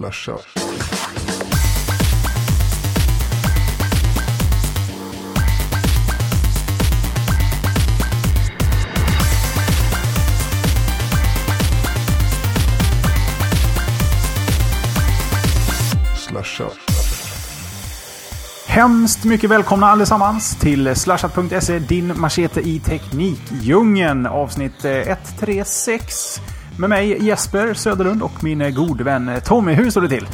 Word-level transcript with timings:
Slasha. 0.00 0.38
Slasha. 16.16 16.70
Hemskt 18.66 19.24
mycket 19.24 19.50
välkomna 19.50 19.86
allesammans 19.86 20.56
till 20.56 20.96
slashat.se, 20.96 21.78
din 21.78 22.20
machete 22.20 22.60
i 22.60 22.80
teknikdjungeln. 22.80 24.26
Avsnitt 24.26 24.84
eh, 24.84 24.92
136 24.92 26.40
med 26.80 26.90
mig 26.90 27.24
Jesper 27.26 27.74
Söderlund 27.74 28.22
och 28.22 28.44
min 28.44 28.74
gode 28.74 29.04
vän 29.04 29.30
Tommy. 29.44 29.72
Hur 29.72 29.90
står 29.90 30.00
det 30.00 30.08
till? 30.08 30.26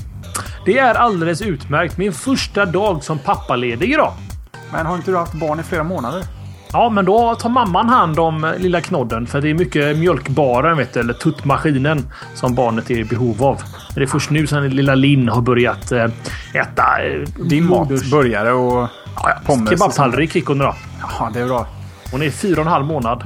Det 0.64 0.78
är 0.78 0.94
alldeles 0.94 1.42
utmärkt. 1.42 1.98
Min 1.98 2.12
första 2.12 2.64
dag 2.66 3.04
som 3.04 3.18
pappaledig 3.18 3.92
idag. 3.92 4.12
Men 4.72 4.86
har 4.86 4.96
inte 4.96 5.10
du 5.10 5.16
haft 5.16 5.32
barn 5.34 5.60
i 5.60 5.62
flera 5.62 5.84
månader? 5.84 6.22
Ja, 6.72 6.88
men 6.90 7.04
då 7.04 7.34
tar 7.34 7.48
mamman 7.48 7.88
hand 7.88 8.18
om 8.18 8.44
eh, 8.44 8.58
lilla 8.58 8.80
knodden 8.80 9.26
för 9.26 9.40
det 9.40 9.50
är 9.50 9.54
mycket 9.54 9.96
mjölkbaren, 9.98 10.76
vet 10.76 10.94
du, 10.94 11.00
eller 11.00 11.14
tuttmaskinen 11.14 12.06
som 12.34 12.54
barnet 12.54 12.90
är 12.90 12.98
i 12.98 13.04
behov 13.04 13.42
av. 13.44 13.54
Men 13.88 13.94
det 13.94 14.02
är 14.02 14.06
först 14.06 14.30
nu 14.30 14.46
som 14.46 14.64
lilla 14.64 14.94
Linn 14.94 15.28
har 15.28 15.40
börjat 15.42 15.92
eh, 15.92 16.04
äta 16.54 17.02
eh, 17.04 17.20
Din 17.48 17.66
mat, 17.66 17.88
moders- 17.88 18.10
burgare 18.10 18.52
och 18.52 18.88
Ja, 19.16 19.30
ja. 19.30 19.34
pommes. 19.46 19.70
Kebabtallrik 19.70 20.32
fick 20.32 20.46
hon 20.46 20.58
då. 20.58 20.74
Ja, 21.18 21.30
det 21.34 21.40
är 21.40 21.46
bra. 21.46 21.66
Hon 22.12 22.22
är 22.22 22.30
fyra 22.30 22.60
och 22.60 22.66
en 22.66 22.72
halv 22.72 22.84
månad. 22.86 23.24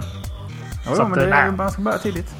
Ja, 0.87 0.93
att, 1.03 1.11
men 1.11 1.19
det 1.19 1.25
är, 1.25 1.31
nej. 1.31 1.53
man 1.53 1.71
ska 1.71 1.83
börja 1.83 1.99
tidigt. 1.99 2.35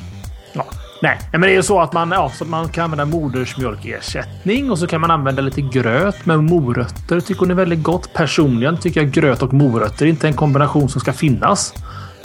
Nej, 1.03 1.19
men 1.33 1.41
det 1.41 1.51
är 1.51 1.55
ju 1.55 1.63
så 1.63 1.81
att 1.81 1.93
man, 1.93 2.11
ja, 2.11 2.31
så 2.35 2.45
man 2.45 2.69
kan 2.69 2.85
använda 2.85 3.05
modersmjölkersättning 3.05 4.71
och 4.71 4.79
så 4.79 4.87
kan 4.87 5.01
man 5.01 5.11
använda 5.11 5.43
lite 5.43 5.61
gröt 5.61 6.27
med 6.27 6.45
morötter. 6.45 7.21
Tycker 7.21 7.41
hon 7.41 7.51
är 7.51 7.55
väldigt 7.55 7.83
gott. 7.83 8.13
Personligen 8.15 8.77
tycker 8.77 9.03
jag 9.03 9.11
gröt 9.11 9.43
och 9.43 9.53
morötter 9.53 10.07
är 10.07 10.11
inte 10.11 10.27
en 10.27 10.35
kombination 10.35 10.89
som 10.89 11.01
ska 11.01 11.13
finnas. 11.13 11.75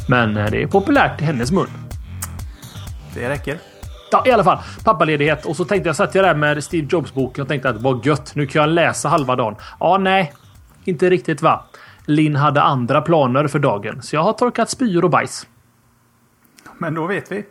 Men 0.09 0.37
eh, 0.37 0.51
det 0.51 0.63
är 0.63 0.67
populärt 0.67 1.21
i 1.21 1.23
hennes 1.23 1.51
mun. 1.51 1.67
Det 3.13 3.29
räcker. 3.29 3.59
Ja, 4.11 4.23
i 4.25 4.31
alla 4.31 4.43
fall. 4.43 4.57
Pappaledighet. 4.83 5.45
Och 5.45 5.55
så 5.55 5.65
tänkte 5.65 5.89
jag, 5.89 5.95
satt 5.95 6.15
jag 6.15 6.25
där 6.25 6.35
med 6.35 6.63
Steve 6.63 6.87
Jobs-boken 6.91 7.41
och 7.41 7.47
tänkte 7.47 7.69
att 7.69 7.81
vad 7.81 8.05
gött. 8.05 8.35
Nu 8.35 8.47
kan 8.47 8.61
jag 8.61 8.69
läsa 8.69 9.09
halva 9.09 9.35
dagen. 9.35 9.55
Ja, 9.79 9.97
nej. 9.97 10.33
Inte 10.83 11.09
riktigt 11.09 11.41
va. 11.41 11.65
Linn 12.05 12.35
hade 12.35 12.61
andra 12.61 13.01
planer 13.01 13.47
för 13.47 13.59
dagen. 13.59 14.01
Så 14.01 14.15
jag 14.15 14.23
har 14.23 14.33
torkat 14.33 14.69
spyor 14.69 15.03
och 15.03 15.09
bajs. 15.09 15.47
Men 16.77 16.93
då 16.93 17.07
vet 17.07 17.31
vi. 17.31 17.45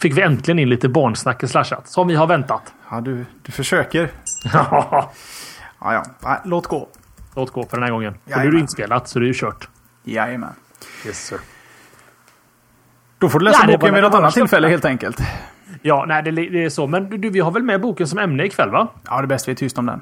Fick 0.00 0.16
vi 0.16 0.22
äntligen 0.22 0.58
in 0.58 0.68
lite 0.68 0.88
barnsnack 0.88 1.42
i 1.42 1.48
slashat. 1.48 1.88
Som 1.88 2.08
vi 2.08 2.14
har 2.14 2.26
väntat. 2.26 2.74
Ja, 2.90 3.00
du, 3.00 3.24
du 3.42 3.52
försöker. 3.52 4.10
Ja, 4.52 5.10
Ja, 6.22 6.40
låt 6.44 6.66
gå. 6.66 6.88
Låt 7.36 7.50
gå 7.50 7.62
för 7.66 7.76
den 7.76 7.82
här 7.82 7.90
gången. 7.90 8.14
Och 8.24 8.30
nu 8.30 8.48
är 8.48 8.52
det 8.52 8.58
inspelat 8.58 9.08
så 9.08 9.18
det 9.18 9.24
är 9.24 9.26
ju 9.26 9.34
kört. 9.34 9.68
Jajamän. 10.04 10.52
Yes, 11.06 11.26
sir. 11.26 11.38
Då 13.18 13.28
får 13.28 13.38
du 13.38 13.44
läsa 13.44 13.58
Ja, 13.66 13.78
boken 13.78 13.94
vid 13.94 14.02
något 14.02 14.14
annat 14.14 14.34
tillfälle 14.34 14.68
helt 14.68 14.84
enkelt. 14.84 15.18
Ja, 15.82 16.04
nej, 16.08 16.22
det, 16.22 16.30
det 16.30 16.64
är 16.64 16.68
så. 16.70 16.86
Men 16.86 17.20
du, 17.20 17.30
vi 17.30 17.40
har 17.40 17.50
väl 17.50 17.62
med 17.62 17.80
boken 17.80 18.08
som 18.08 18.18
ämne 18.18 18.44
ikväll, 18.44 18.70
va? 18.70 18.88
Ja, 19.06 19.16
det 19.16 19.22
är 19.24 19.26
bäst 19.26 19.48
vi 19.48 19.52
är 19.52 19.56
tyst 19.56 19.78
om 19.78 19.86
den. 19.86 20.00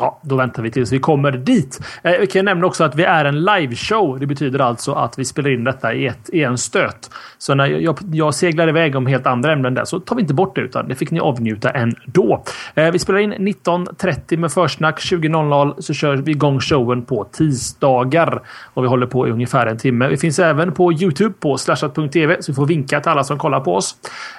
Ja, 0.00 0.20
då 0.22 0.36
väntar 0.36 0.62
vi 0.62 0.70
tills 0.70 0.92
vi 0.92 0.98
kommer 0.98 1.32
dit. 1.32 1.80
Eh, 2.02 2.12
vi 2.20 2.26
kan 2.26 2.44
nämna 2.44 2.66
också 2.66 2.84
att 2.84 2.94
vi 2.94 3.04
är 3.04 3.24
en 3.24 3.44
liveshow. 3.44 4.18
Det 4.20 4.26
betyder 4.26 4.58
alltså 4.58 4.92
att 4.92 5.18
vi 5.18 5.24
spelar 5.24 5.50
in 5.50 5.64
detta 5.64 5.94
i, 5.94 6.06
ett, 6.06 6.30
i 6.32 6.42
en 6.42 6.58
stöt. 6.58 7.10
Så 7.38 7.54
när 7.54 7.66
jag, 7.66 7.98
jag 8.12 8.34
seglar 8.34 8.68
iväg 8.68 8.96
om 8.96 9.06
helt 9.06 9.26
andra 9.26 9.52
ämnen 9.52 9.74
där 9.74 9.84
så 9.84 10.00
tar 10.00 10.16
vi 10.16 10.22
inte 10.22 10.34
bort 10.34 10.54
det 10.54 10.60
utan 10.60 10.88
det 10.88 10.94
fick 10.94 11.10
ni 11.10 11.20
avnjuta 11.20 11.70
ändå. 11.70 12.44
Eh, 12.74 12.90
vi 12.90 12.98
spelar 12.98 13.18
in 13.18 13.34
19.30 13.34 14.36
med 14.36 14.52
försnack. 14.52 15.00
20.00 15.00 15.80
så 15.80 15.94
kör 15.94 16.16
vi 16.16 16.32
igång 16.32 16.60
showen 16.60 17.04
på 17.04 17.24
tisdagar. 17.24 18.42
Och 18.74 18.84
vi 18.84 18.88
håller 18.88 19.06
på 19.06 19.28
i 19.28 19.30
ungefär 19.30 19.66
en 19.66 19.78
timme. 19.78 20.08
Vi 20.08 20.16
finns 20.16 20.38
även 20.38 20.72
på 20.72 20.92
Youtube 20.92 21.34
på 21.40 21.58
slashat.tv 21.58 22.36
så 22.42 22.52
vi 22.52 22.56
får 22.56 22.66
vinka 22.66 23.00
till 23.00 23.10
alla 23.10 23.24
som 23.24 23.38
kollar 23.38 23.60
på 23.60 23.74
oss. 23.74 23.96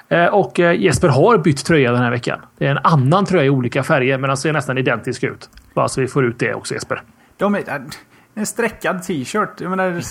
Eh, 0.09 0.25
och 0.25 0.59
eh, 0.59 0.81
Jesper 0.81 1.07
har 1.07 1.37
bytt 1.37 1.65
tröja 1.65 1.91
den 1.91 2.01
här 2.01 2.11
veckan. 2.11 2.39
Det 2.57 2.67
är 2.67 2.71
en 2.71 2.79
annan 2.83 3.25
tröja 3.25 3.45
i 3.45 3.49
olika 3.49 3.83
färger 3.83 4.17
men 4.17 4.27
den 4.27 4.37
ser 4.37 4.53
nästan 4.53 4.77
identisk 4.77 5.23
ut. 5.23 5.49
Bara 5.73 5.89
så 5.89 6.01
vi 6.01 6.07
får 6.07 6.25
ut 6.25 6.39
det 6.39 6.53
också 6.53 6.73
Jesper. 6.73 7.03
De 7.37 7.55
är, 7.55 7.69
äh, 7.69 7.81
en 8.33 8.45
streckad 8.45 9.03
t-shirt. 9.03 9.61
Jag 9.61 9.69
menar, 9.69 9.83
det 9.83 10.03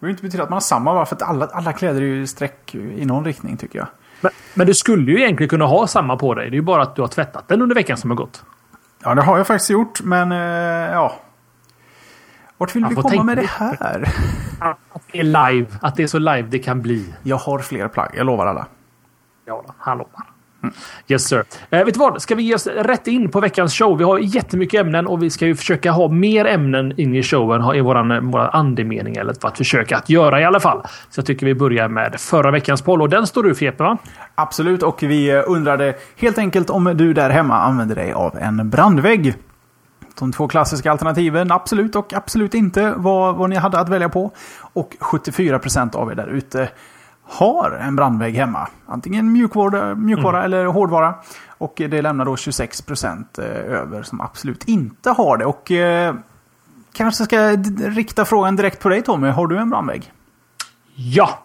behöver 0.00 0.10
inte 0.10 0.22
betyda 0.22 0.42
att 0.42 0.50
man 0.50 0.56
har 0.56 0.60
samma 0.60 0.94
bara 0.94 1.06
för 1.06 1.16
att 1.16 1.22
alla, 1.22 1.46
alla 1.46 1.72
kläder 1.72 2.00
är 2.02 2.06
ju 2.06 2.26
streck 2.26 2.74
i 2.74 3.04
någon 3.04 3.24
riktning 3.24 3.56
tycker 3.56 3.78
jag. 3.78 3.88
Men, 4.20 4.32
men 4.54 4.66
du 4.66 4.74
skulle 4.74 5.12
ju 5.12 5.18
egentligen 5.18 5.48
kunna 5.48 5.64
ha 5.64 5.86
samma 5.86 6.16
på 6.16 6.34
dig. 6.34 6.50
Det 6.50 6.54
är 6.54 6.58
ju 6.58 6.62
bara 6.62 6.82
att 6.82 6.96
du 6.96 7.02
har 7.02 7.08
tvättat 7.08 7.48
den 7.48 7.62
under 7.62 7.74
veckan 7.74 7.96
som 7.96 8.10
har 8.10 8.16
gått. 8.16 8.44
Ja, 9.02 9.14
det 9.14 9.22
har 9.22 9.36
jag 9.36 9.46
faktiskt 9.46 9.70
gjort, 9.70 10.00
men 10.02 10.32
eh, 10.32 10.38
ja. 10.92 11.20
Vart 12.58 12.76
vill 12.76 12.82
Jag 12.82 12.88
vi 12.88 12.96
komma 12.96 13.22
med 13.22 13.36
det 13.36 13.46
här? 13.46 14.08
Att 14.58 15.02
det 15.12 15.18
är 15.20 15.22
live. 15.24 15.66
Att 15.82 15.96
det 15.96 16.02
är 16.02 16.06
så 16.06 16.18
live 16.18 16.42
det 16.42 16.58
kan 16.58 16.82
bli. 16.82 17.14
Jag 17.22 17.36
har 17.36 17.58
fler 17.58 17.88
plagg, 17.88 18.10
jag 18.16 18.26
lovar 18.26 18.46
alla. 18.46 18.66
Ja, 19.44 19.62
då, 19.66 19.74
hallå. 19.78 20.08
Yes 21.08 21.24
sir. 21.28 21.44
Eh, 21.70 21.84
vet 21.84 21.94
du 21.94 22.00
vad? 22.00 22.22
Ska 22.22 22.34
vi 22.34 22.42
ge 22.42 22.54
oss 22.54 22.66
rätt 22.66 23.06
in 23.06 23.30
på 23.30 23.40
veckans 23.40 23.74
show? 23.74 23.98
Vi 23.98 24.04
har 24.04 24.18
jättemycket 24.18 24.80
ämnen 24.80 25.06
och 25.06 25.22
vi 25.22 25.30
ska 25.30 25.46
ju 25.46 25.54
försöka 25.54 25.90
ha 25.92 26.08
mer 26.08 26.44
ämnen 26.44 27.00
in 27.00 27.14
i 27.14 27.22
showen. 27.22 27.60
ha- 27.60 27.74
I 27.74 27.80
våran, 27.80 28.10
eh, 28.10 28.20
våran 28.20 28.50
andemening 28.52 29.16
eller 29.16 29.34
för 29.40 29.48
att 29.48 29.58
försöka 29.58 29.96
att 29.96 30.10
göra 30.10 30.40
i 30.40 30.44
alla 30.44 30.60
fall. 30.60 30.82
Så 31.10 31.18
jag 31.18 31.26
tycker 31.26 31.46
vi 31.46 31.54
börjar 31.54 31.88
med 31.88 32.20
förra 32.20 32.50
veckans 32.50 32.82
poll 32.82 33.02
och 33.02 33.08
den 33.08 33.26
står 33.26 33.42
du 33.42 33.54
för 33.54 33.64
Jeppe 33.64 33.82
va? 33.82 33.98
Absolut, 34.34 34.82
och 34.82 35.02
vi 35.02 35.30
eh, 35.30 35.42
undrade 35.46 35.94
helt 36.16 36.38
enkelt 36.38 36.70
om 36.70 36.84
du 36.96 37.12
där 37.14 37.30
hemma 37.30 37.58
använder 37.58 37.94
dig 37.94 38.12
av 38.12 38.36
en 38.40 38.70
brandvägg. 38.70 39.34
De 40.18 40.32
två 40.32 40.48
klassiska 40.48 40.90
alternativen, 40.90 41.52
absolut 41.52 41.96
och 41.96 42.12
absolut 42.12 42.54
inte, 42.54 42.92
var 42.96 43.32
vad 43.32 43.50
ni 43.50 43.56
hade 43.56 43.78
att 43.78 43.88
välja 43.88 44.08
på. 44.08 44.30
Och 44.72 44.96
74% 45.00 45.94
av 45.96 46.10
er 46.10 46.14
där 46.14 46.26
ute 46.26 46.68
har 47.32 47.70
en 47.70 47.96
brandvägg 47.96 48.34
hemma. 48.34 48.68
Antingen 48.86 49.32
mjukvara, 49.32 49.94
mjukvara 49.94 50.44
eller 50.44 50.64
hårdvara. 50.64 51.14
Och 51.58 51.72
det 51.76 52.02
lämnar 52.02 52.24
då 52.24 52.34
26% 52.34 53.24
eh, 53.38 53.80
över 53.80 54.02
som 54.02 54.20
absolut 54.20 54.68
inte 54.68 55.10
har 55.10 55.36
det. 55.36 55.44
Och 55.44 55.70
eh, 55.70 56.14
kanske 56.92 57.24
ska 57.24 57.36
jag 57.36 57.66
rikta 57.96 58.24
frågan 58.24 58.56
direkt 58.56 58.82
på 58.82 58.88
dig 58.88 59.02
Tommy. 59.02 59.28
Har 59.28 59.46
du 59.46 59.58
en 59.58 59.70
brandvägg? 59.70 60.12
Ja! 60.94 61.38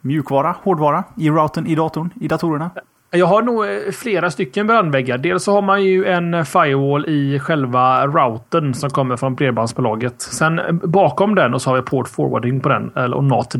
Mjukvara, 0.00 0.56
hårdvara, 0.62 1.04
i 1.16 1.30
routern, 1.30 1.66
i 1.66 1.74
datorn, 1.74 2.10
i 2.20 2.28
datorerna? 2.28 2.70
Jag 3.14 3.26
har 3.26 3.42
nog 3.42 3.64
eh, 3.64 3.92
flera 3.92 4.30
stycken 4.30 4.66
brandväggar. 4.66 5.18
Dels 5.18 5.44
så 5.44 5.52
har 5.52 5.62
man 5.62 5.84
ju 5.84 6.06
en 6.06 6.44
firewall 6.44 7.08
i 7.08 7.38
själva 7.38 8.06
routern 8.06 8.74
som 8.74 8.90
kommer 8.90 9.16
från 9.16 9.34
bredbandsbolaget. 9.34 10.22
Sen 10.22 10.58
eh, 10.58 10.72
bakom 10.72 11.34
den 11.34 11.54
och 11.54 11.62
så 11.62 11.70
har 11.70 11.76
vi 11.76 11.82
port 11.82 12.08
forwarding 12.08 12.60
på 12.60 12.68
den. 12.68 12.92
Eller 12.96 13.16
och 13.16 13.24
NAT 13.24 13.54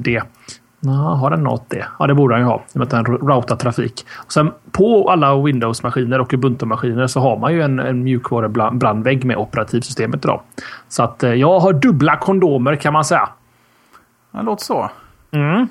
Nå, 0.84 0.93
har 0.93 1.31
den 1.31 1.43
NAT 1.43 1.70
D? 1.70 1.84
Ja, 1.98 2.06
det 2.06 2.15
borde 2.15 2.34
den 2.34 2.41
ju 2.41 2.47
ha. 2.47 2.56
I 2.56 2.60
och 2.72 2.76
med 2.76 2.82
att 2.84 2.91
den 2.91 3.04
routar 3.04 3.56
trafik. 3.56 4.06
Och 4.16 4.32
sen 4.32 4.53
på 4.72 5.10
alla 5.10 5.43
Windows-maskiner 5.43 6.20
och 6.20 6.32
Ubuntu-maskiner 6.32 7.06
så 7.06 7.20
har 7.20 7.38
man 7.38 7.53
ju 7.53 7.62
en, 7.62 7.81
en 7.81 8.04
mjukvarubrandvägg 8.04 9.25
med 9.25 9.37
operativsystemet 9.37 10.25
idag. 10.25 10.41
Så 10.88 11.03
att 11.03 11.22
eh, 11.22 11.32
jag 11.34 11.60
har 11.60 11.72
dubbla 11.72 12.16
kondomer 12.16 12.76
kan 12.76 12.93
man 12.93 13.04
säga. 13.04 13.28
Det 14.31 14.43
låter 14.43 14.65
så. 14.65 14.91
Mm. 15.32 15.69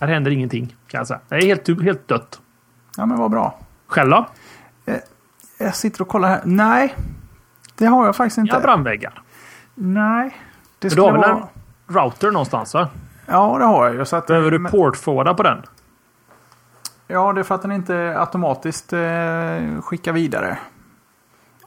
Här 0.00 0.08
händer 0.08 0.30
ingenting 0.30 0.76
kan 0.86 0.98
jag 0.98 1.06
säga. 1.06 1.20
Det 1.28 1.34
är 1.34 1.42
helt, 1.46 1.82
helt 1.82 2.08
dött. 2.08 2.40
Ja, 2.96 3.06
men 3.06 3.18
vad 3.18 3.30
bra. 3.30 3.58
Själv 3.86 4.10
då? 4.10 4.26
Jag 5.58 5.74
sitter 5.74 6.02
och 6.02 6.08
kollar 6.08 6.28
här. 6.28 6.40
Nej, 6.44 6.94
det 7.78 7.86
har 7.86 8.06
jag 8.06 8.16
faktiskt 8.16 8.38
inte. 8.38 8.54
Jag 8.54 8.62
brandväggar. 8.62 9.22
Nej. 9.74 10.30
Det 10.78 10.86
Du 10.86 10.90
skulle 10.90 11.06
har 11.06 11.12
väl 11.12 11.20
vara... 11.20 11.32
en 11.88 11.94
router 11.94 12.30
någonstans 12.30 12.74
va? 12.74 12.88
Ja, 13.30 13.58
det 13.58 13.64
har 13.64 13.86
jag 13.86 13.94
ju. 13.94 14.04
Så 14.04 14.16
att... 14.16 14.26
Behöver 14.26 14.50
du 14.50 14.58
men- 14.58 14.72
portforwarda 14.72 15.34
på 15.34 15.42
den? 15.42 15.62
Ja, 17.06 17.32
det 17.32 17.40
är 17.40 17.44
för 17.44 17.54
att 17.54 17.62
den 17.62 17.72
inte 17.72 18.14
automatiskt 18.18 18.92
eh, 18.92 19.00
skickar 19.82 20.12
vidare. 20.12 20.58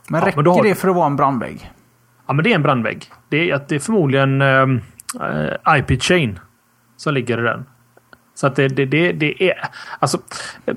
Men 0.09 0.19
Ja, 0.21 0.27
räcker 0.27 0.37
men 0.37 0.47
har- 0.47 0.63
det 0.63 0.75
för 0.75 0.87
att 0.89 0.95
vara 0.95 1.05
en 1.07 1.15
brandvägg? 1.15 1.71
Ja, 2.27 2.33
men 2.33 2.43
det 2.43 2.51
är 2.51 2.55
en 2.55 2.61
brandvägg. 2.63 3.11
Det 3.29 3.51
är, 3.51 3.61
det 3.67 3.75
är 3.75 3.79
förmodligen 3.79 4.41
um, 4.41 4.81
IP 5.77 6.03
chain 6.03 6.39
som 6.97 7.13
ligger 7.13 7.39
i 7.39 7.41
den. 7.41 7.65
Så 8.35 8.47
att 8.47 8.55
det, 8.55 8.67
det, 8.67 8.85
det, 8.85 9.11
det 9.11 9.43
är... 9.49 9.69
Alltså, 9.99 10.17
eh, 10.65 10.75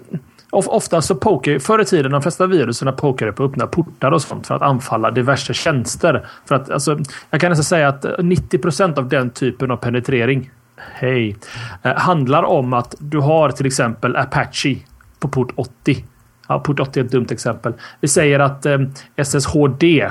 of, 0.50 0.69
ofta 0.69 1.03
så 1.03 1.15
poker... 1.15 1.59
Förr 1.59 1.79
i 1.81 1.85
tiden, 1.85 2.12
de 2.12 2.23
flesta 2.23 2.47
viruserna 2.47 2.93
pokade 2.93 3.33
på 3.33 3.44
öppna 3.44 3.67
portar 3.67 4.12
och 4.12 4.23
sånt 4.23 4.47
för 4.47 4.55
att 4.55 4.62
anfalla 4.62 5.11
diverse 5.11 5.55
tjänster. 5.55 6.27
För 6.44 6.55
att, 6.55 6.71
alltså, 6.71 6.99
jag 7.31 7.41
kan 7.41 7.50
nästan 7.50 7.65
säga 7.65 7.88
att 7.88 8.05
90% 8.05 8.99
av 8.99 9.09
den 9.09 9.31
typen 9.31 9.71
av 9.71 9.77
penetrering 9.77 10.50
Hej. 10.76 11.37
Eh, 11.82 11.94
handlar 11.96 12.43
om 12.43 12.73
att 12.73 12.94
du 12.99 13.19
har 13.19 13.50
till 13.50 13.67
exempel 13.67 14.17
Apache 14.17 14.76
på 15.19 15.28
port 15.28 15.52
80. 15.56 16.05
Ja, 16.49 16.58
port 16.58 16.81
80 16.81 17.00
är 17.00 17.05
ett 17.05 17.11
dumt 17.11 17.26
exempel. 17.31 17.73
Vi 18.00 18.08
säger 18.08 18.38
att 18.40 18.67
eh, 18.67 18.78
SSHD 19.17 20.11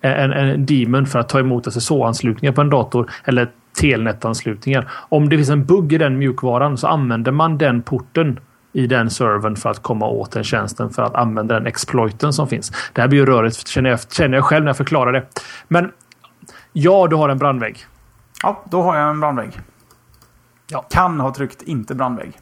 en, 0.00 0.32
en 0.32 0.66
demon 0.66 1.06
för 1.06 1.18
att 1.18 1.28
ta 1.28 1.38
emot 1.38 1.72
SSH-anslutningar 1.72 2.52
på 2.52 2.60
en 2.60 2.70
dator 2.70 3.10
eller 3.24 3.48
telnetanslutningar. 3.80 4.90
Om 4.92 5.28
det 5.28 5.36
finns 5.36 5.50
en 5.50 5.64
bugg 5.64 5.92
i 5.92 5.98
den 5.98 6.18
mjukvaran 6.18 6.78
så 6.78 6.86
använder 6.86 7.32
man 7.32 7.58
den 7.58 7.82
porten 7.82 8.40
i 8.72 8.86
den 8.86 9.10
servern 9.10 9.56
för 9.56 9.70
att 9.70 9.82
komma 9.82 10.06
åt 10.06 10.32
den 10.32 10.44
tjänsten 10.44 10.90
för 10.90 11.02
att 11.02 11.14
använda 11.14 11.54
den 11.54 11.66
exploiten 11.66 12.32
som 12.32 12.48
finns. 12.48 12.72
Det 12.92 13.00
här 13.00 13.08
blir 13.08 13.18
ju 13.18 13.26
rörigt 13.26 13.68
känner 13.68 13.90
jag, 13.90 14.12
känner 14.12 14.36
jag 14.36 14.44
själv 14.44 14.64
när 14.64 14.68
jag 14.68 14.76
förklarar 14.76 15.12
det. 15.12 15.22
Men 15.68 15.92
ja, 16.72 17.06
du 17.10 17.16
har 17.16 17.28
en 17.28 17.38
brandvägg. 17.38 17.78
Ja, 18.42 18.64
då 18.70 18.82
har 18.82 18.96
jag 18.96 19.10
en 19.10 19.20
brandvägg. 19.20 19.60
Ja. 20.66 20.82
Kan 20.90 21.20
ha 21.20 21.34
tryckt 21.34 21.62
inte 21.62 21.94
brandvägg. 21.94 22.32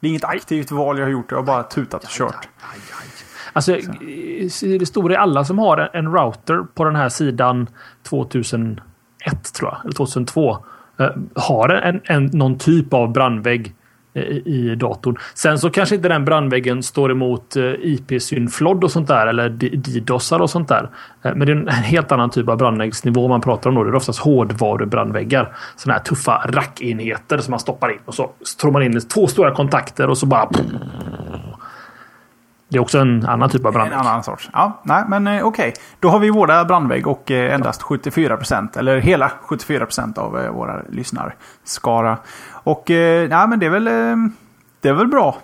Det 0.00 0.06
är 0.06 0.08
inget 0.08 0.24
aktivt 0.24 0.70
val 0.70 0.98
jag 0.98 1.06
har 1.06 1.10
gjort. 1.10 1.30
Jag 1.30 1.38
har 1.38 1.44
bara 1.44 1.62
tutat 1.62 2.04
och 2.04 2.10
kört. 2.10 2.48
Alltså, 3.52 3.76
i 3.76 4.78
det 4.78 4.86
stora 4.86 5.14
är 5.14 5.18
alla 5.18 5.44
som 5.44 5.58
har 5.58 5.90
en 5.92 6.12
router 6.12 6.62
på 6.74 6.84
den 6.84 6.96
här 6.96 7.08
sidan 7.08 7.66
2001 8.02 8.80
tror 9.54 9.70
jag, 9.70 9.80
eller 9.84 9.94
2002. 9.94 10.56
eh, 10.98 11.08
Har 11.34 11.68
en, 11.68 12.00
en, 12.04 12.24
någon 12.26 12.58
typ 12.58 12.94
av 12.94 13.12
brandvägg 13.12 13.66
eh, 13.66 13.72
Eh, 14.14 14.22
i, 14.22 14.74
datorn. 14.74 15.16
Sen 15.34 15.58
så 15.58 15.70
kanske 15.70 15.94
inte 15.94 16.08
den 16.08 16.24
brandväggen 16.24 16.82
står 16.82 17.10
emot 17.12 17.56
eh, 17.56 17.64
IP-synflodd 17.64 18.84
och 18.84 18.90
sånt 18.90 19.08
där 19.08 19.26
eller 19.26 19.48
DDoSar 19.48 20.40
och 20.40 20.50
sånt 20.50 20.68
där. 20.68 20.90
Eh, 21.22 21.34
men 21.34 21.46
det 21.46 21.52
är 21.52 21.56
en 21.56 21.68
helt 21.68 22.12
annan 22.12 22.30
typ 22.30 22.48
av 22.48 22.56
brandväggsnivå 22.58 23.28
man 23.28 23.40
pratar 23.40 23.70
om 23.70 23.76
då. 23.76 23.84
Det 23.84 23.90
är 23.90 23.94
oftast 23.94 24.18
hårdvarubrandväggar. 24.18 25.56
Sådana 25.76 25.98
här 25.98 26.04
tuffa 26.04 26.44
rackenheter 26.48 27.38
som 27.38 27.50
man 27.50 27.60
stoppar 27.60 27.92
in 27.92 27.98
och 28.04 28.14
så 28.14 28.30
tror 28.60 28.72
man 28.72 28.82
in 28.82 29.00
två 29.00 29.26
stora 29.26 29.54
kontakter 29.54 30.10
och 30.10 30.18
så 30.18 30.26
bara 30.26 30.50
det 32.68 32.76
är 32.76 32.80
också 32.80 32.98
en 32.98 33.26
annan 33.26 33.50
typ 33.50 33.66
av 33.66 33.72
brandvägg. 33.72 34.00
En 34.00 34.06
annan 34.06 34.22
sorts. 34.22 34.50
Ja, 34.52 34.80
nej, 34.82 35.04
men 35.08 35.26
okej. 35.26 35.42
okej. 35.42 35.74
Då 36.00 36.08
har 36.08 36.18
vi 36.18 36.30
våra 36.30 36.64
brandvägg 36.64 37.06
och 37.06 37.30
endast 37.30 37.82
74% 37.82 38.78
eller 38.78 38.98
hela 38.98 39.32
74% 39.48 40.18
av 40.18 40.32
våra 40.54 40.82
lyssnarskara. 40.90 42.18
Och 42.62 42.90
eh, 42.90 43.28
nej, 43.28 43.48
men 43.48 43.58
det 43.58 43.66
är 43.66 43.70
väl, 43.70 43.86
eh, 43.86 44.16
det 44.80 44.88
är 44.88 44.92
väl 44.92 45.06
bra. 45.06 45.36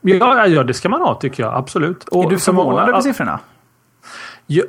Ja, 0.00 0.46
ja, 0.46 0.64
det 0.64 0.74
ska 0.74 0.88
man 0.88 1.00
ha 1.00 1.14
tycker 1.14 1.42
jag. 1.42 1.54
Absolut. 1.54 2.04
Och 2.04 2.24
är 2.24 2.28
du 2.28 2.38
förvånad 2.38 2.88
över 2.88 3.00
siffrorna? 3.00 3.40
Ja, 4.46 4.62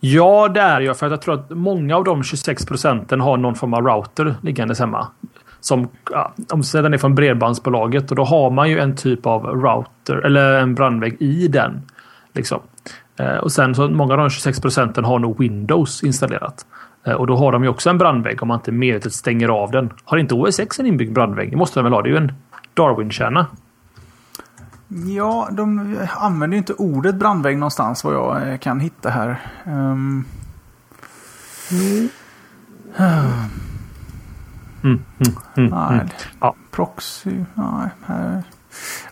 ja, 0.00 0.48
det 0.48 0.60
är 0.60 0.80
jag. 0.80 0.96
För 0.96 1.06
att 1.06 1.12
jag 1.12 1.22
tror 1.22 1.34
att 1.34 1.50
många 1.50 1.96
av 1.96 2.04
de 2.04 2.22
26 2.22 2.66
procenten 2.66 3.20
har 3.20 3.36
någon 3.36 3.54
form 3.54 3.74
av 3.74 3.86
router 3.86 4.34
liggandes 4.42 4.78
hemma. 4.78 5.06
Som, 5.60 5.88
ja, 6.10 6.32
om 6.50 6.62
den 6.72 6.94
är 6.94 6.98
från 6.98 7.14
Bredbandsbolaget 7.14 8.10
och 8.10 8.16
då 8.16 8.24
har 8.24 8.50
man 8.50 8.70
ju 8.70 8.78
en 8.78 8.96
typ 8.96 9.26
av 9.26 9.44
router 9.46 10.16
eller 10.26 10.60
en 10.60 10.74
brandvägg 10.74 11.16
i 11.20 11.48
den. 11.48 11.82
Liksom. 12.32 12.60
Eh, 13.16 13.36
och 13.36 13.52
sen 13.52 13.74
så 13.74 13.88
många 13.88 14.12
av 14.12 14.18
de 14.18 14.30
26 14.30 14.60
procenten 14.60 15.04
har 15.04 15.18
nog 15.18 15.40
Windows 15.40 16.02
installerat. 16.04 16.66
Eh, 17.08 17.14
och 17.14 17.26
då 17.26 17.36
har 17.36 17.52
de 17.52 17.62
ju 17.62 17.68
också 17.68 17.90
en 17.90 17.98
brandvägg 17.98 18.42
om 18.42 18.48
man 18.48 18.58
inte 18.58 18.72
medvetet 18.72 19.12
stänger 19.12 19.48
av 19.48 19.70
den. 19.70 19.92
Har 20.04 20.18
inte 20.18 20.34
OS 20.34 20.60
X 20.60 20.80
en 20.80 20.86
inbyggd 20.86 21.12
brandvägg? 21.12 21.50
Det 21.50 21.56
måste 21.56 21.80
de 21.80 21.84
väl 21.84 21.92
ha? 21.92 22.02
Det 22.02 22.08
är 22.08 22.10
ju 22.10 22.16
en 22.16 22.32
Darwin-kärna. 22.74 23.46
Ja, 25.06 25.48
de 25.52 25.96
använder 26.16 26.54
ju 26.54 26.58
inte 26.58 26.72
ordet 26.72 27.14
brandvägg 27.14 27.58
någonstans 27.58 28.04
vad 28.04 28.14
jag 28.14 28.48
eh, 28.48 28.58
kan 28.58 28.80
hitta 28.80 29.10
här. 29.10 29.40
Ehm, 29.64 30.24
Mm, 34.82 35.02
mm, 35.18 35.34
mm, 35.56 35.70
nej, 35.70 35.94
mm. 35.94 36.08
Ja. 36.40 36.54
proxy. 36.70 37.30
Nej, 37.54 37.88
här. 38.06 38.42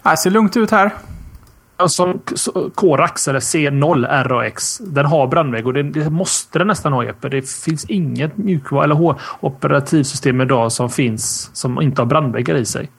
Nej, 0.03 0.17
ser 0.17 0.31
lugnt 0.31 0.57
ut 0.57 0.71
här. 0.71 0.91
Som 1.87 2.21
så- 2.35 2.71
Corax 2.75 3.29
eller 3.29 3.41
C0 3.41 4.25
RAX. 4.29 4.79
Den 4.79 5.07
har 5.07 5.27
brandvägg 5.27 5.67
och 5.67 5.73
det, 5.73 5.83
det 5.83 6.11
måste 6.11 6.59
den 6.59 6.67
nästan 6.67 6.93
ha 6.93 7.05
Jeppe. 7.05 7.29
Det 7.29 7.51
finns 7.51 7.85
inget 7.85 8.37
mjukvara 8.37 8.85
eller 8.85 9.15
operativsystem 9.41 10.41
idag 10.41 10.73
som 10.73 10.91
finns 10.91 11.51
som 11.53 11.83
inte 11.83 12.03
har 12.03 12.07
brandväggar 12.07 12.55
i 12.55 12.65
sig. 12.65 12.91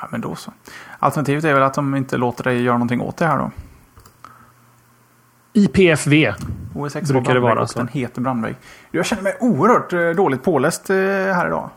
Ja, 0.00 0.08
men 0.10 0.20
då 0.20 0.34
så. 0.34 0.52
Alternativet 0.98 1.44
är 1.44 1.54
väl 1.54 1.62
att 1.62 1.74
de 1.74 1.94
inte 1.96 2.16
låter 2.16 2.44
dig 2.44 2.62
göra 2.62 2.74
någonting 2.76 3.00
åt 3.00 3.16
det 3.16 3.26
här 3.26 3.38
då. 3.38 3.50
IPFV. 5.52 6.32
OS 6.74 6.96
X 6.96 7.12
Brukar 7.12 7.34
det 7.34 7.40
vara 7.40 7.66
så. 7.66 7.78
den 7.78 7.88
heter 7.88 8.20
brandvägg. 8.20 8.56
Jag 8.90 9.06
känner 9.06 9.22
mig 9.22 9.36
oerhört 9.40 9.92
eh, 9.92 10.10
dåligt 10.10 10.42
påläst 10.42 10.90
eh, 10.90 10.96
här 10.96 11.46
idag. 11.46 11.70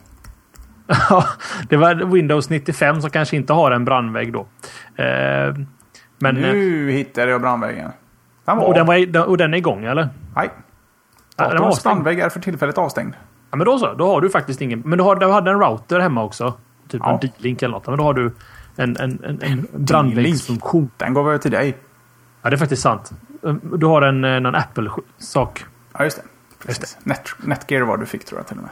Ja, 1.10 1.26
det 1.70 1.78
var 1.78 1.96
Windows 1.96 2.50
95 2.50 3.02
som 3.02 3.10
kanske 3.10 3.36
inte 3.36 3.54
har 3.54 3.72
en 3.72 3.86
brandvägg 3.86 4.34
då. 4.34 4.48
Eh, 5.04 5.54
men, 6.22 6.38
eh, 6.38 6.42
Nu 6.54 6.92
hittade 6.92 7.32
jag 7.32 7.42
brandväggen. 7.42 7.92
Den 8.46 8.58
var, 8.58 8.66
och, 8.66 8.74
den 8.74 8.86
var, 8.86 9.26
och 9.30 9.38
den 9.38 9.54
är 9.54 9.58
igång 9.58 9.84
eller? 9.86 10.10
Nej. 10.36 10.50
Datorns 11.36 11.84
brandvägg 11.84 12.20
är 12.20 12.30
för 12.30 12.40
tillfället 12.40 12.78
avstängd. 12.78 13.14
Ja, 13.52 13.58
men 13.58 13.66
då 13.66 13.78
så. 13.78 13.94
Då 13.94 14.08
har 14.08 14.22
du 14.22 14.30
faktiskt 14.30 14.62
ingen. 14.62 14.82
Men 14.86 14.98
du, 14.98 15.04
har, 15.04 15.16
du 15.16 15.32
hade 15.32 15.52
en 15.52 15.60
router 15.60 16.00
hemma 16.00 16.24
också. 16.24 16.54
Typ 16.88 17.02
Ja. 17.06 17.12
en 17.14 17.20
D-link 17.20 17.62
eller 17.62 17.74
något. 17.74 17.88
Men 17.88 17.98
då 17.98 18.04
har 18.04 18.14
du 18.14 18.34
en, 18.76 18.98
en, 18.98 19.20
en, 19.24 19.40
en 19.42 19.68
brandväggsfunktion. 19.86 20.90
Den 20.98 21.14
gav 21.14 21.32
jag 21.32 21.42
till 21.42 21.52
dig. 21.52 21.78
Ja, 22.42 22.50
det 22.50 22.56
är 22.56 22.58
faktiskt 22.58 22.82
sant. 22.82 23.12
Du 23.78 23.86
har 23.86 24.02
en, 24.02 24.24
en, 24.24 24.46
en 24.46 24.56
Apple-sak. 24.56 25.66
Ja, 25.94 26.04
just 26.04 26.18
det. 26.18 26.24
Precis. 26.66 26.98
Net, 27.04 27.30
Netgear 27.38 27.82
var 27.82 27.98
du 27.98 28.06
fick 28.06 28.26
tror 28.26 28.40
jag 28.40 28.48
till 28.48 28.58
och 28.58 28.64
med. 28.64 28.72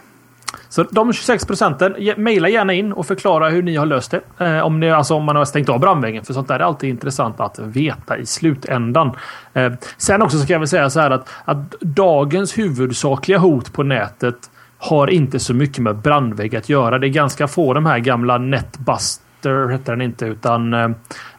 Så 0.69 0.84
de 0.84 1.13
26 1.13 1.46
procenten, 1.46 1.96
mejla 2.18 2.50
gärna 2.50 2.74
in 2.74 2.94
och 2.94 3.06
förklara 3.06 3.50
hur 3.50 3.63
ni 3.63 3.75
har 3.75 3.86
löst 3.86 4.12
det. 4.12 4.46
Eh, 4.46 4.60
om, 4.60 4.80
ni, 4.80 4.92
alltså 4.92 5.16
om 5.16 5.24
man 5.24 5.36
har 5.36 5.46
stängt 5.46 5.69
av 5.69 5.80
brandväggen. 5.80 6.25
För 6.25 6.34
sånt 6.34 6.48
där 6.48 6.60
är 6.60 6.63
alltid 6.63 6.90
intressant 6.90 7.40
att 7.40 7.60
veta 7.60 8.18
i 8.18 8.25
slutändan. 8.25 9.12
Eh, 9.54 9.74
sen 9.98 10.22
också 10.22 10.38
ska 10.38 10.54
jag 10.54 10.60
väl 10.60 10.68
säga 10.68 10.90
så 10.90 11.00
här 11.00 11.12
att, 11.12 11.30
att 11.46 11.80
dagens 11.80 12.57
huvudsakliga 12.57 13.38
hot 13.38 13.74
på 13.74 13.84
nätet 13.84 14.50
har 14.78 15.10
inte 15.10 15.40
så 15.40 15.54
mycket 15.54 15.84
med 15.84 15.96
brandvägg 15.96 16.56
att 16.56 16.69
göra. 16.69 17.00
Det 17.00 17.07
är 17.07 17.10
ganska 17.10 17.48
få 17.48 17.74
de 17.74 17.86
här 17.86 18.00
gamla 18.00 18.38
Netbust 18.38 19.22
Netbuster 19.44 19.68
heter 19.68 19.91
den 19.91 20.01
inte 20.01 20.25
utan 20.25 20.74
eh, 20.74 20.89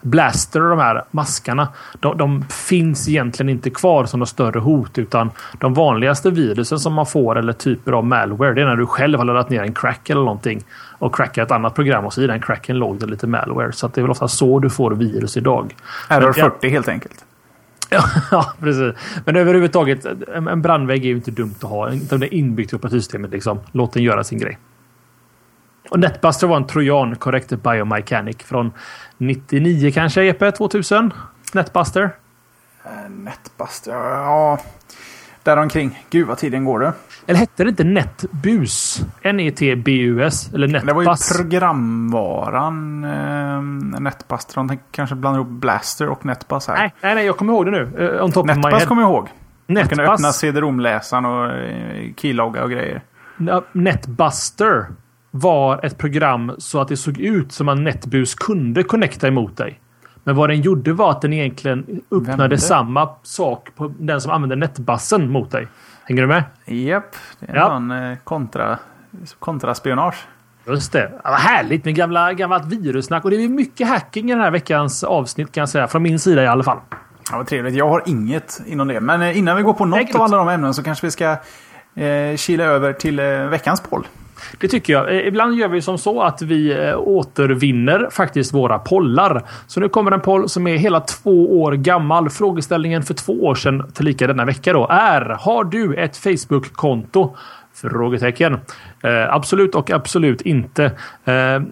Blaster 0.03 0.63
och 0.63 0.71
de 0.71 0.79
här 0.79 1.05
maskarna. 1.11 1.69
De, 2.01 2.19
de 2.19 2.45
finns 2.49 3.09
egentligen 3.09 3.49
inte 3.51 3.71
kvar 3.71 4.05
som 4.05 4.21
något 4.21 4.29
större 4.29 4.59
hot 4.59 4.99
utan 4.99 5.31
de 5.59 5.75
vanligaste 5.75 6.31
virusen 6.31 6.79
som 6.79 6.93
man 6.93 7.07
får 7.07 7.39
eller 7.39 7.53
typer 7.53 7.93
av 7.93 8.05
malware 8.05 8.55
det 8.55 8.63
är 8.63 8.67
när 8.67 8.77
du 8.77 8.87
själv 8.87 9.19
har 9.19 9.25
laddat 9.25 9.51
ner 9.51 9.63
en 9.63 9.75
crack 9.75 10.11
eller 10.11 10.21
någonting 10.21 10.65
och 10.99 11.15
crackar 11.15 11.43
ett 11.43 11.51
annat 11.51 11.75
program 11.75 12.05
och 12.07 12.13
så 12.13 12.23
i 12.23 12.27
den 12.27 12.41
cracken 12.41 12.79
låg 12.79 13.01
det 13.01 13.07
lite 13.07 13.27
malware. 13.27 13.73
Så 13.73 13.89
det 13.89 14.01
är 14.01 14.03
väl 14.03 14.11
ofta 14.11 14.29
så 14.29 14.59
du 14.59 14.71
får 14.71 14.91
virus 14.91 15.37
idag. 15.37 15.75
Error 16.09 16.25
Men- 16.25 16.35
40 16.35 16.69
helt 16.69 16.89
enkelt. 16.89 17.25
ja, 18.31 18.53
precis. 18.61 18.95
Men 19.25 19.37
överhuvudtaget, 19.37 20.07
en 20.37 20.63
brandvägg 20.63 21.05
är 21.05 21.09
ju 21.09 21.15
inte 21.15 21.31
dumt 21.31 21.55
att 21.63 21.71
ha. 21.71 21.89
Det 21.89 22.13
är 22.13 22.35
inbyggt 22.35 22.73
i 22.73 22.77
operativsystemet. 22.77 23.31
Liksom. 23.31 23.61
Låt 23.73 23.93
den 23.93 24.03
göra 24.03 24.25
sin 24.25 24.39
grej. 24.39 24.59
Och 25.91 26.01
Netbuster 26.01 26.47
var 26.47 26.57
en 26.57 26.67
trojan, 26.67 27.17
Corrected 27.17 27.59
Biomechanic, 27.59 28.37
från 28.37 28.73
99 29.19 29.91
kanske, 29.95 30.23
Jeppe? 30.25 30.53
2000? 30.53 31.13
Netbuster? 31.55 32.11
Netbuster, 33.09 33.93
ja. 33.93 34.59
Däromkring. 35.43 36.05
Gud 36.11 36.27
vad 36.27 36.39
tiden 36.39 36.65
går 36.65 36.79
det. 36.81 36.93
Eller 37.27 37.39
hette 37.39 37.65
det 37.65 37.69
inte 37.71 37.85
Netbus? 37.85 39.01
N-E-T-B-U-S? 39.23 40.51
Eller 40.55 40.69
Det 40.69 40.93
var 40.93 41.03
ju 41.03 41.09
Netbus? 41.09 41.37
programvaran 41.37 43.05
eh, 43.05 43.63
Netbuster. 44.01 44.55
De 44.57 44.79
kanske 44.91 45.15
blandar 45.17 45.41
ihop 45.41 45.51
Blaster 45.61 46.09
och 46.09 46.27
Netbus 46.27 46.69
här. 46.69 46.75
nej, 46.77 46.95
nej, 47.01 47.15
nej, 47.15 47.27
jag 47.27 47.37
kommer 47.37 47.53
ihåg 47.53 47.65
det 47.67 47.71
nu. 47.71 48.19
On 48.21 48.33
top 48.33 48.51
of 48.51 48.57
my 48.57 48.63
Netbus 48.63 48.73
head. 48.81 48.87
kommer 48.89 49.03
jag 49.03 49.11
ihåg. 49.11 49.29
Man 49.67 49.89
kunde 49.89 50.03
öppna 50.05 50.13
Netbus, 50.17 50.37
CD-ROM-läsaren 50.37 51.25
och 51.25 51.47
eh, 51.53 52.13
keylogga 52.17 52.63
och 52.65 52.71
grejer. 52.71 53.03
Netbuster 53.73 54.87
var 55.31 55.85
ett 55.85 55.99
program 55.99 56.53
så 56.59 56.81
att 56.81 56.89
det 56.89 56.97
såg 56.97 57.19
ut 57.19 57.53
som 57.53 57.69
att 57.69 57.79
Netbus 57.79 58.35
kunde 58.35 58.83
connecta 58.83 59.29
emot 59.29 59.57
dig. 59.57 59.81
Men 60.25 60.37
vad 60.37 60.49
den 60.51 60.61
gjorde 60.61 60.93
var 60.93 61.11
att 61.11 61.23
den 61.23 61.33
egentligen 61.33 62.01
öppnade 62.11 62.59
samma 62.59 63.09
sak 63.23 63.69
på 63.77 63.93
den 63.99 64.21
som 64.21 64.33
använde 64.33 64.57
netbussen 64.57 65.31
mot 65.31 65.51
dig. 65.51 65.69
Hänger 66.05 66.23
du 66.23 66.29
med? 66.29 66.45
Japp, 66.67 67.17
det 67.41 67.47
är 67.47 67.51
en 67.51 67.57
Ja. 67.57 67.69
sån 67.69 67.91
eh, 67.91 68.17
kontra, 68.25 68.79
kontraspionage. 69.39 70.17
Just 70.67 70.93
det. 70.93 71.11
Ja, 71.25 71.31
vad 71.31 71.41
härligt 71.41 71.85
med 71.85 71.95
gamla, 71.95 72.33
gammalt 72.33 72.67
virussnack. 72.67 73.25
Och 73.25 73.31
det 73.31 73.37
är 73.45 73.49
mycket 73.49 73.89
hacking 73.89 74.31
i 74.31 74.33
den 74.33 74.43
här 74.43 74.51
veckans 74.51 75.05
avsnitt 75.05 75.53
kan 75.53 75.61
jag 75.63 75.69
säga. 75.69 75.89
Från 75.89 76.03
min 76.03 76.19
sida 76.19 76.43
i 76.45 76.47
alla 76.47 76.63
fall. 76.63 76.79
Ja, 77.31 77.37
vad 77.37 77.47
trevligt. 77.47 77.75
Jag 77.75 77.89
har 77.89 78.03
inget 78.07 78.61
inom 78.67 78.89
det. 78.89 79.01
Men 79.01 79.23
eh, 79.23 79.39
innan 79.39 79.57
vi 79.57 79.63
går 79.63 79.73
på 79.75 79.85
något 79.85 80.15
av 80.15 80.23
alla 80.23 80.37
de 80.37 80.49
ämnen 80.49 80.75
så 80.75 80.83
kanske 80.83 81.07
vi 81.07 81.11
ska 81.11 81.37
eh, 81.95 82.37
kila 82.37 82.65
över 82.65 82.93
till 82.93 83.19
eh, 83.19 83.27
veckans 83.27 83.81
poll. 83.81 84.07
Det 84.59 84.69
tycker 84.69 84.93
jag. 84.93 85.11
Eh, 85.11 85.27
ibland 85.27 85.55
gör 85.55 85.69
vi 85.69 85.83
som 85.83 85.99
så 85.99 86.23
att 86.23 86.43
vi 86.43 86.89
eh, 86.89 86.99
återvinner 86.99 88.09
faktiskt 88.11 88.55
våra 88.55 88.79
pollar. 88.79 89.43
Så 89.67 89.81
nu 89.81 89.89
kommer 89.89 90.13
en 90.13 90.21
poll 90.21 90.49
som 90.49 90.67
är 90.67 90.77
hela 90.77 91.01
två 91.01 91.63
år 91.63 91.73
gammal. 91.73 92.31
Frågeställningen 92.31 93.03
för 93.03 93.15
två 93.15 93.33
år 93.33 93.55
sedan 93.55 93.91
tillika 93.95 94.27
denna 94.27 94.45
vecka 94.45 94.73
då 94.73 94.87
är 94.91 95.21
Har 95.41 95.65
du 95.65 95.95
ett 95.95 96.17
Facebook-konto? 96.17 97.37
Frågetecken. 97.75 98.55
Eh, 99.03 99.35
absolut 99.35 99.75
och 99.75 99.91
absolut 99.91 100.41
inte. 100.41 100.85
Eh, 101.25 101.63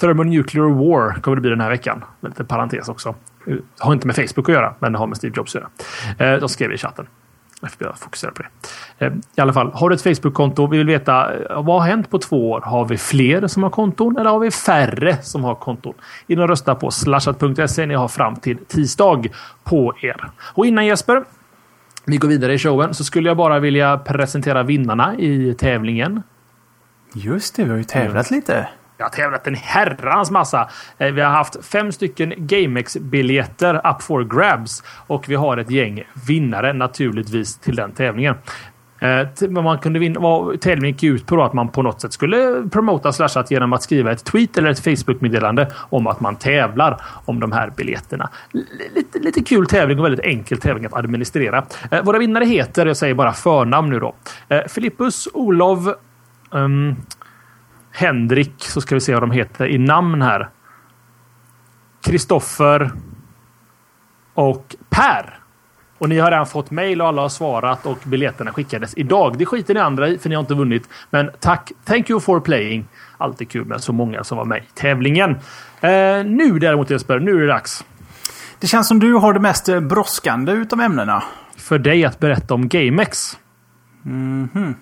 Thermonuclear 0.00 0.68
War 0.68 1.20
kommer 1.20 1.36
det 1.36 1.40
bli 1.40 1.50
den 1.50 1.60
här 1.60 1.70
veckan. 1.70 2.04
Med 2.20 2.30
lite 2.30 2.44
parentes 2.44 2.88
också. 2.88 3.14
Eh, 3.46 3.56
har 3.78 3.92
inte 3.92 4.06
med 4.06 4.16
Facebook 4.16 4.48
att 4.48 4.54
göra, 4.54 4.74
men 4.78 4.92
det 4.92 4.98
har 4.98 5.06
med 5.06 5.16
Steve 5.16 5.34
Jobs 5.36 5.56
att 5.56 5.62
göra. 6.18 6.34
Eh, 6.34 6.40
de 6.40 6.48
skrev 6.48 6.72
i 6.72 6.76
chatten. 6.76 7.06
FBI 7.64 7.88
fokuserar 7.96 8.30
på 8.30 8.42
det. 8.42 8.48
Eh, 9.06 9.12
I 9.36 9.40
alla 9.40 9.52
fall, 9.52 9.70
har 9.74 9.88
du 9.88 9.94
ett 9.94 10.02
Facebook-konto? 10.02 10.66
Vi 10.66 10.78
vill 10.78 10.86
veta 10.86 11.34
eh, 11.34 11.62
vad 11.62 11.82
har 11.82 11.88
hänt 11.88 12.10
på 12.10 12.18
två 12.18 12.50
år? 12.50 12.60
Har 12.60 12.84
vi 12.84 12.98
fler 12.98 13.46
som 13.46 13.62
har 13.62 13.70
konton 13.70 14.16
eller 14.16 14.30
har 14.30 14.38
vi 14.38 14.50
färre 14.50 15.22
som 15.22 15.44
har 15.44 15.54
konton? 15.54 15.94
In 16.26 16.38
och 16.38 16.48
rösta 16.48 16.74
på 16.74 16.90
slashat.se. 16.90 17.86
Ni 17.86 17.94
har 17.94 18.08
fram 18.08 18.36
till 18.36 18.58
tisdag 18.64 19.22
på 19.64 19.94
er. 20.00 20.30
Och 20.54 20.66
innan 20.66 20.86
Jesper, 20.86 21.24
vi 22.06 22.16
går 22.16 22.28
vidare 22.28 22.54
i 22.54 22.58
showen 22.58 22.94
så 22.94 23.04
skulle 23.04 23.28
jag 23.28 23.36
bara 23.36 23.58
vilja 23.58 23.98
presentera 23.98 24.62
vinnarna 24.62 25.18
i 25.18 25.54
tävlingen. 25.54 26.22
Just 27.14 27.56
det, 27.56 27.64
vi 27.64 27.70
har 27.70 27.76
ju 27.76 27.84
tävlat 27.84 28.30
lite. 28.30 28.68
Jag 28.96 29.04
har 29.04 29.10
tävlat 29.10 29.46
en 29.46 29.54
herrans 29.54 30.30
massa. 30.30 30.68
Eh, 30.98 31.12
vi 31.12 31.20
har 31.20 31.30
haft 31.30 31.64
fem 31.64 31.92
stycken 31.92 32.34
GameX-biljetter 32.36 33.74
up 33.90 34.02
for 34.02 34.24
grabs 34.24 34.82
och 35.06 35.28
vi 35.28 35.34
har 35.34 35.56
ett 35.56 35.70
gäng 35.70 36.02
vinnare 36.26 36.72
naturligtvis 36.72 37.58
till 37.58 37.76
den 37.76 37.92
tävlingen. 37.92 38.34
Eh, 38.98 39.50
man 39.50 39.78
kunde 39.78 39.98
vinna, 39.98 40.20
tävlingen 40.60 40.92
gick 40.96 41.02
ut 41.02 41.26
på 41.26 41.42
att 41.42 41.52
man 41.52 41.68
på 41.68 41.82
något 41.82 42.00
sätt 42.00 42.12
skulle 42.12 42.68
promota 42.72 43.12
Slashat 43.12 43.50
genom 43.50 43.72
att 43.72 43.82
skriva 43.82 44.12
ett 44.12 44.24
tweet 44.24 44.58
eller 44.58 44.70
ett 44.70 44.84
Facebook-meddelande 44.84 45.70
om 45.90 46.06
att 46.06 46.20
man 46.20 46.36
tävlar 46.36 47.00
om 47.24 47.40
de 47.40 47.52
här 47.52 47.72
biljetterna. 47.76 48.30
Lite, 48.94 49.18
lite 49.18 49.40
kul 49.42 49.66
tävling 49.66 49.98
och 49.98 50.04
väldigt 50.04 50.24
enkel 50.24 50.60
tävling 50.60 50.84
att 50.84 50.94
administrera. 50.94 51.64
Eh, 51.90 52.04
våra 52.04 52.18
vinnare 52.18 52.44
heter, 52.44 52.86
jag 52.86 52.96
säger 52.96 53.14
bara 53.14 53.32
förnamn 53.32 53.90
nu 53.90 54.00
då. 54.00 54.14
Filippus, 54.68 55.28
Olof, 55.32 55.78
um, 56.50 56.96
Henrik, 57.96 58.54
så 58.58 58.80
ska 58.80 58.94
vi 58.94 59.00
se 59.00 59.12
vad 59.12 59.22
de 59.22 59.30
heter 59.30 59.66
i 59.66 59.78
namn 59.78 60.22
här. 60.22 60.48
Kristoffer 62.04 62.90
och 64.34 64.76
Per. 64.88 65.38
Och 65.98 66.08
ni 66.08 66.18
har 66.18 66.30
redan 66.30 66.46
fått 66.46 66.70
mail 66.70 67.00
och 67.00 67.08
alla 67.08 67.22
har 67.22 67.28
svarat 67.28 67.86
och 67.86 67.98
biljetterna 68.04 68.52
skickades 68.52 68.94
idag. 68.96 69.38
Det 69.38 69.46
skiter 69.46 69.74
ni 69.74 69.80
andra 69.80 70.08
i 70.08 70.18
för 70.18 70.28
ni 70.28 70.34
har 70.34 70.40
inte 70.40 70.54
vunnit. 70.54 70.88
Men 71.10 71.30
tack! 71.40 71.72
Thank 71.84 72.10
you 72.10 72.20
for 72.20 72.40
playing. 72.40 72.84
Alltid 73.18 73.48
kul 73.50 73.64
med 73.64 73.80
så 73.80 73.92
många 73.92 74.24
som 74.24 74.38
var 74.38 74.44
med 74.44 74.58
i 74.58 74.66
tävlingen. 74.74 75.30
Eh, 75.80 76.24
nu 76.24 76.58
däremot 76.60 76.90
Jesper, 76.90 77.18
nu 77.18 77.36
är 77.36 77.40
det 77.40 77.46
dags. 77.46 77.84
Det 78.58 78.66
känns 78.66 78.88
som 78.88 79.00
du 79.00 79.14
har 79.14 79.32
det 79.32 79.40
mest 79.40 79.68
brådskande 79.82 80.52
utav 80.52 80.80
ämnena. 80.80 81.22
För 81.56 81.78
dig 81.78 82.04
att 82.04 82.18
berätta 82.18 82.54
om 82.54 82.68
GameX. 82.68 83.38
Mhm. 84.02 84.48
Mm 84.54 84.74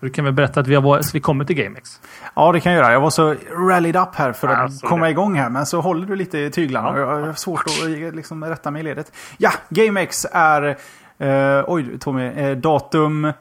du 0.00 0.10
kan 0.10 0.24
väl 0.24 0.34
berätta 0.34 0.60
att 0.60 0.66
vi, 0.66 0.74
har, 0.74 1.12
vi 1.12 1.20
kommer 1.20 1.44
till 1.44 1.56
GameX? 1.56 2.00
Ja, 2.34 2.52
det 2.52 2.60
kan 2.60 2.72
jag 2.72 2.82
göra. 2.82 2.92
Jag 2.92 3.00
var 3.00 3.10
så 3.10 3.34
rallied 3.68 3.96
up 3.96 4.14
här 4.14 4.32
för 4.32 4.48
att 4.48 4.58
alltså, 4.58 4.86
komma 4.86 5.04
det. 5.04 5.10
igång 5.10 5.34
här. 5.34 5.50
Men 5.50 5.66
så 5.66 5.80
håller 5.80 6.06
du 6.06 6.16
lite 6.16 6.38
i 6.38 6.50
tyglarna. 6.50 6.98
Ja. 6.98 6.98
Jag 6.98 7.26
har 7.26 7.32
svårt 7.32 7.64
att 7.66 8.14
liksom 8.14 8.44
rätta 8.44 8.70
mig 8.70 8.80
i 8.80 8.82
ledet. 8.82 9.12
Ja, 9.38 9.50
GameX 9.68 10.26
är... 10.32 10.76
Eh, 11.18 11.64
oj, 11.66 11.98
Tommy. 11.98 12.26
Eh, 12.26 12.56
datum... 12.56 13.32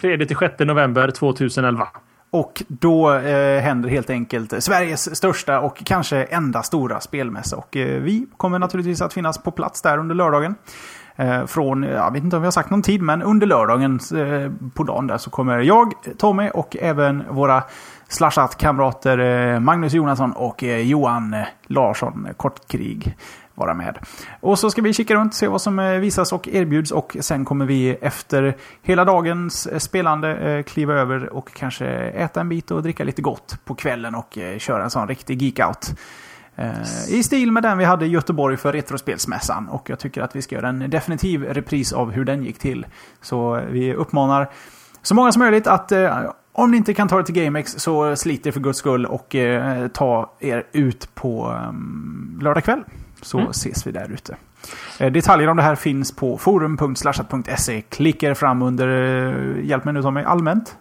3 0.00 0.26
6 0.28 0.58
november 0.58 1.10
2011. 1.10 1.88
Och 2.30 2.62
då 2.68 3.14
eh, 3.14 3.60
händer 3.60 3.88
helt 3.88 4.10
enkelt 4.10 4.62
Sveriges 4.62 5.16
största 5.16 5.60
och 5.60 5.82
kanske 5.84 6.24
enda 6.24 6.62
stora 6.62 7.00
spelmässa. 7.00 7.56
Och 7.56 7.76
eh, 7.76 8.00
vi 8.02 8.26
kommer 8.36 8.58
naturligtvis 8.58 9.02
att 9.02 9.12
finnas 9.12 9.42
på 9.42 9.50
plats 9.50 9.82
där 9.82 9.98
under 9.98 10.14
lördagen. 10.14 10.54
Eh, 11.16 11.46
från, 11.46 11.82
jag 11.82 12.12
vet 12.12 12.24
inte 12.24 12.36
om 12.36 12.42
vi 12.42 12.46
har 12.46 12.52
sagt 12.52 12.70
någon 12.70 12.82
tid, 12.82 13.02
men 13.02 13.22
under 13.22 13.46
lördagen 13.46 14.00
eh, 14.14 14.52
på 14.74 14.82
dagen 14.82 15.06
där 15.06 15.18
så 15.18 15.30
kommer 15.30 15.58
jag, 15.58 15.92
Tommy 16.18 16.50
och 16.54 16.76
även 16.80 17.24
våra 17.30 17.62
slashat-kamrater 18.08 19.18
eh, 19.18 19.60
Magnus 19.60 19.92
Jonasson 19.92 20.32
och 20.32 20.64
eh, 20.64 20.78
Johan 20.78 21.36
Larsson, 21.66 22.28
Kortkrig, 22.36 23.16
vara 23.54 23.74
med. 23.74 23.98
Och 24.40 24.58
så 24.58 24.70
ska 24.70 24.82
vi 24.82 24.92
kika 24.92 25.14
runt, 25.14 25.34
se 25.34 25.48
vad 25.48 25.62
som 25.62 25.78
eh, 25.78 25.98
visas 25.98 26.32
och 26.32 26.48
erbjuds 26.48 26.90
och 26.90 27.16
sen 27.20 27.44
kommer 27.44 27.66
vi 27.66 27.90
efter 27.90 28.56
hela 28.82 29.04
dagens 29.04 29.66
eh, 29.66 29.78
spelande 29.78 30.62
kliva 30.66 30.94
över 30.94 31.32
och 31.32 31.54
kanske 31.54 31.86
äta 31.96 32.40
en 32.40 32.48
bit 32.48 32.70
och 32.70 32.82
dricka 32.82 33.04
lite 33.04 33.22
gott 33.22 33.58
på 33.64 33.74
kvällen 33.74 34.14
och 34.14 34.38
köra 34.58 34.84
en 34.84 34.90
sån 34.90 35.08
riktig 35.08 35.42
geek-out. 35.42 35.96
Eh, 36.56 37.08
I 37.08 37.22
stil 37.22 37.52
med 37.52 37.62
den 37.62 37.78
vi 37.78 37.84
hade 37.84 38.06
i 38.06 38.08
Göteborg 38.08 38.56
för 38.56 38.72
Retrospelsmässan. 38.72 39.68
Och 39.68 39.90
jag 39.90 39.98
tycker 39.98 40.22
att 40.22 40.36
vi 40.36 40.42
ska 40.42 40.54
göra 40.54 40.68
en 40.68 40.90
definitiv 40.90 41.44
repris 41.44 41.92
av 41.92 42.10
hur 42.10 42.24
den 42.24 42.42
gick 42.42 42.58
till. 42.58 42.86
Så 43.20 43.60
vi 43.70 43.94
uppmanar 43.94 44.50
så 45.02 45.14
många 45.14 45.32
som 45.32 45.40
möjligt 45.40 45.66
att 45.66 45.92
eh, 45.92 46.30
om 46.52 46.70
ni 46.70 46.76
inte 46.76 46.94
kan 46.94 47.08
ta 47.08 47.18
det 47.18 47.24
till 47.24 47.34
GameX 47.34 47.72
så 47.72 48.16
slit 48.16 48.46
er 48.46 48.50
för 48.50 48.60
guds 48.60 48.78
skull 48.78 49.06
och 49.06 49.34
eh, 49.34 49.88
ta 49.88 50.32
er 50.40 50.66
ut 50.72 51.14
på 51.14 51.58
um, 51.68 52.38
lördag 52.42 52.64
kväll. 52.64 52.82
Så 53.22 53.38
mm. 53.38 53.50
ses 53.50 53.86
vi 53.86 53.92
där 53.92 54.12
ute. 54.12 54.36
Detaljer 55.10 55.48
om 55.48 55.56
det 55.56 55.62
här 55.62 55.74
finns 55.74 56.12
på 56.12 56.38
forum.slashat.se. 56.38 57.80
Klicka 57.80 58.28
er 58.28 58.34
fram 58.34 58.62
under, 58.62 58.88
hjälp 59.62 59.84
mig 59.84 59.94
nu 59.94 60.02
Tommy, 60.02 60.22
allmänt. 60.22 60.76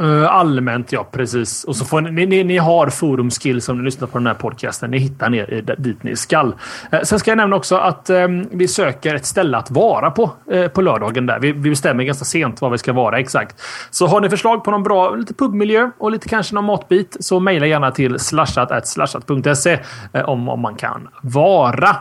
Eh, 0.00 0.34
allmänt, 0.34 0.92
ja 0.92 1.08
precis. 1.12 1.64
Och 1.64 1.76
så 1.76 1.84
får 1.84 2.00
ni, 2.00 2.26
ni, 2.26 2.44
ni 2.44 2.58
har 2.58 2.86
forumskills 2.86 3.68
om 3.68 3.78
ni 3.78 3.84
lyssnar 3.84 4.08
på 4.08 4.18
den 4.18 4.26
här 4.26 4.34
podcasten. 4.34 4.90
Ni 4.90 4.98
hittar 4.98 5.30
ner 5.30 5.76
dit 5.78 6.02
ni 6.02 6.16
skall. 6.16 6.54
Eh, 6.92 7.00
sen 7.00 7.18
ska 7.18 7.30
jag 7.30 7.36
nämna 7.36 7.56
också 7.56 7.76
att 7.76 8.10
um, 8.10 8.48
vi 8.50 8.68
söker 8.68 9.14
ett 9.14 9.26
ställe 9.26 9.56
att 9.56 9.70
vara 9.70 10.10
på 10.10 10.30
uh, 10.52 10.68
på 10.68 10.80
lördagen. 10.80 11.26
där. 11.26 11.38
Vi, 11.40 11.52
vi 11.52 11.70
bestämmer 11.70 12.04
ganska 12.04 12.24
sent 12.24 12.60
var 12.60 12.70
vi 12.70 12.78
ska 12.78 12.92
vara 12.92 13.18
exakt. 13.18 13.60
Så 13.90 14.06
har 14.06 14.20
ni 14.20 14.30
förslag 14.30 14.64
på 14.64 14.70
någon 14.70 14.82
bra 14.82 15.14
lite 15.14 15.34
pubmiljö 15.34 15.90
och 15.98 16.10
lite 16.10 16.28
kanske 16.28 16.54
någon 16.54 16.64
matbit 16.64 17.16
så 17.20 17.40
mejla 17.40 17.66
gärna 17.66 17.90
till 17.90 18.18
slashat.slashat.se 18.18 19.78
om, 20.24 20.48
om 20.48 20.60
man 20.60 20.74
kan 20.74 21.08
vara 21.22 21.96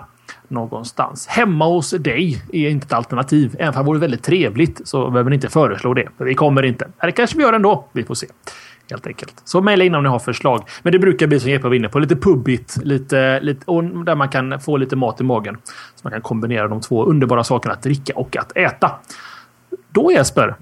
någonstans. 0.51 1.27
Hemma 1.27 1.65
hos 1.65 1.91
dig 1.91 2.43
är 2.53 2.69
inte 2.69 2.85
ett 2.85 2.93
alternativ. 2.93 3.55
Även 3.59 3.73
om 3.73 3.79
det 3.79 3.87
vore 3.87 3.99
väldigt 3.99 4.23
trevligt 4.23 4.87
så 4.87 5.09
behöver 5.09 5.29
ni 5.29 5.35
inte 5.35 5.49
föreslå 5.49 5.93
det. 5.93 6.07
För 6.17 6.25
vi 6.25 6.35
kommer 6.35 6.63
inte. 6.63 6.87
Eller 6.99 7.11
kanske 7.11 7.37
vi 7.37 7.43
gör 7.43 7.53
ändå. 7.53 7.85
Vi 7.91 8.03
får 8.03 8.15
se. 8.15 8.27
Helt 8.89 9.07
enkelt. 9.07 9.41
Så 9.43 9.61
mejla 9.61 9.83
in 9.83 9.95
om 9.95 10.03
ni 10.03 10.09
har 10.09 10.19
förslag. 10.19 10.63
Men 10.83 10.93
det 10.93 10.99
brukar 10.99 11.27
bli 11.27 11.39
som 11.39 11.51
Jeppe 11.51 11.67
var 11.67 11.75
inne 11.75 11.89
på. 11.89 11.99
Lite 11.99 12.15
pubbigt. 12.15 12.77
Lite, 12.83 13.39
lite, 13.39 13.63
och 13.65 13.83
där 13.83 14.15
man 14.15 14.29
kan 14.29 14.59
få 14.59 14.77
lite 14.77 14.95
mat 14.95 15.21
i 15.21 15.23
magen. 15.23 15.57
Så 15.65 16.01
man 16.03 16.11
kan 16.11 16.21
kombinera 16.21 16.67
de 16.67 16.81
två 16.81 17.05
underbara 17.05 17.43
sakerna 17.43 17.73
att 17.73 17.83
dricka 17.83 18.13
och 18.15 18.37
att 18.37 18.57
äta. 18.57 18.91
Då 19.89 20.11
Jesper. 20.11 20.55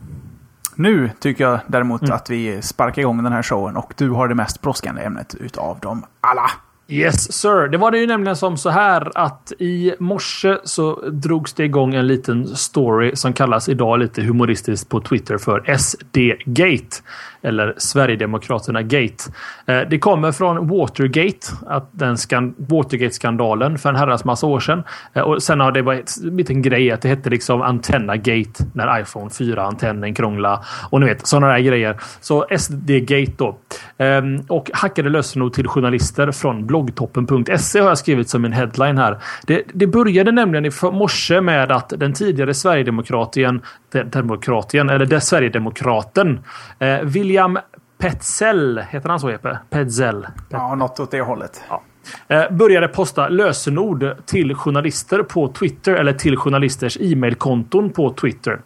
Nu 0.76 1.12
tycker 1.20 1.44
jag 1.44 1.60
däremot 1.68 2.02
mm. 2.02 2.16
att 2.16 2.30
vi 2.30 2.62
sparkar 2.62 3.02
igång 3.02 3.24
den 3.24 3.34
här 3.34 3.44
showen 3.44 3.78
och 3.78 3.94
du 3.98 4.10
har 4.10 4.28
det 4.28 4.36
mest 4.36 4.62
brådskande 4.62 5.02
ämnet 5.02 5.36
utav 5.40 5.80
dem 5.80 6.06
alla. 6.22 6.50
Yes 6.92 7.34
sir. 7.34 7.68
Det 7.68 7.78
var 7.78 7.92
det 7.92 7.98
ju 7.98 8.08
nämligen 8.08 8.36
som 8.36 8.58
så 8.58 8.70
här 8.70 9.12
att 9.16 9.54
i 9.60 9.94
morse 10.00 10.58
så 10.64 11.10
drogs 11.10 11.54
det 11.54 11.64
igång 11.64 11.96
en 11.96 12.08
liten 12.08 12.48
story 12.48 13.16
som 13.16 13.34
kallas 13.34 13.70
idag 13.70 14.00
lite 14.00 14.22
humoristiskt 14.22 14.90
på 14.90 15.02
Twitter 15.02 15.38
för 15.38 15.78
SD-gate. 15.78 17.04
Eller 17.42 17.74
Sverigedemokraterna 17.78 18.82
Gate. 18.82 19.24
Eh, 19.66 19.82
det 19.90 20.00
kommer 20.00 20.32
från 20.32 20.68
Watergate, 20.68 21.48
att 21.68 21.90
den 21.92 22.18
Watergate-skandalen 22.58 23.78
för 23.78 23.90
en 23.90 23.96
herrans 23.96 24.26
massa 24.26 24.48
år 24.48 24.60
sedan. 24.60 24.84
Eh, 25.14 25.22
och 25.22 25.44
sen 25.44 25.60
har 25.60 25.72
det 25.72 25.84
blivit 26.22 26.50
en 26.50 26.62
grej 26.62 26.92
att 26.92 27.02
det 27.02 27.10
hette 27.10 27.30
liksom 27.30 27.62
Antenna 27.62 28.16
Gate 28.16 28.66
när 28.74 29.02
iPhone 29.02 29.30
4-antennen 29.30 30.14
krångla 30.14 30.64
och 30.90 31.00
ni 31.00 31.06
vet 31.06 31.28
sådana 31.28 31.48
där 31.48 31.60
grejer. 31.60 31.98
Så 32.22 32.46
SD-gate 32.58 33.34
då. 33.38 33.58
Ehm, 33.98 34.42
och 34.48 34.72
hackade 34.74 35.10
lösenord 35.10 35.54
till 35.54 35.68
journalister 35.68 36.32
från 36.32 36.68
bloggtoppen.se 36.68 37.80
har 37.80 37.88
jag 37.88 37.98
skrivit 37.98 38.30
som 38.30 38.46
en 38.46 38.54
headline 38.54 38.98
här. 38.98 39.18
Det, 39.48 39.64
det 39.74 39.88
började 39.88 40.32
nämligen 40.32 40.66
i 40.66 40.72
morse 40.82 41.42
med 41.42 41.72
att 41.72 41.94
den 41.98 42.14
tidigare 42.14 42.54
Sverigedemokratien, 42.54 43.62
demokratien, 43.92 44.90
eller 44.90 45.06
det 45.06 45.22
Sverigedemokraten, 45.22 46.40
eh, 46.80 47.00
William 47.02 47.60
Petzell, 47.98 48.82
heter 48.90 49.10
han 49.10 49.20
så 49.20 49.32
Jeppe? 49.32 49.60
Petzell? 49.70 50.28
Ja, 50.50 50.76
något 50.76 51.00
åt 51.00 51.12
det 51.12 51.22
hållet. 51.22 51.62
Ja. 51.70 51.84
Eh, 52.28 52.52
började 52.52 52.88
posta 52.88 53.28
lösenord 53.28 54.06
till 54.26 54.56
journalister 54.56 55.24
på 55.24 55.48
Twitter 55.48 55.94
eller 55.94 56.14
till 56.14 56.38
journalisters 56.38 56.98
e-mailkonton 57.02 57.90
på 57.90 58.14
Twitter. 58.14 58.60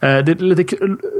Eh, 0.00 0.18
det 0.18 0.40
lite 0.40 0.76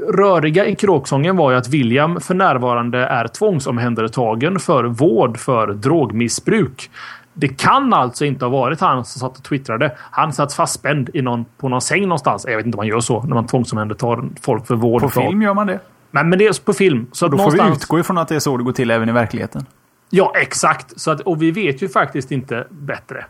röriga 0.09 0.67
i 0.67 0.75
kråksången 0.75 1.37
var 1.37 1.51
ju 1.51 1.57
att 1.57 1.69
William 1.69 2.21
för 2.21 2.35
närvarande 2.35 2.99
är 2.99 3.29
tvångsomhändertagen 3.29 4.59
för 4.59 4.85
vård 4.85 5.39
för 5.39 5.67
drogmissbruk. 5.67 6.91
Det 7.35 7.49
kan 7.49 7.93
alltså 7.93 8.25
inte 8.25 8.45
ha 8.45 8.51
varit 8.51 8.81
han 8.81 9.05
som 9.05 9.21
satt 9.21 9.39
och 9.39 9.45
twittrade. 9.45 9.97
Han 9.99 10.33
satt 10.33 10.53
fastspänd 10.53 11.11
i 11.15 11.23
någon, 11.23 11.45
på 11.57 11.69
någon 11.69 11.81
säng 11.81 12.03
någonstans. 12.03 12.45
Jag 12.49 12.57
vet 12.57 12.67
inte 12.67 12.77
om 12.77 12.81
man 12.81 12.87
gör 12.87 13.01
så 13.01 13.23
när 13.23 13.35
man 13.35 13.47
tvångsomhändertar 13.47 14.25
folk 14.43 14.67
för 14.67 14.75
vård. 14.75 15.03
På 15.03 15.11
film 15.11 15.43
gör 15.43 15.55
man 15.55 15.67
det. 15.67 15.81
Men, 16.11 16.29
men 16.29 16.39
det 16.39 16.47
är 16.47 16.65
på 16.65 16.73
film. 16.73 17.07
Så 17.13 17.29
då 17.29 17.37
någonstans... 17.37 17.63
får 17.63 17.71
vi 17.71 17.77
utgå 17.77 17.99
ifrån 17.99 18.19
att 18.19 18.29
det 18.29 18.35
är 18.35 18.41
så 18.41 18.57
det 18.57 18.65
går 18.65 18.73
till 18.73 18.91
även 18.91 19.09
i 19.09 19.13
verkligheten. 19.13 19.67
Ja, 20.11 20.33
exakt. 20.37 21.01
Så 21.01 21.11
att, 21.11 21.21
och 21.21 21.43
vi 21.43 21.51
vet 21.51 21.83
ju 21.83 21.89
faktiskt 21.89 22.33
inte 22.33 22.67
bättre. 22.71 23.25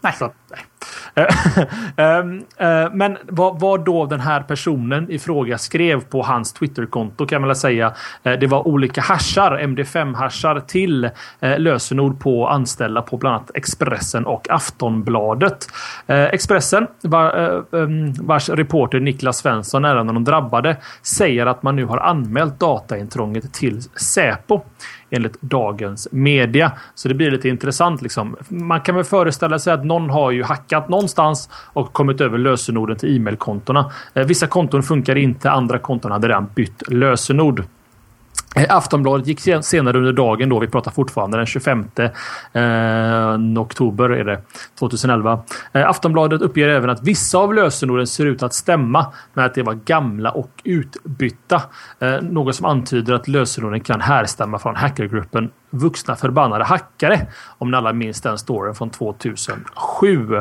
Nej. 0.00 0.12
Så, 0.18 0.24
nej. 0.24 0.32
Eh, 1.14 1.26
ehm, 2.04 2.44
eh, 2.56 2.92
men 2.92 3.18
vad, 3.28 3.60
vad 3.60 3.84
då 3.84 4.06
den 4.06 4.20
här 4.20 4.40
personen 4.40 5.10
i 5.10 5.18
fråga 5.18 5.58
skrev 5.58 6.00
på 6.00 6.22
hans 6.22 6.52
Twitterkonto 6.52 7.26
kan 7.26 7.40
man 7.40 7.48
väl 7.48 7.56
säga. 7.56 7.92
Eh, 8.22 8.32
det 8.32 8.46
var 8.46 8.68
olika 8.68 9.00
hashar, 9.00 9.58
MD5-hashar 9.58 10.60
till 10.60 11.10
lösenord 11.40 12.20
på 12.20 12.48
anställda 12.48 13.02
på 13.02 13.16
bland 13.16 13.36
annat 13.36 13.50
Expressen 13.54 14.26
och 14.26 14.50
Aftonbladet. 14.50 15.66
Expressen, 16.06 16.86
ehm, 17.72 18.12
vars 18.12 18.48
reporter 18.48 19.00
Niklas 19.00 19.38
Svensson 19.38 19.84
är 19.84 19.96
en 19.96 20.08
av 20.08 20.14
de 20.14 20.24
drabbade, 20.24 20.76
säger 21.02 21.46
att 21.46 21.62
man 21.62 21.76
nu 21.76 21.84
har 21.84 21.98
anmält 21.98 22.60
dataintrånget 22.60 23.52
till 23.52 23.82
Säpo 23.82 24.60
enligt 25.14 25.40
dagens 25.40 26.08
media. 26.12 26.72
Så 26.94 27.08
det 27.08 27.14
blir 27.14 27.30
lite 27.30 27.48
intressant. 27.48 28.02
Liksom. 28.02 28.36
Man 28.48 28.80
kan 28.80 28.94
väl 28.94 29.04
föreställa 29.04 29.58
sig 29.58 29.72
att 29.72 29.84
någon 29.84 30.10
har 30.10 30.30
ju 30.30 30.42
hackat 30.44 30.88
någonstans 30.88 31.48
och 31.72 31.92
kommit 31.92 32.20
över 32.20 32.38
lösenorden 32.38 32.96
till 32.96 33.16
e-mailkontona. 33.16 33.90
Eh, 34.14 34.26
vissa 34.26 34.46
konton 34.46 34.82
funkar 34.82 35.16
inte, 35.16 35.50
andra 35.50 35.78
konton 35.78 36.12
hade 36.12 36.28
redan 36.28 36.48
bytt 36.54 36.82
lösenord. 36.88 37.64
Eh, 38.54 38.76
Aftonbladet 38.76 39.26
gick 39.26 39.40
senare 39.64 39.98
under 39.98 40.12
dagen 40.12 40.48
då, 40.48 40.58
vi 40.58 40.66
pratar 40.66 40.90
fortfarande 40.90 41.36
den 41.36 41.46
25 41.46 41.84
eh, 42.52 43.60
oktober 43.62 44.10
är 44.10 44.24
det, 44.24 44.40
2011. 44.78 45.42
Eh, 45.72 45.88
Aftonbladet 45.88 46.42
uppger 46.42 46.68
även 46.68 46.90
att 46.90 47.02
vissa 47.02 47.38
av 47.38 47.54
lösenorden 47.54 48.06
ser 48.06 48.26
ut 48.26 48.42
att 48.42 48.54
stämma 48.54 49.12
med 49.32 49.44
att 49.44 49.54
det 49.54 49.62
var 49.62 49.74
gamla 49.74 50.30
och 50.30 50.50
utbytta. 50.64 51.62
Eh, 51.98 52.22
något 52.22 52.56
som 52.56 52.66
antyder 52.66 53.14
att 53.14 53.28
lösenorden 53.28 53.80
kan 53.80 54.00
härstamma 54.00 54.58
från 54.58 54.76
hackergruppen 54.76 55.50
Vuxna 55.74 56.16
förbannade 56.16 56.64
hackare. 56.64 57.26
Om 57.58 57.70
ni 57.70 57.76
alla 57.76 57.92
minns 57.92 58.20
den 58.20 58.38
storyn 58.38 58.74
från 58.74 58.90
2007. 58.90 60.36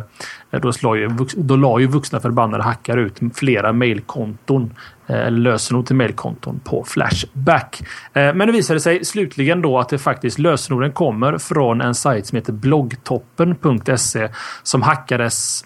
Eh, 0.51 0.62
då, 0.62 0.72
la 0.84 0.96
ju, 0.96 1.10
då 1.36 1.55
la 1.55 1.79
ju 1.79 1.88
vuxna 1.88 2.20
förbannade 2.20 2.63
hackare 2.63 3.01
ut 3.01 3.20
flera 3.36 3.74
mejlkonton 3.74 4.72
Eh, 5.08 5.28
eller 5.28 5.40
lösenord 5.40 5.86
till 5.86 5.96
mailkonton 5.96 6.60
på 6.64 6.84
Flashback. 6.84 7.82
Eh, 8.14 8.34
men 8.34 8.40
det 8.40 8.52
visade 8.52 8.80
sig 8.80 9.06
slutligen 9.06 9.62
då 9.62 9.80
att 9.80 9.90
det 9.90 9.98
faktiskt 9.98 10.40
lösenorden 10.40 10.92
kommer 10.92 11.38
från 11.38 11.82
en 11.82 11.96
sajt 11.96 12.28
som 12.28 12.36
heter 12.36 12.54
bloggtoppen.se 12.54 14.30
som 14.64 14.82
hackades 14.82 15.66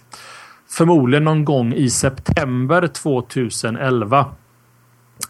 förmodligen 0.69 1.23
någon 1.23 1.45
gång 1.45 1.73
i 1.73 1.89
september 1.89 2.87
2011. 2.87 4.25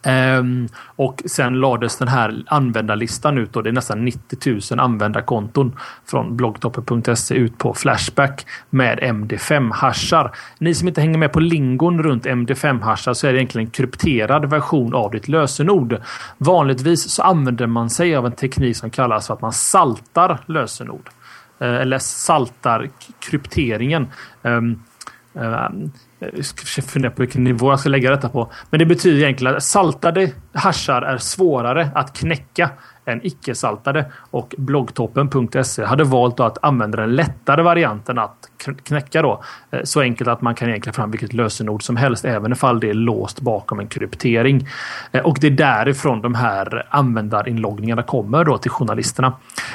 Um, 0.07 0.67
och 0.95 1.23
sen 1.25 1.59
lades 1.59 1.97
den 1.97 2.07
här 2.07 2.43
användarlistan 2.47 3.37
ut. 3.37 3.55
Och 3.55 3.63
det 3.63 3.69
är 3.69 3.73
nästan 3.73 4.05
90 4.05 4.59
000 4.71 4.79
användarkonton 4.79 5.75
från 6.05 6.37
bloggtoppen.se 6.37 7.35
ut 7.35 7.57
på 7.57 7.73
Flashback 7.73 8.45
med 8.69 8.99
MD5-hashar. 8.99 10.31
Ni 10.59 10.73
som 10.73 10.87
inte 10.87 11.01
hänger 11.01 11.17
med 11.17 11.31
på 11.31 11.39
lingon 11.39 12.03
runt 12.03 12.25
MD5-hashar 12.25 13.13
så 13.13 13.27
är 13.27 13.33
det 13.33 13.39
egentligen 13.39 13.67
en 13.67 13.71
krypterad 13.71 14.49
version 14.49 14.95
av 14.95 15.11
ditt 15.11 15.27
lösenord. 15.27 16.01
Vanligtvis 16.37 17.09
så 17.09 17.23
använder 17.23 17.67
man 17.67 17.89
sig 17.89 18.15
av 18.15 18.25
en 18.25 18.31
teknik 18.31 18.77
som 18.77 18.89
kallas 18.89 19.27
för 19.27 19.33
att 19.33 19.41
man 19.41 19.53
saltar 19.53 20.39
lösenord. 20.45 21.09
Uh, 21.61 21.67
eller 21.67 21.99
saltar 21.99 22.89
krypteringen. 23.19 24.07
Um, 24.41 24.83
uh, 25.35 25.69
jag 26.19 26.45
ska 26.45 26.81
fundera 26.81 27.11
på 27.11 27.21
vilken 27.21 27.43
nivå 27.43 27.71
jag 27.71 27.79
ska 27.79 27.89
lägga 27.89 28.11
detta 28.11 28.29
på. 28.29 28.51
Men 28.69 28.79
det 28.79 28.85
betyder 28.85 29.17
egentligen 29.17 29.55
att 29.55 29.63
saltade 29.63 30.31
haschar 30.53 31.01
är 31.01 31.17
svårare 31.17 31.89
att 31.95 32.17
knäcka 32.17 32.69
än 33.07 33.25
icke-saltade. 33.25 34.05
Och 34.31 34.55
bloggtoppen.se 34.57 35.85
hade 35.85 36.03
valt 36.03 36.39
att 36.39 36.57
använda 36.61 36.97
den 36.97 37.15
lättare 37.15 37.61
varianten 37.61 38.19
att 38.19 38.49
knäcka 38.83 39.21
då. 39.21 39.43
Eh, 39.71 39.79
så 39.83 40.01
enkelt 40.01 40.29
att 40.29 40.41
man 40.41 40.55
kan 40.55 40.69
egentligen 40.69 40.93
fram 40.93 41.11
vilket 41.11 41.33
lösenord 41.33 41.83
som 41.83 41.95
helst 41.95 42.25
även 42.25 42.51
ifall 42.51 42.79
det 42.79 42.89
är 42.89 42.93
låst 42.93 43.41
bakom 43.41 43.79
en 43.79 43.87
kryptering. 43.87 44.67
Eh, 45.11 45.21
och 45.21 45.37
det 45.41 45.47
är 45.47 45.51
därifrån 45.51 46.21
de 46.21 46.35
här 46.35 46.87
användarinloggningarna 46.89 48.03
kommer 48.03 48.45
då 48.45 48.57
till 48.57 48.71
journalisterna. 48.71 49.33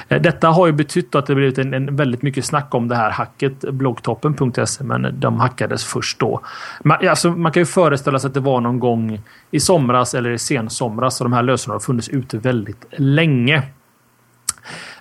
Eh, 0.08 0.22
detta 0.22 0.48
har 0.48 0.66
ju 0.66 0.72
betytt 0.72 1.14
att 1.14 1.26
det 1.26 1.34
blivit 1.34 1.58
en, 1.58 1.74
en 1.74 1.96
väldigt 1.96 2.22
mycket 2.22 2.44
snack 2.44 2.74
om 2.74 2.88
det 2.88 2.96
här 2.96 3.10
hacket 3.10 3.60
bloggtoppen.se 3.60 4.84
men 4.84 5.20
de 5.20 5.40
hackades 5.40 5.84
först 5.84 6.18
då. 6.18 6.40
Man, 6.84 7.08
alltså, 7.08 7.30
man 7.30 7.52
kan 7.52 7.60
ju 7.60 7.66
föreställa 7.66 8.18
sig 8.18 8.28
att 8.28 8.34
det 8.34 8.40
var 8.40 8.60
någon 8.60 8.80
gång 8.80 9.20
i 9.50 9.60
somras 9.60 10.14
eller 10.14 10.30
i 10.30 10.38
sensomras 10.38 11.20
och 11.20 11.24
de 11.24 11.32
här 11.32 11.42
lösenorden 11.42 11.74
har 11.74 11.80
funnits 11.80 12.08
ute 12.08 12.38
väldigt 12.38 12.84
länge 12.90 13.21
länge. 13.22 13.62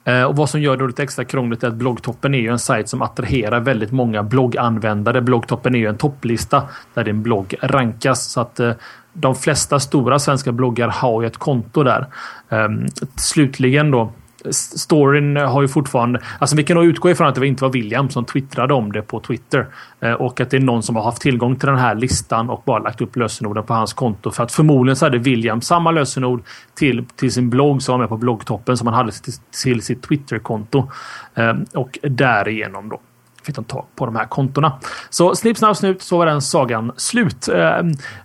Eh, 0.03 0.23
och 0.23 0.35
vad 0.35 0.49
som 0.49 0.61
gör 0.61 0.77
det 0.77 0.87
lite 0.87 1.03
extra 1.03 1.25
krångligt 1.25 1.63
är 1.63 1.67
att 1.67 1.73
bloggtoppen 1.73 2.33
är 2.33 2.39
ju 2.39 2.47
en 2.47 2.59
sajt 2.59 2.89
som 2.89 3.01
attraherar 3.01 3.59
väldigt 3.59 3.91
många 3.91 4.23
blogganvändare. 4.23 5.21
Bloggtoppen 5.21 5.75
är 5.75 5.79
ju 5.79 5.87
en 5.87 5.97
topplista 5.97 6.63
där 6.93 7.03
din 7.03 7.21
blogg 7.21 7.55
rankas. 7.61 8.31
Så 8.31 8.41
att 8.41 8.59
eh, 8.59 8.71
de 9.13 9.35
flesta 9.35 9.79
stora 9.79 10.19
svenska 10.19 10.51
bloggar 10.51 10.87
har 10.87 11.21
ju 11.21 11.27
ett 11.27 11.37
konto 11.37 11.83
där. 11.83 12.05
Ehm, 12.49 12.85
slutligen 13.15 13.91
då 13.91 14.11
storyn 14.49 15.37
har 15.37 15.61
ju 15.61 15.67
fortfarande... 15.67 16.21
Alltså 16.39 16.55
vi 16.55 16.63
kan 16.63 16.75
nog 16.77 16.85
utgå 16.85 17.09
ifrån 17.09 17.27
att 17.27 17.35
det 17.35 17.47
inte 17.47 17.63
var 17.63 17.71
William 17.71 18.09
som 18.09 18.25
twittrade 18.25 18.73
om 18.73 18.91
det 18.91 19.01
på 19.01 19.19
Twitter. 19.19 19.67
Eh, 19.99 20.13
och 20.13 20.41
att 20.41 20.49
det 20.49 20.57
är 20.57 20.61
någon 20.61 20.83
som 20.83 20.95
har 20.95 21.03
haft 21.03 21.21
tillgång 21.21 21.55
till 21.55 21.67
den 21.67 21.77
här 21.77 21.95
listan 21.95 22.49
och 22.49 22.63
bara 22.65 22.79
lagt 22.79 23.01
upp 23.01 23.15
lösenorden 23.15 23.63
på 23.63 23.73
hans 23.73 23.93
konto. 23.93 24.31
För 24.31 24.43
att 24.43 24.51
förmodligen 24.51 24.95
så 24.95 25.05
hade 25.05 25.17
William 25.17 25.61
samma 25.61 25.91
lösenord 25.91 26.43
till, 26.75 27.05
till 27.15 27.31
sin 27.31 27.49
blogg 27.49 27.81
som 27.81 27.93
var 27.93 27.99
med 27.99 28.09
på 28.09 28.17
bloggtoppen 28.17 28.77
som 28.77 28.87
han 28.87 28.95
hade 28.95 29.11
till, 29.11 29.33
till 29.63 29.81
sitt 29.81 30.01
Twitterkonto. 30.01 30.91
Eh, 31.35 31.53
och 31.73 31.99
därigenom 32.01 32.89
då 32.89 32.99
fick 33.43 33.55
de 33.55 33.63
tag 33.63 33.85
på 33.95 34.05
de 34.05 34.15
här 34.15 34.25
kontona. 34.25 34.79
Så 35.09 35.35
snipp, 35.35 35.57
snapp, 35.57 35.77
snut 35.77 36.01
så 36.01 36.17
var 36.17 36.25
den 36.25 36.41
sagan 36.41 36.91
slut. 36.97 37.47
Eh, 37.47 37.79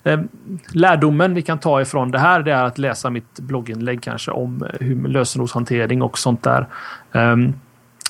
eh, 0.04 0.20
lärdomen 0.72 1.34
vi 1.34 1.42
kan 1.42 1.58
ta 1.58 1.80
ifrån 1.80 2.10
det 2.10 2.18
här 2.18 2.42
det 2.42 2.52
är 2.52 2.64
att 2.64 2.78
läsa 2.78 3.10
mitt 3.10 3.40
blogginlägg 3.40 4.02
kanske 4.02 4.30
om 4.30 4.62
eh, 4.62 4.86
hur 4.86 5.08
lösenordshantering 5.08 6.02
och 6.02 6.18
sånt 6.18 6.42
där. 6.42 6.68
Ehm, 7.12 7.52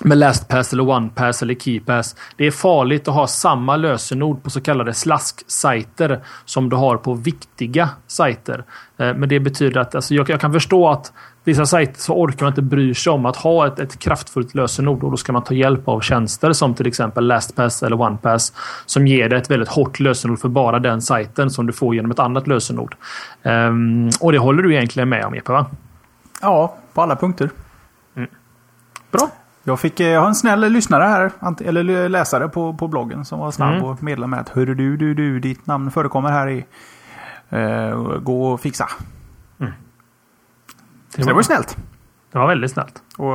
med 0.04 0.18
LastPass 0.18 0.72
eller 0.72 0.88
OnePass 0.88 1.42
eller 1.42 1.54
KeyPass. 1.54 2.16
Det 2.36 2.46
är 2.46 2.50
farligt 2.50 3.08
att 3.08 3.14
ha 3.14 3.26
samma 3.26 3.76
lösenord 3.76 4.42
på 4.42 4.50
så 4.50 4.60
kallade 4.60 4.94
slasksajter 4.94 6.20
som 6.44 6.68
du 6.68 6.76
har 6.76 6.96
på 6.96 7.14
viktiga 7.14 7.88
sajter. 8.06 8.64
Men 8.96 9.28
det 9.28 9.40
betyder 9.40 9.80
att 9.80 9.94
alltså, 9.94 10.14
jag, 10.14 10.30
jag 10.30 10.40
kan 10.40 10.52
förstå 10.52 10.88
att 10.88 11.12
vissa 11.46 11.66
sajter 11.66 12.00
så 12.00 12.14
orkar 12.14 12.46
man 12.46 12.52
inte 12.52 12.62
bry 12.62 12.94
sig 12.94 13.12
om 13.12 13.26
att 13.26 13.36
ha 13.36 13.66
ett, 13.66 13.78
ett 13.78 13.98
kraftfullt 13.98 14.54
lösenord 14.54 15.04
och 15.04 15.10
då 15.10 15.16
ska 15.16 15.32
man 15.32 15.44
ta 15.44 15.54
hjälp 15.54 15.88
av 15.88 16.00
tjänster 16.00 16.52
som 16.52 16.74
till 16.74 16.86
exempel 16.86 17.26
LastPass 17.26 17.82
eller 17.82 18.00
OnePass 18.00 18.52
som 18.86 19.06
ger 19.06 19.28
dig 19.28 19.38
ett 19.38 19.50
väldigt 19.50 19.68
hårt 19.68 20.00
lösenord 20.00 20.38
för 20.38 20.48
bara 20.48 20.78
den 20.78 21.02
sajten 21.02 21.50
som 21.50 21.66
du 21.66 21.72
får 21.72 21.94
genom 21.94 22.10
ett 22.10 22.18
annat 22.18 22.46
lösenord. 22.46 22.96
Um, 23.42 24.10
och 24.20 24.32
det 24.32 24.38
håller 24.38 24.62
du 24.62 24.74
egentligen 24.74 25.08
med 25.08 25.24
om 25.24 25.34
Epe 25.34 25.52
va? 25.52 25.66
Ja, 26.40 26.76
på 26.94 27.02
alla 27.02 27.16
punkter. 27.16 27.50
Mm. 28.16 28.28
Bra. 29.10 29.30
Jag 29.64 29.80
fick 29.80 30.00
jag 30.00 30.20
har 30.20 30.28
en 30.28 30.34
snäll 30.34 30.72
lyssnare 30.72 31.04
här, 31.04 31.30
eller 31.64 32.08
läsare 32.08 32.48
på, 32.48 32.74
på 32.74 32.88
bloggen 32.88 33.24
som 33.24 33.38
var 33.38 33.50
snabb 33.50 33.74
mm. 33.74 33.84
och 33.84 34.02
meddelade 34.02 34.30
med 34.30 34.40
att 34.40 34.48
Hörru 34.48 34.74
du, 34.74 34.96
du, 34.96 35.14
du, 35.14 35.40
ditt 35.40 35.66
namn 35.66 35.90
förekommer 35.90 36.30
här 36.30 36.48
i... 36.48 36.64
Uh, 37.52 38.18
gå 38.18 38.52
och 38.52 38.60
fixa. 38.60 38.88
Det, 41.16 41.22
var, 41.22 41.28
det 41.28 41.34
var 41.34 41.42
snällt. 41.42 41.76
Det 42.32 42.38
var 42.38 42.46
väldigt 42.46 42.70
snällt. 42.70 43.02
Och 43.16 43.32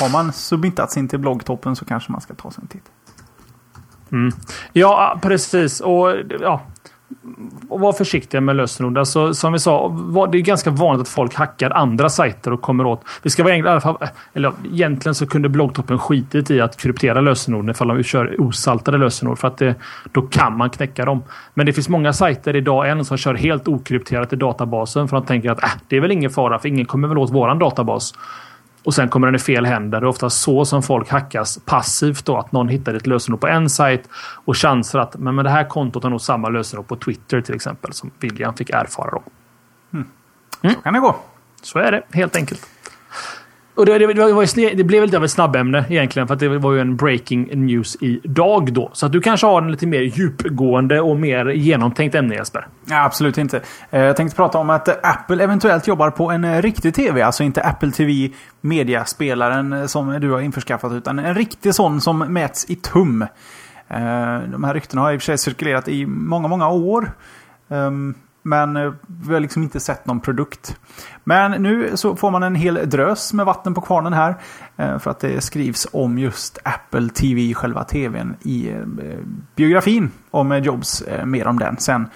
har 0.00 0.12
man 0.12 0.32
submittat 0.32 0.92
sin 0.92 1.08
till 1.08 1.18
bloggtoppen 1.18 1.76
så 1.76 1.84
kanske 1.84 2.12
man 2.12 2.20
ska 2.20 2.34
ta 2.34 2.50
sig 2.50 2.62
en 2.62 2.68
titt. 2.68 2.90
Mm. 4.12 4.32
Ja, 4.72 5.18
precis. 5.22 5.80
Och 5.80 6.14
ja, 6.40 6.62
och 7.68 7.80
var 7.80 7.92
försiktiga 7.92 8.40
med 8.40 8.56
lösenord. 8.56 8.98
Alltså, 8.98 9.34
som 9.34 9.52
vi 9.52 9.58
sa, 9.58 9.88
det 10.32 10.38
är 10.38 10.42
ganska 10.42 10.70
vanligt 10.70 11.00
att 11.00 11.08
folk 11.08 11.34
hackar 11.34 11.70
andra 11.70 12.08
sajter 12.08 12.52
och 12.52 12.60
kommer 12.60 12.86
åt... 12.86 13.04
Vi 13.22 13.30
ska 13.30 13.42
vara 13.42 13.52
enkla, 13.52 13.70
i 13.70 13.72
alla 13.72 13.80
fall, 13.80 13.96
eller 14.32 14.52
egentligen 14.72 15.14
så 15.14 15.26
kunde 15.26 15.48
bloggtoppen 15.48 15.98
skitit 15.98 16.50
i 16.50 16.60
att 16.60 16.76
kryptera 16.76 17.20
lösenorden 17.20 17.70
ifall 17.70 17.88
de 17.88 18.02
kör 18.02 18.40
osaltade 18.40 18.98
lösenord. 18.98 19.38
För 19.38 19.48
att 19.48 19.58
det, 19.58 19.74
då 20.12 20.22
kan 20.22 20.56
man 20.56 20.70
knäcka 20.70 21.04
dem. 21.04 21.22
Men 21.54 21.66
det 21.66 21.72
finns 21.72 21.88
många 21.88 22.12
sajter 22.12 22.56
idag 22.56 22.90
än 22.90 23.04
som 23.04 23.16
kör 23.16 23.34
helt 23.34 23.68
okrypterat 23.68 24.32
i 24.32 24.36
databasen. 24.36 25.08
För 25.08 25.16
att 25.16 25.26
de 25.26 25.28
tänker 25.28 25.50
att 25.50 25.62
äh, 25.62 25.70
det 25.88 25.96
är 25.96 26.00
väl 26.00 26.12
ingen 26.12 26.30
fara 26.30 26.58
för 26.58 26.68
ingen 26.68 26.86
kommer 26.86 27.08
väl 27.08 27.18
åt 27.18 27.30
våran 27.30 27.58
databas. 27.58 28.14
Och 28.88 28.94
sen 28.94 29.08
kommer 29.08 29.26
den 29.26 29.34
i 29.34 29.38
fel 29.38 29.66
händer. 29.66 30.00
Det 30.00 30.04
är 30.04 30.08
ofta 30.08 30.30
så 30.30 30.64
som 30.64 30.82
folk 30.82 31.10
hackas 31.10 31.58
passivt 31.64 32.24
då. 32.24 32.36
Att 32.36 32.52
någon 32.52 32.68
hittar 32.68 32.94
ett 32.94 33.06
lösenord 33.06 33.40
på 33.40 33.46
en 33.46 33.70
sajt 33.70 34.08
och 34.44 34.56
chansar 34.56 34.98
att 34.98 35.16
men, 35.16 35.34
men 35.34 35.44
det 35.44 35.50
här 35.50 35.64
kontot 35.64 36.02
har 36.02 36.10
nog 36.10 36.20
samma 36.20 36.48
lösenord 36.48 36.86
på 36.86 36.96
Twitter 36.96 37.40
till 37.40 37.54
exempel. 37.54 37.92
Som 37.92 38.10
William 38.20 38.54
fick 38.54 38.70
erfara 38.70 39.10
då. 39.10 39.22
Mm. 39.92 40.08
Mm. 40.62 40.74
Så 40.74 40.82
kan 40.82 40.94
det 40.94 41.00
gå. 41.00 41.16
Så 41.62 41.78
är 41.78 41.92
det 41.92 42.02
helt 42.12 42.36
enkelt. 42.36 42.68
Och 43.78 43.86
det, 43.86 43.98
det, 43.98 44.12
det, 44.12 44.32
var, 44.32 44.74
det 44.76 44.84
blev 44.84 45.04
lite 45.04 45.16
av 45.16 45.24
ett 45.24 45.30
snabbämne 45.30 45.84
egentligen 45.88 46.26
för 46.28 46.34
att 46.34 46.40
det 46.40 46.58
var 46.58 46.72
ju 46.72 46.80
en 46.80 46.96
breaking 46.96 47.66
news 47.66 47.96
idag 48.00 48.72
då. 48.72 48.90
Så 48.92 49.06
att 49.06 49.12
du 49.12 49.20
kanske 49.20 49.46
har 49.46 49.62
en 49.62 49.70
lite 49.70 49.86
mer 49.86 50.00
djupgående 50.00 51.00
och 51.00 51.16
mer 51.16 51.46
genomtänkt 51.46 52.14
ämne 52.14 52.34
Jesper? 52.34 52.66
Ja, 52.84 53.04
absolut 53.04 53.38
inte. 53.38 53.60
Eh, 53.90 54.02
jag 54.02 54.16
tänkte 54.16 54.36
prata 54.36 54.58
om 54.58 54.70
att 54.70 55.06
Apple 55.06 55.44
eventuellt 55.44 55.86
jobbar 55.86 56.10
på 56.10 56.30
en 56.30 56.44
eh, 56.44 56.62
riktig 56.62 56.94
TV. 56.94 57.22
Alltså 57.22 57.42
inte 57.42 57.62
Apple 57.62 57.90
TV 57.90 58.30
mediaspelaren 58.60 59.72
eh, 59.72 59.86
som 59.86 60.20
du 60.20 60.30
har 60.30 60.40
införskaffat 60.40 60.92
utan 60.92 61.18
en 61.18 61.34
riktig 61.34 61.74
sån 61.74 62.00
som 62.00 62.18
mäts 62.18 62.70
i 62.70 62.76
tum. 62.76 63.26
De 64.50 64.64
här 64.64 64.74
ryktena 64.74 65.02
har 65.02 65.12
i 65.12 65.16
och 65.16 65.20
för 65.20 65.24
sig 65.24 65.38
cirkulerat 65.38 65.88
i 65.88 66.06
många, 66.06 66.48
många 66.48 66.68
år. 66.68 67.12
Ehm, 67.70 68.14
men 68.48 68.76
eh, 68.76 68.92
vi 69.06 69.34
har 69.34 69.40
liksom 69.40 69.62
inte 69.62 69.80
sett 69.80 70.06
någon 70.06 70.20
produkt. 70.20 70.76
Men 71.24 71.62
nu 71.62 71.96
så 71.96 72.16
får 72.16 72.30
man 72.30 72.42
en 72.42 72.54
hel 72.54 72.90
drös 72.90 73.32
med 73.32 73.46
vatten 73.46 73.74
på 73.74 73.80
kvarnen 73.80 74.12
här. 74.12 74.36
Eh, 74.76 74.98
för 74.98 75.10
att 75.10 75.20
det 75.20 75.40
skrivs 75.40 75.86
om 75.92 76.18
just 76.18 76.58
Apple 76.64 77.08
TV, 77.08 77.54
själva 77.54 77.84
TVn 77.84 78.36
i 78.42 78.70
eh, 78.70 78.76
biografin. 79.56 80.10
Om 80.30 80.58
Jobs, 80.62 81.04
mer 81.24 81.46
om 81.46 81.58
den 81.58 81.76
sen. 81.78 82.08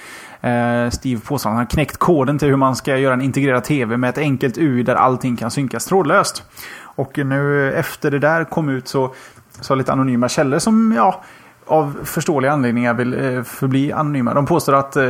Steve 0.90 1.20
påstår 1.20 1.50
att 1.50 1.54
han 1.54 1.56
har 1.56 1.70
knäckt 1.70 1.96
koden 1.96 2.38
till 2.38 2.48
hur 2.48 2.56
man 2.56 2.76
ska 2.76 2.96
göra 2.96 3.14
en 3.14 3.22
integrerad 3.22 3.64
TV 3.64 3.96
med 3.96 4.10
ett 4.10 4.18
enkelt 4.18 4.58
UI 4.58 4.82
där 4.82 4.94
allting 4.94 5.36
kan 5.36 5.50
synkas 5.50 5.84
trådlöst. 5.84 6.44
Och 6.80 7.18
nu 7.18 7.72
efter 7.72 8.10
det 8.10 8.18
där 8.18 8.44
kom 8.44 8.68
ut 8.68 8.88
så, 8.88 9.14
så 9.60 9.72
har 9.72 9.76
lite 9.76 9.92
anonyma 9.92 10.28
källor 10.28 10.58
som 10.58 10.92
ja, 10.96 11.22
av 11.66 11.98
förståeliga 12.04 12.52
anledningar 12.52 12.94
vill 12.94 13.14
eh, 13.14 13.42
förbli 13.42 13.92
anonyma. 13.92 14.34
De 14.34 14.46
påstår 14.46 14.74
att 14.74 14.96
eh, 14.96 15.02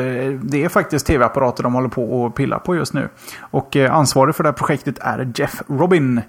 det 0.43 0.65
är 0.65 0.69
faktiskt 0.69 1.07
tv-apparater 1.07 1.63
de 1.63 1.75
håller 1.75 1.89
på 1.89 2.27
att 2.27 2.35
pilla 2.35 2.59
på 2.59 2.77
just 2.77 2.95
nu. 2.95 3.09
Och 3.41 3.77
eh, 3.77 3.95
ansvarig 3.95 4.35
för 4.35 4.43
det 4.43 4.49
här 4.49 4.55
projektet 4.55 4.99
är 5.01 5.33
Jeff 5.35 5.63
Robin. 5.67 6.21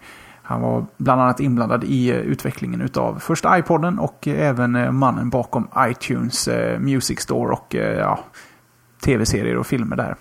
Han 0.44 0.62
var 0.62 0.86
bland 0.98 1.22
annat 1.22 1.40
inblandad 1.40 1.84
i 1.84 2.12
utvecklingen 2.12 2.82
utav 2.82 3.20
först 3.20 3.46
iPoden 3.48 4.00
och 4.00 4.28
även 4.28 4.96
mannen 4.96 5.30
bakom 5.30 5.68
iTunes 5.78 6.50
Music 6.80 7.20
Store 7.20 7.54
och 7.54 7.76
ja, 8.00 8.20
tv-serier 9.06 9.58
och 9.58 9.68
filmer 9.68 9.96
där. 9.96 10.16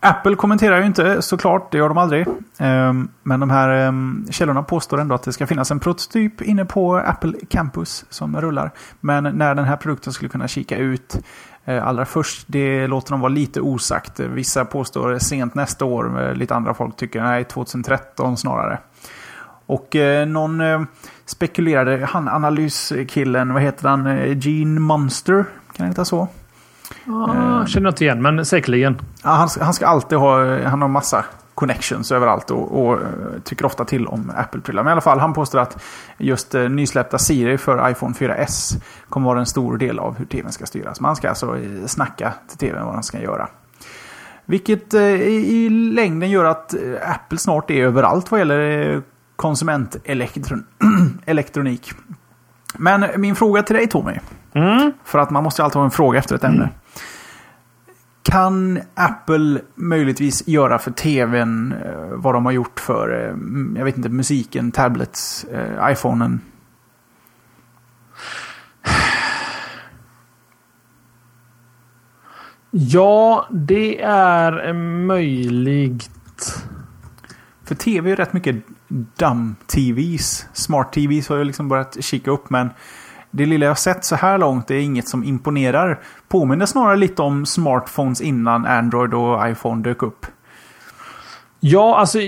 Apple 0.00 0.36
kommenterar 0.36 0.80
ju 0.80 0.86
inte 0.86 1.22
såklart, 1.22 1.72
det 1.72 1.78
gör 1.78 1.88
de 1.88 1.98
aldrig. 1.98 2.26
Ehm, 2.58 3.08
men 3.22 3.40
de 3.40 3.50
här 3.50 3.68
ehm, 3.68 4.26
källorna 4.30 4.62
påstår 4.62 5.00
ändå 5.00 5.14
att 5.14 5.22
det 5.22 5.32
ska 5.32 5.46
finnas 5.46 5.70
en 5.70 5.80
prototyp 5.80 6.42
inne 6.42 6.64
på 6.64 6.96
Apple 6.96 7.32
Campus 7.48 8.04
som 8.10 8.40
rullar. 8.40 8.70
Men 9.00 9.24
när 9.24 9.54
den 9.54 9.64
här 9.64 9.76
produkten 9.76 10.12
skulle 10.12 10.28
kunna 10.28 10.48
kika 10.48 10.76
ut 10.76 11.16
eh, 11.64 11.86
allra 11.86 12.04
först, 12.04 12.44
det 12.46 12.86
låter 12.86 13.10
de 13.10 13.20
vara 13.20 13.32
lite 13.32 13.60
osagt. 13.60 14.20
Vissa 14.20 14.64
påstår 14.64 15.18
sent 15.18 15.54
nästa 15.54 15.84
år, 15.84 16.28
eh, 16.28 16.34
lite 16.34 16.54
andra 16.54 16.74
folk 16.74 16.96
tycker 16.96 17.22
nej 17.22 17.44
2013 17.44 18.36
snarare. 18.36 18.78
Och 19.66 19.96
eh, 19.96 20.26
någon 20.26 20.86
spekulerade, 21.26 22.08
han 22.10 22.28
analyskillen, 22.28 23.52
vad 23.52 23.62
heter 23.62 23.88
han, 23.88 24.18
Gene 24.40 24.80
Monster? 24.80 25.44
Kan 25.76 25.86
det 25.86 25.90
heta 25.90 26.04
så? 26.04 26.28
Ah, 27.06 27.66
känner 27.66 27.88
inte 27.88 28.04
igen, 28.04 28.22
men 28.22 28.46
säkerligen. 28.46 29.00
Ja, 29.22 29.30
han, 29.30 29.48
han 29.60 29.74
ska 29.74 29.86
alltid 29.86 30.18
ha, 30.18 30.62
han 30.68 30.82
har 30.82 30.88
massa 30.88 31.24
connections 31.54 32.12
överallt 32.12 32.50
och, 32.50 32.86
och 32.86 32.98
tycker 33.44 33.64
ofta 33.64 33.84
till 33.84 34.06
om 34.06 34.32
Apple-prylar. 34.36 34.82
Men 34.82 34.90
i 34.90 34.92
alla 34.92 35.00
fall, 35.00 35.18
han 35.18 35.32
påstår 35.32 35.58
att 35.58 35.82
just 36.18 36.54
eh, 36.54 36.68
nysläppta 36.68 37.18
Siri 37.18 37.58
för 37.58 37.90
iPhone 37.90 38.14
4S 38.14 38.82
kommer 39.08 39.26
vara 39.26 39.38
en 39.38 39.46
stor 39.46 39.76
del 39.76 39.98
av 39.98 40.18
hur 40.18 40.24
tvn 40.24 40.52
ska 40.52 40.66
styras. 40.66 41.00
Man 41.00 41.16
ska 41.16 41.28
alltså 41.28 41.56
snacka 41.86 42.34
till 42.48 42.58
tvn 42.58 42.84
vad 42.84 42.94
den 42.94 43.02
ska 43.02 43.20
göra. 43.20 43.48
Vilket 44.44 44.94
eh, 44.94 45.02
i 45.02 45.68
längden 45.68 46.30
gör 46.30 46.44
att 46.44 46.74
eh, 46.74 46.80
Apple 47.10 47.38
snart 47.38 47.70
är 47.70 47.84
överallt 47.84 48.30
vad 48.30 48.40
gäller 48.40 48.94
eh, 48.94 49.00
konsumentelektronik. 49.36 51.92
Men 52.78 53.06
min 53.16 53.36
fråga 53.36 53.62
till 53.62 53.76
dig 53.76 53.86
Tommy. 53.86 54.18
Mm. 54.58 54.92
För 55.04 55.18
att 55.18 55.30
man 55.30 55.44
måste 55.44 55.64
alltid 55.64 55.76
ha 55.76 55.84
en 55.84 55.90
fråga 55.90 56.18
efter 56.18 56.34
ett 56.34 56.44
ämne. 56.44 56.62
Mm. 56.62 56.74
Kan 58.22 58.80
Apple 58.94 59.60
möjligtvis 59.74 60.48
göra 60.48 60.78
för 60.78 60.90
tvn 60.90 61.72
eh, 61.72 62.08
vad 62.12 62.34
de 62.34 62.44
har 62.44 62.52
gjort 62.52 62.80
för, 62.80 63.24
eh, 63.24 63.78
jag 63.78 63.84
vet 63.84 63.96
inte, 63.96 64.08
musiken, 64.08 64.72
tablets, 64.72 65.44
eh, 65.44 65.92
iPhonen? 65.92 66.40
Ja, 72.70 73.48
det 73.50 74.02
är 74.02 74.72
möjligt. 75.06 76.10
För 77.64 77.74
tv 77.74 78.10
är 78.12 78.16
rätt 78.16 78.32
mycket 78.32 78.56
dumb-tvs. 79.16 80.46
Smart-tvs 80.52 81.28
har 81.28 81.36
ju 81.36 81.44
liksom 81.44 81.68
börjat 81.68 82.04
kika 82.04 82.30
upp 82.30 82.50
men 82.50 82.70
det 83.38 83.46
lilla 83.46 83.66
jag 83.66 83.78
sett 83.78 84.04
så 84.04 84.16
här 84.16 84.38
långt 84.38 84.70
är 84.70 84.74
inget 84.74 85.08
som 85.08 85.24
imponerar. 85.24 86.00
Påminner 86.28 86.66
snarare 86.66 86.96
lite 86.96 87.22
om 87.22 87.46
smartphones 87.46 88.20
innan 88.20 88.66
Android 88.66 89.14
och 89.14 89.48
iPhone 89.50 89.82
dök 89.82 90.02
upp. 90.02 90.26
Ja, 91.60 91.96
alltså 91.96 92.20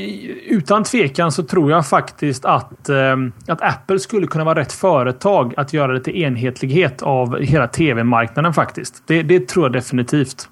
utan 0.47 0.85
tvekan 0.85 1.33
så 1.33 1.43
tror 1.43 1.71
jag 1.71 1.87
faktiskt 1.87 2.45
att, 2.45 2.89
eh, 2.89 3.17
att 3.49 3.63
Apple 3.63 3.99
skulle 3.99 4.27
kunna 4.27 4.45
vara 4.45 4.61
rätt 4.61 4.73
företag 4.73 5.55
att 5.57 5.73
göra 5.73 5.93
lite 5.93 6.19
enhetlighet 6.19 7.03
av 7.03 7.41
hela 7.41 7.69
tv-marknaden 7.69 8.55
faktiskt. 8.55 9.03
Det, 9.07 9.23
det, 9.23 9.49
tror 9.49 9.65
jag 9.65 9.73
definitivt. 9.73 10.49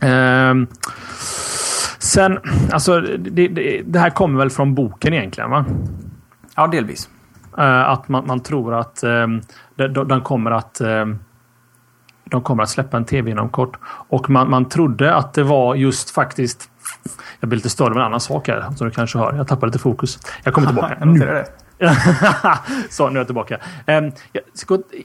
Eh, 0.00 0.54
sen, 1.98 2.38
alltså 2.72 3.00
det, 3.00 3.48
det, 3.48 3.82
det, 3.86 3.98
här 3.98 4.10
kommer 4.10 4.38
väl 4.38 4.50
från 4.50 4.74
boken 4.74 5.14
egentligen 5.14 5.50
va? 5.50 5.64
Ja, 6.56 6.66
delvis. 6.66 7.08
Eh, 7.60 7.88
att 7.88 8.08
man, 8.08 8.26
man, 8.26 8.40
tror 8.40 8.74
att 8.74 9.02
eh, 9.02 9.26
de, 9.76 9.88
de, 9.88 10.20
kommer 10.20 10.50
att 10.50 10.80
eh, 10.80 11.06
de 12.24 12.42
kommer 12.42 12.62
att 12.62 12.70
släppa 12.70 12.96
en 12.96 13.04
tv 13.04 13.30
inom 13.30 13.48
kort. 13.48 13.78
Och 14.08 14.30
man, 14.30 14.50
man 14.50 14.68
trodde 14.68 15.14
att 15.14 15.34
det 15.34 15.42
var 15.42 15.74
just 15.74 16.10
faktiskt 16.10 16.70
jag 17.40 17.48
blir 17.48 17.56
lite 17.56 17.70
störd 17.70 17.90
av 17.90 17.96
en 17.96 18.02
annan 18.02 18.20
sak 18.20 18.48
här 18.48 18.70
som 18.76 18.88
du 18.88 18.94
kanske 18.94 19.18
hör. 19.18 19.34
Jag 19.36 19.48
tappar 19.48 19.66
lite 19.66 19.78
fokus. 19.78 20.18
Jag 20.44 20.54
kommer 20.54 20.66
tillbaka. 20.66 20.96
jag 21.00 21.18
det. 21.18 21.46
så, 22.90 23.08
nu 23.08 23.14
är 23.14 23.20
jag 23.20 23.26
tillbaka. 23.26 23.58
Um, 23.86 24.12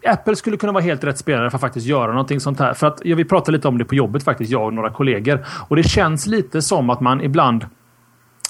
Apple 0.06 0.36
skulle 0.36 0.58
kunna 0.58 0.72
vara 0.72 0.84
helt 0.84 1.04
rätt 1.04 1.18
spelare 1.18 1.50
för 1.50 1.58
att 1.58 1.62
faktiskt 1.62 1.86
göra 1.86 2.08
någonting 2.08 2.40
sånt 2.40 2.60
här. 2.60 2.74
För 2.74 2.88
att 2.88 3.02
ja, 3.04 3.16
vi 3.16 3.26
pratade 3.26 3.58
lite 3.58 3.68
om 3.68 3.78
det 3.78 3.86
på 3.86 3.96
jobbet 3.96 4.24
faktiskt, 4.24 4.52
jag 4.52 4.66
och 4.66 4.74
några 4.74 4.90
kollegor. 4.90 5.46
Och 5.68 5.76
det 5.76 5.84
känns 5.84 6.28
lite 6.28 6.62
som 6.62 6.90
att 6.90 7.00
man 7.00 7.22
ibland 7.22 7.66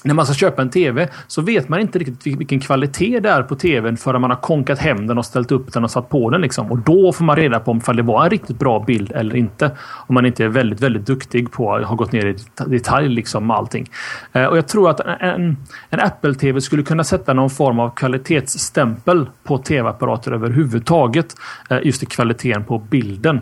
när 0.04 0.14
man 0.14 0.26
ska 0.26 0.34
köpa 0.34 0.62
en 0.62 0.70
TV 0.70 1.08
så 1.26 1.42
vet 1.42 1.68
man 1.68 1.80
inte 1.80 1.98
riktigt 1.98 2.26
vilken 2.26 2.60
kvalitet 2.60 3.20
det 3.20 3.28
är 3.28 3.42
på 3.42 3.56
TVn 3.56 3.96
förrän 3.96 4.20
man 4.20 4.30
har 4.30 4.40
konkat 4.40 4.78
hem 4.78 5.06
den 5.06 5.18
och 5.18 5.24
ställt 5.24 5.52
upp 5.52 5.72
den 5.72 5.84
och 5.84 5.90
satt 5.90 6.08
på 6.08 6.30
den. 6.30 6.40
Liksom. 6.40 6.72
Och 6.72 6.78
då 6.78 7.12
får 7.12 7.24
man 7.24 7.36
reda 7.36 7.60
på 7.60 7.70
om 7.70 7.80
det 7.96 8.02
var 8.02 8.24
en 8.24 8.30
riktigt 8.30 8.58
bra 8.58 8.84
bild 8.86 9.12
eller 9.12 9.36
inte. 9.36 9.70
Om 10.06 10.14
man 10.14 10.26
inte 10.26 10.44
är 10.44 10.48
väldigt, 10.48 10.80
väldigt 10.80 11.06
duktig 11.06 11.52
på 11.52 11.74
att 11.74 11.84
ha 11.84 11.94
gått 11.94 12.12
ner 12.12 12.26
i 12.26 12.36
detalj 12.66 13.08
liksom 13.08 13.46
med 13.46 13.56
allting. 13.56 13.90
Eh, 14.32 14.44
och 14.44 14.56
jag 14.56 14.68
tror 14.68 14.90
att 14.90 15.00
en, 15.00 15.56
en 15.90 16.00
Apple-TV 16.00 16.60
skulle 16.60 16.82
kunna 16.82 17.04
sätta 17.04 17.32
någon 17.32 17.50
form 17.50 17.80
av 17.80 17.90
kvalitetsstämpel 17.90 19.26
på 19.44 19.58
TV-apparater 19.58 20.32
överhuvudtaget. 20.32 21.36
Eh, 21.70 21.78
just 21.82 22.02
i 22.02 22.06
kvaliteten 22.06 22.64
på 22.64 22.78
bilden. 22.78 23.40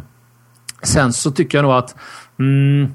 Sen 0.83 1.13
så 1.13 1.31
tycker 1.31 1.59
jag 1.59 1.63
nog 1.63 1.73
att 1.73 1.97
mm, 2.39 2.89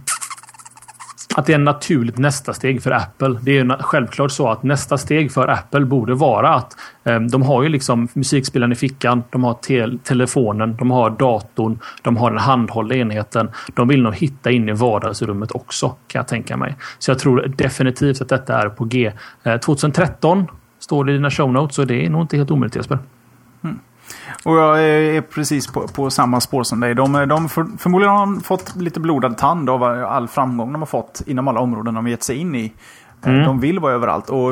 att 1.40 1.46
det 1.46 1.54
är 1.54 1.58
naturligt 1.58 2.18
nästa 2.18 2.54
steg 2.54 2.84
för 2.84 2.92
Apple. 2.92 3.40
Det 3.42 3.58
är 3.58 3.84
självklart 3.84 4.32
så 4.32 4.50
att 4.50 4.64
nästa 4.64 4.98
steg 4.98 5.32
för 5.32 5.48
Apple 5.48 5.86
borde 5.86 6.14
vara 6.14 6.50
att 6.50 6.78
eh, 7.04 7.20
de 7.20 7.42
har 7.42 7.64
ju 7.64 7.70
liksom 7.70 8.08
musikspelaren 8.14 8.72
i 8.72 8.76
fickan, 8.76 9.24
de 9.30 9.44
har 9.44 9.54
te 9.54 9.88
telefonen, 10.04 10.76
de 10.76 10.92
har 10.92 11.10
datorn, 11.10 11.80
de 12.02 12.18
har 12.18 12.32
den 12.32 12.40
handhållna 12.40 12.96
enheten. 12.96 13.50
De 13.74 13.88
vill 13.88 14.02
nog 14.02 14.16
hitta 14.16 14.52
in 14.52 14.70
i 14.70 14.72
vardagsrummet 14.72 15.52
också 15.52 15.90
kan 16.08 16.20
jag 16.20 16.28
tänka 16.28 16.58
mig. 16.58 16.76
Så 17.00 17.12
jag 17.12 17.20
tror 17.20 17.54
definitivt 17.58 18.22
att 18.22 18.30
detta 18.30 18.62
är 18.62 18.70
på 18.70 18.86
G. 18.86 19.12
Eh, 19.44 19.58
2013 19.58 20.48
står 20.80 21.04
det 21.04 21.12
i 21.12 21.16
dina 21.16 21.32
show 21.32 21.54
notes 21.54 21.76
så 21.76 21.86
det 21.86 22.06
är 22.06 22.10
nog 22.10 22.22
inte 22.22 22.38
helt 22.38 22.52
omöjligt 22.52 22.76
Jesper. 22.76 23.00
Mm. 23.64 23.80
Och 24.44 24.56
jag 24.56 24.84
är 24.84 25.22
precis 25.22 25.68
på, 25.68 25.88
på 25.88 26.10
samma 26.10 26.42
spår 26.42 26.64
som 26.64 26.80
dig. 26.80 26.96
De, 26.96 27.14
de 27.30 27.50
för, 27.50 27.68
förmodligen 27.78 28.14
har 28.14 28.20
de 28.20 28.42
fått 28.42 28.76
lite 28.76 29.00
blodad 29.00 29.38
tand 29.38 29.70
av 29.70 29.84
all 29.84 30.28
framgång 30.28 30.72
de 30.72 30.82
har 30.82 30.86
fått 30.86 31.22
inom 31.26 31.48
alla 31.48 31.60
områden 31.60 31.94
de 31.94 32.06
har 32.06 32.10
gett 32.10 32.24
sig 32.24 32.38
in 32.38 32.56
i. 32.56 32.74
Mm. 33.26 33.44
De 33.44 33.60
vill 33.60 33.80
vara 33.80 33.94
överallt. 33.94 34.30
Och 34.30 34.52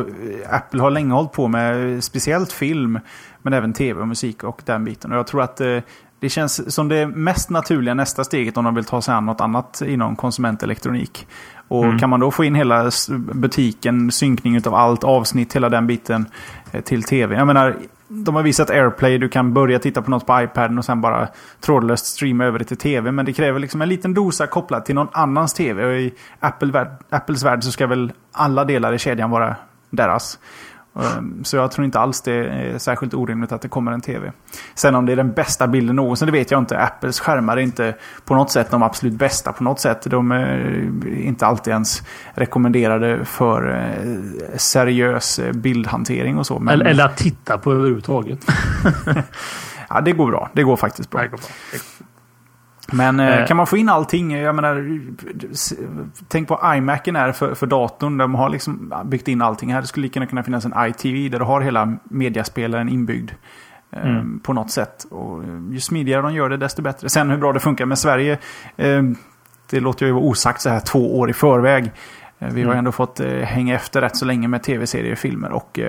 Apple 0.49 0.81
har 0.81 0.91
länge 0.91 1.13
hållit 1.13 1.31
på 1.31 1.47
med 1.47 2.03
speciellt 2.03 2.51
film, 2.51 2.99
men 3.41 3.53
även 3.53 3.73
tv 3.73 4.01
och 4.01 4.07
musik 4.07 4.43
och 4.43 4.61
den 4.65 4.85
biten. 4.85 5.11
Och 5.11 5.17
jag 5.17 5.27
tror 5.27 5.41
att 5.41 5.61
eh, 5.61 5.77
det 6.19 6.29
känns 6.29 6.75
som 6.75 6.87
det 6.87 7.07
mest 7.07 7.49
naturliga 7.49 7.93
nästa 7.93 8.23
steget 8.23 8.57
om 8.57 8.65
de 8.65 8.75
vill 8.75 8.85
ta 8.85 9.01
sig 9.01 9.13
an 9.13 9.25
något 9.25 9.41
annat 9.41 9.81
inom 9.85 10.15
konsumentelektronik. 10.15 11.27
Och 11.67 11.85
mm. 11.85 11.99
kan 11.99 12.09
man 12.09 12.19
då 12.19 12.31
få 12.31 12.43
in 12.43 12.55
hela 12.55 12.91
butiken, 13.33 14.11
synkning 14.11 14.67
av 14.67 14.75
allt, 14.75 15.03
avsnitt, 15.03 15.55
hela 15.55 15.69
den 15.69 15.87
biten 15.87 16.25
eh, 16.71 16.81
till 16.81 17.03
tv. 17.03 17.35
Jag 17.35 17.47
menar, 17.47 17.75
de 18.07 18.35
har 18.35 18.43
visat 18.43 18.69
AirPlay, 18.69 19.17
du 19.17 19.29
kan 19.29 19.53
börja 19.53 19.79
titta 19.79 20.01
på 20.01 20.11
något 20.11 20.25
på 20.25 20.41
iPaden 20.41 20.77
och 20.77 20.85
sen 20.85 21.01
bara 21.01 21.27
trådlöst 21.59 22.05
streama 22.05 22.45
över 22.45 22.59
det 22.59 22.65
till 22.65 22.77
tv. 22.77 23.11
Men 23.11 23.25
det 23.25 23.33
kräver 23.33 23.59
liksom 23.59 23.81
en 23.81 23.89
liten 23.89 24.13
dosa 24.13 24.47
kopplad 24.47 24.85
till 24.85 24.95
någon 24.95 25.07
annans 25.11 25.53
tv. 25.53 25.85
Och 25.85 25.93
i 25.93 26.13
Apple, 26.39 26.87
Apples 27.09 27.43
värld 27.43 27.63
så 27.63 27.71
ska 27.71 27.87
väl 27.87 28.11
alla 28.31 28.65
delar 28.65 28.93
i 28.93 28.99
kedjan 28.99 29.29
vara 29.29 29.55
deras. 29.89 30.39
Ehm, 30.99 31.43
så 31.43 31.55
jag 31.57 31.71
tror 31.71 31.85
inte 31.85 31.99
alls 31.99 32.21
det 32.21 32.33
är 32.33 32.77
särskilt 32.77 33.13
orimligt 33.13 33.51
att 33.51 33.61
det 33.61 33.67
kommer 33.67 33.91
en 33.91 34.01
tv. 34.01 34.31
Sen 34.75 34.95
om 34.95 35.05
det 35.05 35.11
är 35.11 35.15
den 35.15 35.31
bästa 35.31 35.67
bilden 35.67 35.95
någonsin, 35.95 36.25
det 36.25 36.31
vet 36.31 36.51
jag 36.51 36.61
inte. 36.61 36.79
Apples 36.79 37.19
skärmar 37.19 37.57
är 37.57 37.61
inte 37.61 37.95
på 38.25 38.35
något 38.35 38.51
sätt 38.51 38.71
de 38.71 38.83
absolut 38.83 39.13
bästa 39.13 39.53
på 39.53 39.63
något 39.63 39.79
sätt. 39.79 40.01
De 40.01 40.31
är 40.31 40.83
inte 41.19 41.45
alltid 41.45 41.71
ens 41.71 42.03
rekommenderade 42.33 43.25
för 43.25 43.69
eh, 43.69 44.57
seriös 44.57 45.39
bildhantering 45.53 46.37
och 46.37 46.47
så. 46.47 46.59
Men... 46.59 46.73
Eller, 46.73 46.85
eller 46.85 47.05
att 47.05 47.17
titta 47.17 47.57
på 47.57 47.71
överhuvudtaget. 47.71 48.45
Ja, 49.89 50.01
det 50.01 50.11
går 50.11 50.27
bra. 50.27 50.49
Det 50.53 50.63
går 50.63 50.75
faktiskt 50.75 51.09
bra. 51.09 51.21
Men 52.91 53.19
eh, 53.19 53.39
Eh. 53.41 53.47
kan 53.47 53.57
man 53.57 53.67
få 53.67 53.77
in 53.77 53.89
allting? 53.89 54.31
Jag 54.31 54.55
menar, 54.55 54.99
tänk 56.27 56.47
på 56.47 56.59
iMacen 56.75 57.15
är 57.15 57.31
för, 57.31 57.55
för 57.55 57.67
datorn. 57.67 58.17
De 58.17 58.35
har 58.35 58.49
liksom 58.49 58.93
byggt 59.05 59.27
in 59.27 59.41
allting 59.41 59.73
här. 59.73 59.81
Det 59.81 59.87
skulle 59.87 60.03
lika 60.03 60.19
gärna 60.19 60.29
kunna 60.29 60.43
finnas 60.43 60.65
en 60.65 60.73
iTV 60.77 61.29
där 61.29 61.39
du 61.39 61.45
har 61.45 61.61
hela 61.61 61.97
mediaspelaren 62.03 62.89
inbyggd. 62.89 63.31
eh, 63.91 64.09
Mm. 64.09 64.39
På 64.39 64.53
något 64.53 64.71
sätt. 64.71 65.05
Och 65.11 65.43
eh, 65.43 65.49
ju 65.71 65.79
smidigare 65.79 66.21
de 66.21 66.33
gör 66.33 66.49
det, 66.49 66.57
desto 66.57 66.81
bättre. 66.81 67.09
Sen 67.09 67.29
hur 67.29 67.37
bra 67.37 67.53
det 67.53 67.59
funkar 67.59 67.85
med 67.85 67.99
Sverige. 67.99 68.37
Eh, 68.77 69.03
det 69.69 69.79
låter 69.79 70.05
ju 70.05 70.11
vara 70.11 70.23
osagt 70.23 70.61
så 70.61 70.69
här 70.69 70.79
två 70.79 71.19
år 71.19 71.29
i 71.29 71.33
förväg. 71.33 71.91
Vi 72.39 72.45
har 72.61 72.67
Mm. 72.67 72.77
ändå 72.77 72.91
fått 72.91 73.19
hänga 73.43 73.75
efter 73.75 74.01
rätt 74.01 74.15
så 74.17 74.25
länge 74.25 74.47
med 74.47 74.63
tv-serier, 74.63 75.15
filmer 75.15 75.51
och 75.51 75.79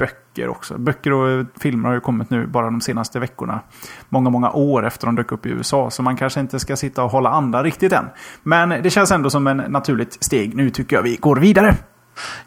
böcker 0.00 0.48
också. 0.48 0.78
Böcker 0.78 1.12
och 1.12 1.46
filmer 1.60 1.88
har 1.88 1.94
ju 1.94 2.00
kommit 2.00 2.30
nu 2.30 2.46
bara 2.46 2.64
de 2.64 2.80
senaste 2.80 3.18
veckorna. 3.18 3.60
Många, 4.08 4.30
många 4.30 4.50
år 4.50 4.86
efter 4.86 5.06
de 5.06 5.16
dök 5.16 5.32
upp 5.32 5.46
i 5.46 5.48
USA. 5.48 5.90
Så 5.90 6.02
man 6.02 6.16
kanske 6.16 6.40
inte 6.40 6.58
ska 6.58 6.76
sitta 6.76 7.02
och 7.02 7.10
hålla 7.10 7.30
andan 7.30 7.64
riktigt 7.64 7.92
än. 7.92 8.04
Men 8.42 8.68
det 8.68 8.90
känns 8.90 9.10
ändå 9.10 9.30
som 9.30 9.46
en 9.46 9.56
naturligt 9.56 10.24
steg. 10.24 10.56
Nu 10.56 10.70
tycker 10.70 10.96
jag 10.96 11.02
vi 11.02 11.16
går 11.16 11.36
vidare. 11.36 11.76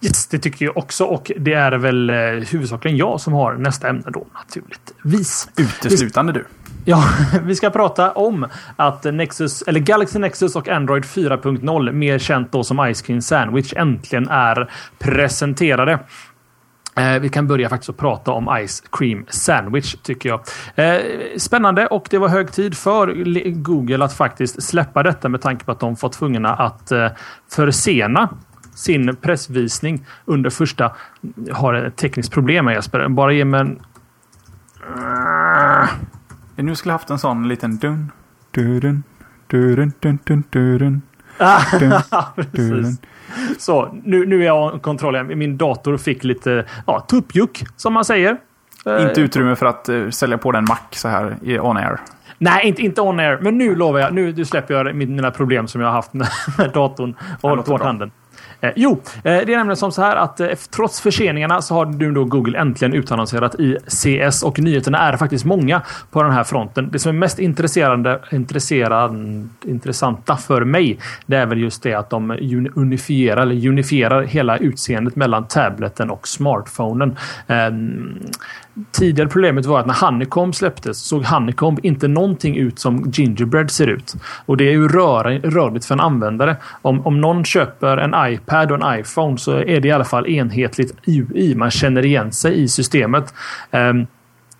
Yes, 0.02 0.28
det 0.28 0.40
tycker 0.40 0.66
jag 0.66 0.78
också. 0.78 1.06
Och 1.06 1.32
det 1.40 1.54
är 1.54 1.72
väl 1.72 2.10
eh, 2.10 2.16
huvudsakligen 2.52 2.98
jag 2.98 3.22
som 3.22 3.34
har 3.34 3.54
nästa 3.54 3.90
ämne 3.90 4.06
då, 4.08 4.28
naturligtvis. 4.34 5.50
Uteslutande 5.58 6.34
du. 6.34 6.46
Ja, 6.86 7.04
vi 7.44 7.56
ska 7.56 7.70
prata 7.70 8.12
om 8.12 8.48
att 8.76 9.04
Nexus, 9.04 9.62
eller 9.62 9.80
Galaxy 9.80 10.20
Nexus 10.20 10.56
och 10.56 10.68
Android 10.68 11.04
4.0, 11.04 11.92
mer 11.92 12.20
känt 12.20 12.52
då 12.52 12.64
som 12.64 12.94
Ice 12.94 13.02
Cream 13.02 13.22
Sandwich, 13.22 13.74
äntligen 13.76 14.30
är 14.30 14.72
presenterade. 15.00 16.00
Eh, 16.96 17.20
vi 17.20 17.30
kan 17.30 17.48
börja 17.48 17.70
faktiskt 17.70 17.90
att 17.90 17.98
prata 17.98 18.32
om 18.32 18.66
Ice 18.68 18.84
Cream 18.92 19.26
Sandwich 19.30 19.96
tycker 20.04 20.30
jag. 20.30 20.40
Eh, 20.76 21.02
spännande 21.38 21.88
och 21.88 22.08
det 22.10 22.18
var 22.18 22.28
hög 22.28 22.52
tid 22.52 22.78
för 22.78 23.08
Le- 23.08 23.52
Google 23.52 24.06
att 24.06 24.14
faktiskt 24.14 24.64
släppa 24.64 25.04
detta 25.04 25.30
med 25.30 25.42
tanke 25.42 25.66
på 25.66 25.72
att 25.72 25.80
de 25.80 25.96
var 26.02 26.10
tvungna 26.10 26.50
att 26.54 26.92
eh, 26.92 27.08
försena 27.52 28.30
sin 28.76 29.16
pressvisning 29.16 30.06
under 30.26 30.50
första... 30.50 30.92
Har 31.52 31.74
ett 31.74 31.96
tekniskt 31.96 32.32
problem 32.34 32.66
med 32.66 32.74
Jesper. 32.76 33.08
Bara 33.08 33.34
ge 33.34 33.46
mig 33.46 33.60
en... 33.62 33.80
Nu 36.56 36.76
skulle 36.76 36.92
jag 36.92 36.98
haft 36.98 37.10
en 37.10 37.20
sån 37.20 37.48
liten 37.48 37.78
dun, 37.78 38.12
dun, 38.52 38.80
dun, 38.80 39.04
dun, 39.48 39.92
dun, 40.00 40.20
dun, 40.26 40.44
dun, 40.50 41.02
dun, 41.80 42.02
Precis. 42.52 43.00
Så, 43.60 43.96
nu, 44.04 44.26
nu 44.26 44.42
är 44.42 44.46
jag 44.46 44.82
kontroll. 44.82 45.24
Min 45.24 45.58
dator 45.58 45.98
fick 45.98 46.24
lite 46.24 46.66
ja, 46.88 47.00
tuppjuck, 47.00 47.64
som 47.76 47.94
man 47.94 48.06
säger. 48.06 48.38
Eh, 48.86 49.04
Inte 49.08 49.22
utrymme 49.22 49.56
för 49.56 49.66
att 49.66 49.90
eh, 49.90 50.10
sälja 50.10 50.38
på 50.38 50.52
den 50.52 50.64
Mac 50.70 50.78
så 50.92 51.08
här 51.08 51.36
i 51.42 51.60
on 51.60 51.78
air. 51.78 52.00
Nej, 52.38 52.68
inte, 52.68 52.82
inte 52.82 53.02
on 53.02 53.20
air. 53.20 53.38
Men 53.42 53.58
nu 53.58 53.76
lovar 53.76 54.00
jag. 54.00 54.14
Nu, 54.14 54.46
släpper 54.46 54.74
jag 54.74 54.96
min- 54.96 55.16
mina 55.16 55.32
problem 55.32 55.68
som 55.68 55.82
jag 55.82 55.88
har 55.88 55.94
haft 55.94 56.14
med, 56.14 56.28
datorn 56.74 57.16
och 57.42 57.50
hållit 57.50 57.66
bort 57.66 57.82
handen. 57.82 58.12
Eh, 58.64 58.72
jo, 58.76 58.92
eh, 58.92 59.22
det 59.24 59.54
är 59.54 59.58
nämligen 59.58 59.78
som 59.78 59.92
så 59.92 60.02
här 60.02 60.16
att 60.16 60.40
eh, 60.40 60.48
trots 60.76 61.02
förseningarna 61.02 61.62
så 61.62 61.74
har 61.74 61.86
nu 61.86 62.12
då 62.12 62.24
Google 62.24 62.60
äntligen 62.60 62.94
utannonserat 62.94 63.56
i 63.60 63.78
CS 63.88 64.44
och 64.44 64.60
nyheterna 64.60 64.98
är 64.98 65.18
faktiskt 65.18 65.46
många 65.46 65.82
på 66.12 66.24
den 66.24 66.32
här 66.32 66.44
fronten. 66.44 66.90
Det 66.92 67.00
som 67.00 67.10
är 67.10 67.20
mest 67.20 67.40
intresserande, 67.40 68.20
intresserande, 68.32 69.48
intressanta 69.66 70.38
för 70.38 70.66
mig 70.66 71.00
det 71.26 71.36
är 71.36 71.46
väl 71.46 71.60
just 71.60 71.84
det 71.84 71.94
att 71.94 72.10
de 72.10 72.32
unifierar, 72.76 73.42
eller 73.42 73.68
unifierar 73.68 74.22
hela 74.24 74.58
utseendet 74.58 75.16
mellan 75.16 75.48
tableten 75.48 76.10
och 76.10 76.28
smartphonen. 76.28 77.18
Ehm, 77.48 78.20
Tidigare 78.92 79.30
problemet 79.30 79.66
var 79.66 79.80
att 79.80 79.86
när 79.86 80.06
Honeycomb 80.06 80.56
släpptes 80.56 80.98
såg 80.98 81.24
Honeycomb 81.26 81.80
inte 81.84 82.08
någonting 82.08 82.58
ut 82.58 82.80
som 82.80 83.12
Gingerbread 83.14 83.72
ser 83.72 83.88
ut. 83.88 84.14
Och 84.46 84.58
det 84.58 84.68
är 84.68 84.72
ju 84.72 84.88
röra, 84.88 85.38
rörligt 85.40 85.86
för 85.86 85.96
en 85.96 86.00
användare. 86.00 86.58
Om, 86.82 87.08
om 87.08 87.22
någon 87.22 87.46
köper 87.46 87.98
en 87.98 88.34
iPad 88.34 88.72
och 88.72 88.82
en 88.84 89.00
iPhone 89.00 89.38
så 89.38 89.52
är 89.52 89.80
det 89.80 89.88
i 89.88 89.92
alla 89.92 90.06
fall 90.06 90.28
enhetligt 90.28 90.94
UI. 91.08 91.56
Man 91.56 91.72
känner 91.72 92.06
igen 92.06 92.32
sig 92.32 92.64
i 92.64 92.68
systemet. 92.68 93.34
Ehm, 93.72 94.08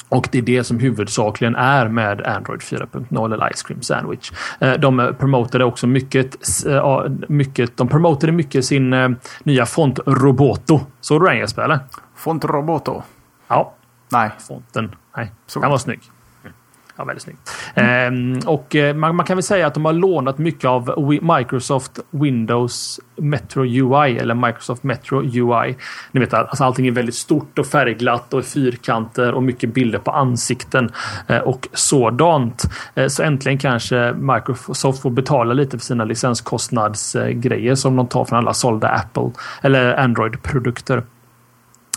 och 0.10 0.28
det 0.32 0.38
är 0.38 0.42
det 0.42 0.64
som 0.64 0.80
huvudsakligen 0.80 1.56
är 1.56 1.88
med 1.88 2.22
Android 2.22 2.62
4.0 2.62 3.34
eller 3.34 3.50
Ice 3.54 3.64
Cream 3.64 3.82
Sandwich. 3.82 4.32
Eh, 4.60 4.74
De 4.74 5.16
promotade 5.20 5.64
också 5.66 5.88
mycket, 5.88 6.38
eh, 6.68 7.06
mycket 7.28 7.78
de 7.78 7.88
promotade 7.88 8.32
mycket 8.32 8.66
sin 8.66 8.94
eh, 8.94 9.10
nya 9.44 9.66
font 9.66 10.00
Roboto. 10.06 10.80
Såg 11.02 11.22
du 11.22 11.28
den 11.28 11.38
Jesper? 11.38 11.80
Font 12.16 12.46
Roboto. 12.46 13.04
Ja, 13.48 13.74
Nej. 14.14 14.32
fonten. 14.48 14.96
Nej, 15.18 15.32
Så. 15.48 15.60
den 15.60 15.70
var 15.70 15.78
snygg. 15.78 16.02
Mm. 16.44 16.54
Ja, 16.96 17.04
väldigt 17.04 17.24
snygg. 17.24 17.38
Ehm, 17.76 18.40
och 18.46 18.76
eh, 18.76 18.96
man, 18.96 19.16
man 19.16 19.26
kan 19.26 19.38
väl 19.38 19.44
säga 19.44 19.68
att 19.68 19.74
de 19.74 19.86
har 19.86 19.94
lånat 19.94 20.38
mycket 20.38 20.66
av 20.66 21.10
Microsoft 21.22 22.00
Windows 22.12 23.00
Metro 23.16 23.64
UI 23.64 24.18
eller 24.18 24.36
Microsoft 24.36 24.84
Metro 24.84 25.22
UI. 25.22 25.76
Ni 26.12 26.20
vet 26.20 26.34
att 26.34 26.50
alltså, 26.50 26.64
allting 26.64 26.88
är 26.88 26.92
väldigt 26.92 27.16
stort 27.16 27.60
och 27.60 27.68
färgglatt 27.68 28.34
och 28.34 28.46
fyrkanter 28.46 29.34
och 29.34 29.44
mycket 29.44 29.74
bilder 29.74 30.00
på 30.00 30.12
ansikten 30.12 30.92
eh, 31.28 31.38
och 31.38 31.68
sådant. 31.74 32.64
Eh, 32.96 33.08
så 33.08 33.24
äntligen 33.24 33.58
kanske 33.58 34.14
Microsoft 34.14 35.02
får 35.02 35.10
betala 35.10 35.54
lite 35.54 35.78
för 35.78 35.86
sina 35.86 36.04
licenskostnadsgrejer 36.04 37.76
som 37.76 37.96
de 37.96 38.08
tar 38.08 38.26
från 38.26 38.40
alla 38.40 38.54
sålda 38.54 38.88
Apple 38.88 39.32
eller 39.62 39.94
Android-produkter. 39.94 41.04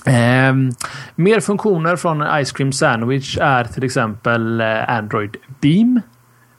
Eh, 0.06 0.54
mer 1.14 1.40
funktioner 1.40 1.96
från 1.96 2.44
Ice 2.44 2.52
Cream 2.52 2.72
Sandwich 2.72 3.38
är 3.40 3.64
till 3.64 3.84
exempel 3.84 4.60
eh, 4.60 4.90
Android 4.90 5.36
Beam. 5.60 6.00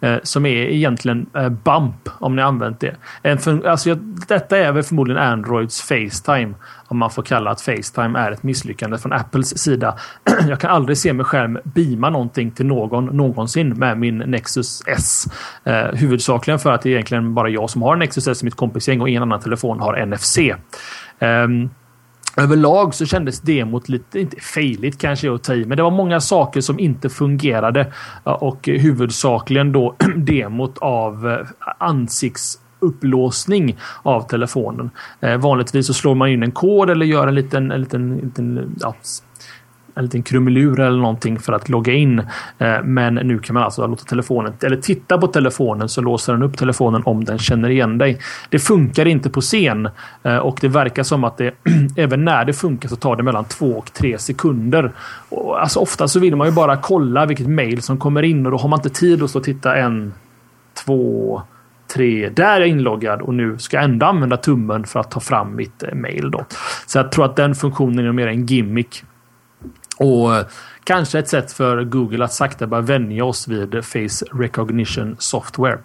eh, 0.02 0.16
Som 0.24 0.46
är 0.46 0.56
egentligen 0.70 1.26
eh, 1.36 1.50
Bump 1.50 2.10
om 2.20 2.36
ni 2.36 2.42
har 2.42 2.50
använt 2.50 2.80
det. 2.80 2.96
En 3.22 3.38
fun- 3.38 3.68
alltså, 3.68 3.90
jag- 3.90 4.00
detta 4.28 4.58
är 4.58 4.72
väl 4.72 4.84
förmodligen 4.84 5.22
Androids 5.24 5.82
Facetime. 5.82 6.54
Om 6.90 6.98
man 6.98 7.10
får 7.12 7.24
kalla 7.24 7.52
att 7.52 7.62
Facetime 7.62 8.20
är 8.20 8.32
ett 8.32 8.44
misslyckande 8.44 8.98
från 8.98 9.14
Apples 9.14 9.58
sida. 9.58 9.98
jag 10.48 10.60
kan 10.60 10.72
aldrig 10.72 10.98
se 10.98 11.14
mig 11.14 11.26
själv 11.26 11.60
beama 11.64 12.10
någonting 12.10 12.52
till 12.52 12.66
någon 12.66 13.06
någonsin 13.06 13.70
med 13.70 13.98
min 13.98 14.18
Nexus 14.18 14.82
S. 14.88 15.24
Eh, 15.64 15.86
huvudsakligen 15.94 16.60
för 16.60 16.72
att 16.72 16.82
det 16.82 16.90
är 16.90 16.94
egentligen 16.94 17.34
bara 17.34 17.50
jag 17.50 17.70
som 17.70 17.82
har 17.82 17.94
en 17.94 18.00
Nexus 18.00 18.28
S 18.28 18.42
i 18.42 18.46
mitt 18.46 18.56
kompisgäng 18.56 19.02
och 19.02 19.10
ingen 19.10 19.22
annan 19.24 19.40
telefon 19.40 19.80
har 19.80 20.06
NFC. 20.06 20.38
Eh, 21.20 21.48
Överlag 22.38 22.96
så 22.96 23.06
kändes 23.06 23.42
demot 23.42 23.90
lite, 23.90 24.20
inte 24.20 24.42
fejligt 24.42 24.98
kanske 24.98 25.34
att 25.34 25.44
ta 25.44 25.54
i, 25.54 25.66
men 25.66 25.78
det 25.78 25.84
var 25.84 25.92
många 25.92 26.22
saker 26.22 26.62
som 26.62 26.80
inte 26.80 27.10
fungerade. 27.10 27.94
Och 28.24 28.68
huvudsakligen 28.68 29.72
då 29.72 29.96
demot 30.16 30.78
av 30.78 31.30
eh, 31.30 31.48
ansiktsupplåsning 31.78 33.78
av 34.04 34.22
telefonen. 34.22 34.90
Eh, 35.20 35.38
vanligtvis 35.38 35.88
så 35.88 35.94
slår 35.94 36.16
man 36.16 36.30
in 36.30 36.44
en 36.44 36.52
kod 36.52 36.90
eller 36.90 37.06
gör 37.06 37.28
en 37.28 37.36
liten, 37.36 37.72
en 37.72 37.82
liten, 37.82 38.18
liten 38.18 38.76
ja, 38.80 38.96
en 39.98 40.04
liten 40.04 40.24
krumelur 40.24 40.80
eller 40.80 40.98
någonting 40.98 41.40
för 41.40 41.54
att 41.54 41.70
logga 41.70 41.94
in. 41.94 42.20
Eh, 42.58 42.84
men 42.84 43.16
nu 43.16 43.40
kan 43.40 43.54
man 43.54 43.64
alltså 43.64 43.88
låta 43.88 44.04
telefonen, 44.04 44.54
eller 44.64 44.78
titta 44.78 45.18
på 45.18 45.28
telefonen 45.28 45.90
så 45.90 46.02
låser 46.02 46.34
den 46.34 46.44
upp 46.44 46.58
telefonen 46.58 47.02
om 47.06 47.26
den 47.26 47.40
känner 47.40 47.70
igen 47.70 47.98
dig. 47.98 48.20
Det 48.50 48.60
funkar 48.60 49.06
inte 49.06 49.30
på 49.30 49.42
scen 49.42 49.90
eh, 50.24 50.38
och 50.38 50.58
det 50.62 50.68
verkar 50.68 51.04
som 51.04 51.24
att 51.24 51.38
det 51.38 51.54
även 51.98 52.26
när 52.26 52.46
det 52.46 52.54
funkar 52.54 52.90
så 52.90 52.96
tar 52.96 53.16
det 53.16 53.24
mellan 53.24 53.46
två 53.46 53.72
och 53.72 53.94
tre 53.94 54.18
sekunder. 54.18 54.92
Alltså 55.60 55.80
ofta 55.80 56.08
så 56.08 56.20
vill 56.20 56.36
man 56.36 56.48
ju 56.48 56.54
bara 56.54 56.78
kolla 56.78 57.26
vilket 57.26 57.48
mail 57.48 57.82
som 57.82 57.98
kommer 57.98 58.24
in 58.24 58.46
och 58.46 58.52
då 58.52 58.58
har 58.58 58.70
man 58.70 58.80
inte 58.80 58.90
tid 58.90 59.24
att 59.24 59.30
stå 59.30 59.40
och 59.40 59.46
titta 59.46 59.76
en, 59.76 60.14
två, 60.86 61.42
tre. 61.94 62.30
Där 62.30 62.56
är 62.56 62.60
jag 62.60 62.70
inloggad 62.70 63.22
och 63.22 63.34
nu 63.34 63.58
ska 63.58 63.78
jag 63.78 63.84
ändå 63.84 64.06
använda 64.06 64.38
tummen 64.38 64.84
för 64.84 65.00
att 65.00 65.12
ta 65.12 65.20
fram 65.20 65.56
mitt 65.56 65.84
eh, 65.84 65.94
mail. 65.94 66.32
Då. 66.32 66.46
Så 66.86 66.98
jag 66.98 67.12
tror 67.12 67.26
att 67.26 67.36
den 67.36 67.56
funktionen 67.56 68.06
är 68.06 68.12
mer 68.12 68.28
en 68.28 68.46
gimmick. 68.46 69.04
Och 69.98 70.36
eh, 70.36 70.46
kanske 70.84 71.20
ett 71.20 71.28
sätt 71.28 71.52
för 71.52 71.84
Google 71.84 72.26
att 72.26 72.34
sakta 72.34 72.68
börja 72.68 72.82
vänja 72.82 73.26
oss 73.26 73.48
vid 73.48 73.86
Face 73.86 74.26
Recognition 74.34 75.16
Software 75.20 75.78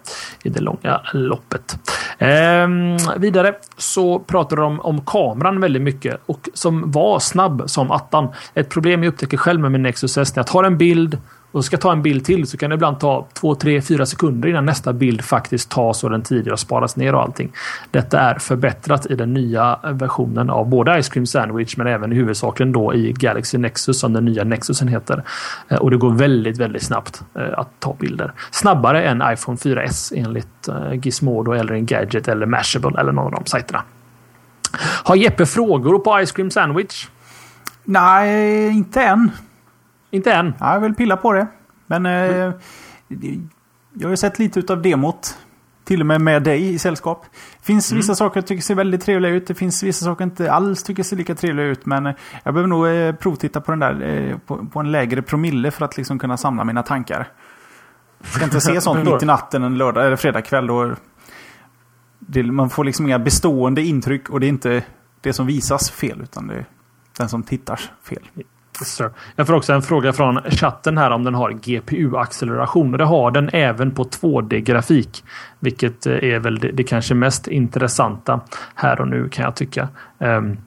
i 0.43 0.49
det 0.49 0.59
långa 0.59 1.01
loppet. 1.13 1.77
Ehm, 2.17 2.97
vidare 3.17 3.55
så 3.77 4.19
pratar 4.19 4.57
de 4.57 4.79
om 4.79 5.05
kameran 5.05 5.61
väldigt 5.61 5.81
mycket 5.81 6.21
och 6.25 6.49
som 6.53 6.91
var 6.91 7.19
snabb 7.19 7.63
som 7.65 7.91
attan. 7.91 8.27
Ett 8.53 8.69
problem 8.69 9.03
jag 9.03 9.13
upptäcker 9.13 9.37
själv 9.37 9.59
med 9.59 9.71
min 9.71 9.83
Nexus 9.83 10.17
S 10.17 10.33
är 10.37 10.41
att 10.41 10.47
tar 10.47 10.63
en 10.63 10.77
bild 10.77 11.17
och 11.53 11.65
ska 11.65 11.77
ta 11.77 11.91
en 11.91 12.01
bild 12.01 12.25
till 12.25 12.47
så 12.47 12.57
kan 12.57 12.69
det 12.69 12.73
ibland 12.73 12.99
ta 12.99 13.27
2, 13.33 13.55
3, 13.55 13.81
4 13.81 14.05
sekunder 14.05 14.49
innan 14.49 14.65
nästa 14.65 14.93
bild 14.93 15.23
faktiskt 15.23 15.69
tas 15.69 16.03
och 16.03 16.09
den 16.09 16.21
tidigare 16.21 16.57
sparas 16.57 16.95
ner 16.95 17.15
och 17.15 17.21
allting. 17.21 17.51
Detta 17.91 18.19
är 18.19 18.35
förbättrat 18.35 19.05
i 19.05 19.15
den 19.15 19.33
nya 19.33 19.79
versionen 19.83 20.49
av 20.49 20.69
både 20.69 21.03
Ice 21.03 21.09
Cream 21.09 21.25
Sandwich 21.25 21.77
men 21.77 21.87
även 21.87 22.11
huvudsakligen 22.11 22.71
då 22.71 22.93
i 22.93 23.13
Galaxy 23.13 23.57
Nexus 23.57 23.99
som 23.99 24.13
den 24.13 24.25
nya 24.25 24.43
Nexusen 24.43 24.87
heter. 24.87 25.23
Eh, 25.69 25.77
och 25.77 25.91
det 25.91 25.97
går 25.97 26.11
väldigt, 26.11 26.57
väldigt 26.57 26.83
snabbt 26.83 27.21
eh, 27.35 27.59
att 27.59 27.69
ta 27.79 27.95
bilder. 27.99 28.33
Snabbare 28.51 29.03
än 29.03 29.23
iPhone 29.33 29.57
4S 29.57 30.13
enligt 30.15 30.67
eh, 30.67 30.93
Gizmodo 30.93 31.51
eller 31.51 31.73
Engadget 31.73 32.27
eller 32.27 32.45
Mashable 32.45 32.99
eller 32.99 33.11
någon 33.11 33.25
av 33.25 33.31
de 33.31 33.45
sajterna. 33.45 33.83
Har 35.03 35.15
Jeppe 35.15 35.45
frågor 35.45 35.99
på 35.99 36.25
Ice 36.25 36.31
Cream 36.31 36.51
Sandwich? 36.51 37.07
Nej, 37.83 38.69
inte 38.69 39.01
än. 39.01 39.31
Inte 40.13 40.33
än. 40.33 40.53
Ja, 40.59 40.73
Jag 40.73 40.79
vill 40.79 40.93
pilla 40.93 41.17
på 41.17 41.33
det. 41.33 41.47
Men 41.87 42.05
eh, 42.05 42.53
jag 43.93 44.03
har 44.03 44.09
ju 44.09 44.17
sett 44.17 44.39
lite 44.39 44.59
utav 44.59 44.81
demot. 44.81 45.37
Till 45.83 45.99
och 45.99 46.05
med 46.05 46.21
med 46.21 46.43
dig 46.43 46.73
i 46.73 46.79
sällskap. 46.79 47.25
Det 47.59 47.65
finns 47.65 47.91
Mm. 47.91 47.99
vissa 47.99 48.15
saker 48.15 48.37
jag 48.37 48.47
tycker 48.47 48.63
ser 48.63 48.75
väldigt 48.75 49.01
trevliga 49.01 49.31
ut. 49.31 49.47
Det 49.47 49.53
finns 49.55 49.83
vissa 49.83 50.05
saker 50.05 50.21
jag 50.21 50.29
inte 50.31 50.51
alls 50.51 50.83
tycker 50.83 51.03
ser 51.03 51.17
lika 51.17 51.35
trevliga 51.35 51.65
ut. 51.65 51.85
Men 51.85 52.05
eh, 52.05 52.13
jag 52.43 52.53
behöver 52.53 52.67
nog 52.67 52.87
eh, 52.87 53.15
provtitta 53.15 53.61
på 53.61 53.71
den 53.71 53.79
där 53.79 54.01
eh, 54.01 54.37
på, 54.37 54.65
på 54.65 54.79
en 54.79 54.91
lägre 54.91 55.21
promille 55.21 55.71
för 55.71 55.85
att 55.85 55.97
liksom 55.97 56.19
kunna 56.19 56.37
samla 56.37 56.63
mina 56.63 56.83
tankar. 56.83 57.27
Jag 58.19 58.27
ska 58.27 58.43
inte 58.43 58.61
se 58.61 58.81
sånt 58.81 59.03
mitt 59.11 59.23
i 59.23 59.25
natten 59.25 59.63
en 59.63 59.77
lördag 59.77 60.05
eller 60.05 60.15
fredagkväll. 60.15 60.67
Då 60.67 60.95
det, 62.19 62.43
man 62.43 62.69
får 62.69 62.83
liksom 62.83 63.05
inga 63.05 63.19
bestående 63.19 63.81
intryck 63.81 64.29
och 64.29 64.39
det 64.39 64.45
är 64.45 64.49
inte 64.49 64.83
det 65.21 65.33
som 65.33 65.47
visas 65.47 65.91
fel 65.91 66.21
utan 66.21 66.47
det 66.47 66.53
är 66.55 66.65
den 67.17 67.29
som 67.29 67.43
tittars 67.43 67.91
fel. 68.03 68.23
Sir. 68.81 69.09
Jag 69.35 69.47
får 69.47 69.53
också 69.53 69.73
en 69.73 69.81
fråga 69.81 70.13
från 70.13 70.41
chatten 70.41 70.97
här 70.97 71.11
om 71.11 71.23
den 71.23 71.35
har 71.35 71.51
GPU-acceleration. 71.51 72.97
Det 72.97 73.03
har 73.03 73.31
den 73.31 73.49
även 73.53 73.91
på 73.91 74.03
2D-grafik. 74.03 75.23
Vilket 75.59 76.05
eh, 76.05 76.13
är 76.13 76.39
väl 76.39 76.59
det, 76.59 76.71
det 76.71 76.83
kanske 76.83 77.13
mest 77.13 77.47
intressanta 77.47 78.41
här 78.75 79.01
och 79.01 79.07
nu 79.07 79.29
kan 79.29 79.45
jag 79.45 79.55
tycka. 79.55 79.87
Ehm, 80.19 80.57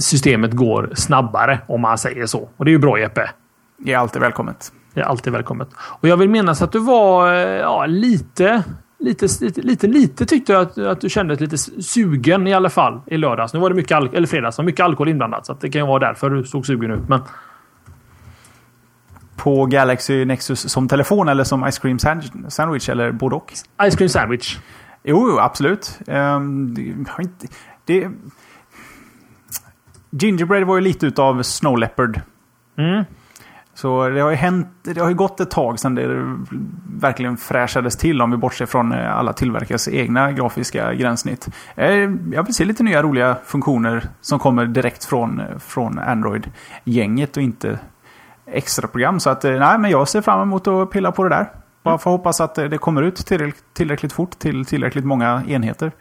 systemet 0.00 0.52
går 0.52 0.90
snabbare 0.94 1.60
om 1.66 1.80
man 1.80 1.98
säger 1.98 2.26
så. 2.26 2.48
Och 2.56 2.64
det 2.64 2.70
är 2.70 2.72
ju 2.72 2.78
bra 2.78 2.98
Jeppe. 2.98 3.30
Det 3.78 3.92
är 3.92 3.98
alltid 3.98 4.22
välkommet. 4.22 4.72
Det 4.94 5.00
är 5.00 5.04
alltid 5.04 5.32
välkommet. 5.32 5.68
Och 5.78 6.08
jag 6.08 6.16
vill 6.16 6.28
minnas 6.28 6.62
att 6.62 6.72
du 6.72 6.78
var 6.78 7.32
eh, 7.32 7.40
ja, 7.40 7.86
lite, 7.86 8.62
lite, 8.98 9.26
lite, 9.40 9.60
lite, 9.60 9.86
lite 9.86 10.26
tyckte 10.26 10.52
jag 10.52 10.62
att, 10.62 10.78
att 10.78 11.00
du 11.00 11.08
kände 11.08 11.34
dig 11.34 11.42
lite 11.46 11.58
sugen 11.82 12.46
i 12.46 12.54
alla 12.54 12.70
fall 12.70 13.00
i 13.06 13.16
lördags. 13.16 13.54
Nu 13.54 13.60
var 13.60 13.68
det 13.70 13.76
mycket, 13.76 13.96
al- 13.96 14.14
eller 14.14 14.26
fredags, 14.26 14.58
var 14.58 14.64
mycket 14.64 14.84
alkohol 14.84 15.08
inblandat. 15.08 15.46
Så 15.46 15.56
det 15.60 15.70
kan 15.70 15.80
ju 15.80 15.86
vara 15.86 15.98
därför 16.08 16.30
du 16.30 16.44
såg 16.44 16.66
sugen 16.66 16.90
ut. 16.90 17.08
Men 17.08 17.20
På 19.36 19.66
Galaxy 19.66 20.24
Nexus 20.24 20.70
som 20.72 20.88
telefon 20.88 21.28
eller 21.28 21.44
som 21.44 21.70
Ice 21.72 21.78
Cream 21.78 21.98
sand- 21.98 22.52
Sandwich 22.52 22.88
eller 22.88 23.12
både 23.12 23.36
och? 23.36 23.52
Ice 23.90 23.96
Cream 23.96 24.08
Sandwich. 24.08 24.58
Jo, 25.04 25.38
absolut. 25.38 25.98
Um, 26.06 26.74
det, 26.74 27.50
det, 27.84 28.10
Gingerbread 30.10 30.64
var 30.64 30.74
ju 30.76 30.80
lite 30.80 31.06
utav 31.06 31.42
Snow 31.42 31.78
Leopard. 31.78 32.20
Mm. 32.76 33.04
Så 33.78 34.08
det 34.08 34.20
har 34.20 34.30
ju 34.30 34.36
hänt, 34.36 34.68
det 34.82 35.00
har 35.00 35.08
ju 35.08 35.14
gått 35.14 35.40
ett 35.40 35.50
tag 35.50 35.78
sedan 35.80 35.94
det 35.94 36.36
verkligen 37.00 37.36
fräschades 37.36 37.96
till 37.96 38.22
om 38.22 38.30
vi 38.30 38.36
bortser 38.36 38.66
från 38.66 38.92
eh, 38.92 39.16
alla 39.18 39.32
tillverkares 39.32 39.88
egna 39.88 40.32
grafiska 40.32 40.94
gränssnitt. 40.94 41.48
Eh, 41.76 41.88
Jag 42.32 42.42
vill 42.42 42.54
se 42.54 42.64
lite 42.64 42.82
nya 42.82 43.02
roliga 43.02 43.36
funktioner 43.44 44.08
som 44.20 44.38
kommer 44.38 44.66
direkt 44.66 45.04
från, 45.04 45.40
eh, 45.40 45.58
från 45.58 45.98
Android-gänget 45.98 47.36
och 47.36 47.42
inte 47.42 47.78
extra 48.46 48.88
program. 48.88 49.20
Så 49.20 49.30
att, 49.30 49.42
nej, 49.42 49.78
men 49.78 49.90
jag 49.90 50.08
ser 50.08 50.20
fram 50.20 50.40
emot 50.40 50.66
att 50.66 50.90
pilla 50.90 51.12
på 51.12 51.22
det 51.22 51.28
där. 51.28 51.46
Bara 51.82 51.98
får 51.98 52.10
hoppas 52.10 52.40
att 52.40 52.58
eh, 52.58 52.64
det 52.64 52.78
kommer 52.78 53.02
ut 53.02 53.26
tillräckligt 53.72 54.12
fort 54.12 54.38
till 54.38 54.64
tillräckligt 54.64 55.04
många 55.04 55.42
enheter. 55.48 55.92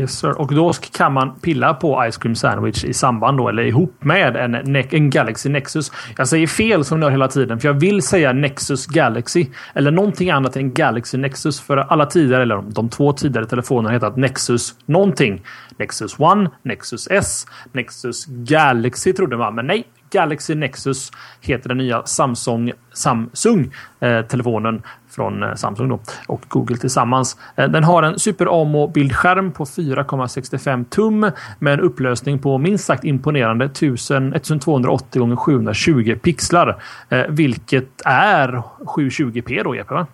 Yes, 0.00 0.18
sir. 0.18 0.40
Och 0.40 0.54
då 0.54 0.72
kan 0.72 1.12
man 1.12 1.40
pilla 1.40 1.74
på 1.74 2.10
Ice 2.10 2.16
Cream 2.16 2.34
Sandwich 2.34 2.84
i 2.84 2.94
samband 2.94 3.38
då, 3.38 3.48
eller 3.48 3.62
ihop 3.62 3.94
med 4.04 4.36
en, 4.36 4.56
Ne- 4.56 4.94
en 4.94 5.10
Galaxy 5.10 5.48
Nexus. 5.48 5.92
Jag 6.16 6.28
säger 6.28 6.46
fel 6.46 6.84
som 6.84 7.02
jag 7.02 7.10
hela 7.10 7.28
tiden, 7.28 7.60
för 7.60 7.68
jag 7.68 7.74
vill 7.74 8.02
säga 8.02 8.32
Nexus 8.32 8.86
Galaxy. 8.86 9.46
Eller 9.74 9.90
någonting 9.90 10.30
annat 10.30 10.56
än 10.56 10.74
Galaxy 10.74 11.18
Nexus. 11.18 11.60
För 11.60 11.76
alla 11.76 12.06
tidigare, 12.06 12.42
eller 12.42 12.62
de 12.62 12.88
två 12.88 13.12
tidigare 13.12 13.46
telefonerna 13.46 13.88
har 13.88 13.94
hetat 13.94 14.16
Nexus 14.16 14.74
någonting. 14.86 15.42
Nexus 15.76 16.18
One, 16.18 16.50
Nexus 16.62 17.08
S, 17.10 17.46
Nexus 17.72 18.26
Galaxy 18.26 19.12
trodde 19.12 19.36
man, 19.36 19.54
men 19.54 19.66
nej. 19.66 19.84
Galaxy 20.12 20.54
Nexus 20.54 21.10
heter 21.40 21.68
den 21.68 21.78
nya 21.78 22.02
Samsung 22.06 22.72
Samsung 22.92 23.72
eh, 24.00 24.22
telefonen 24.22 24.82
från 25.10 25.42
eh, 25.42 25.54
Samsung 25.54 25.88
då, 25.88 25.98
och 26.26 26.42
Google 26.48 26.76
tillsammans. 26.76 27.36
Eh, 27.56 27.68
den 27.68 27.84
har 27.84 28.02
en 28.02 28.18
Super 28.18 28.62
AMO 28.62 28.88
bildskärm 28.88 29.52
på 29.52 29.64
4,65 29.64 30.84
tum 30.84 31.30
med 31.58 31.72
en 31.74 31.80
upplösning 31.80 32.38
på 32.38 32.58
minst 32.58 32.84
sagt 32.84 33.04
imponerande 33.04 33.64
1000, 33.64 34.34
1280 34.34 35.32
x 35.32 35.40
720 35.40 36.16
pixlar, 36.22 36.82
eh, 37.08 37.22
vilket 37.28 38.02
är 38.04 38.62
720p 38.78 39.62
då 39.64 39.74
Jeppe. 39.74 39.94
Va? 39.94 40.06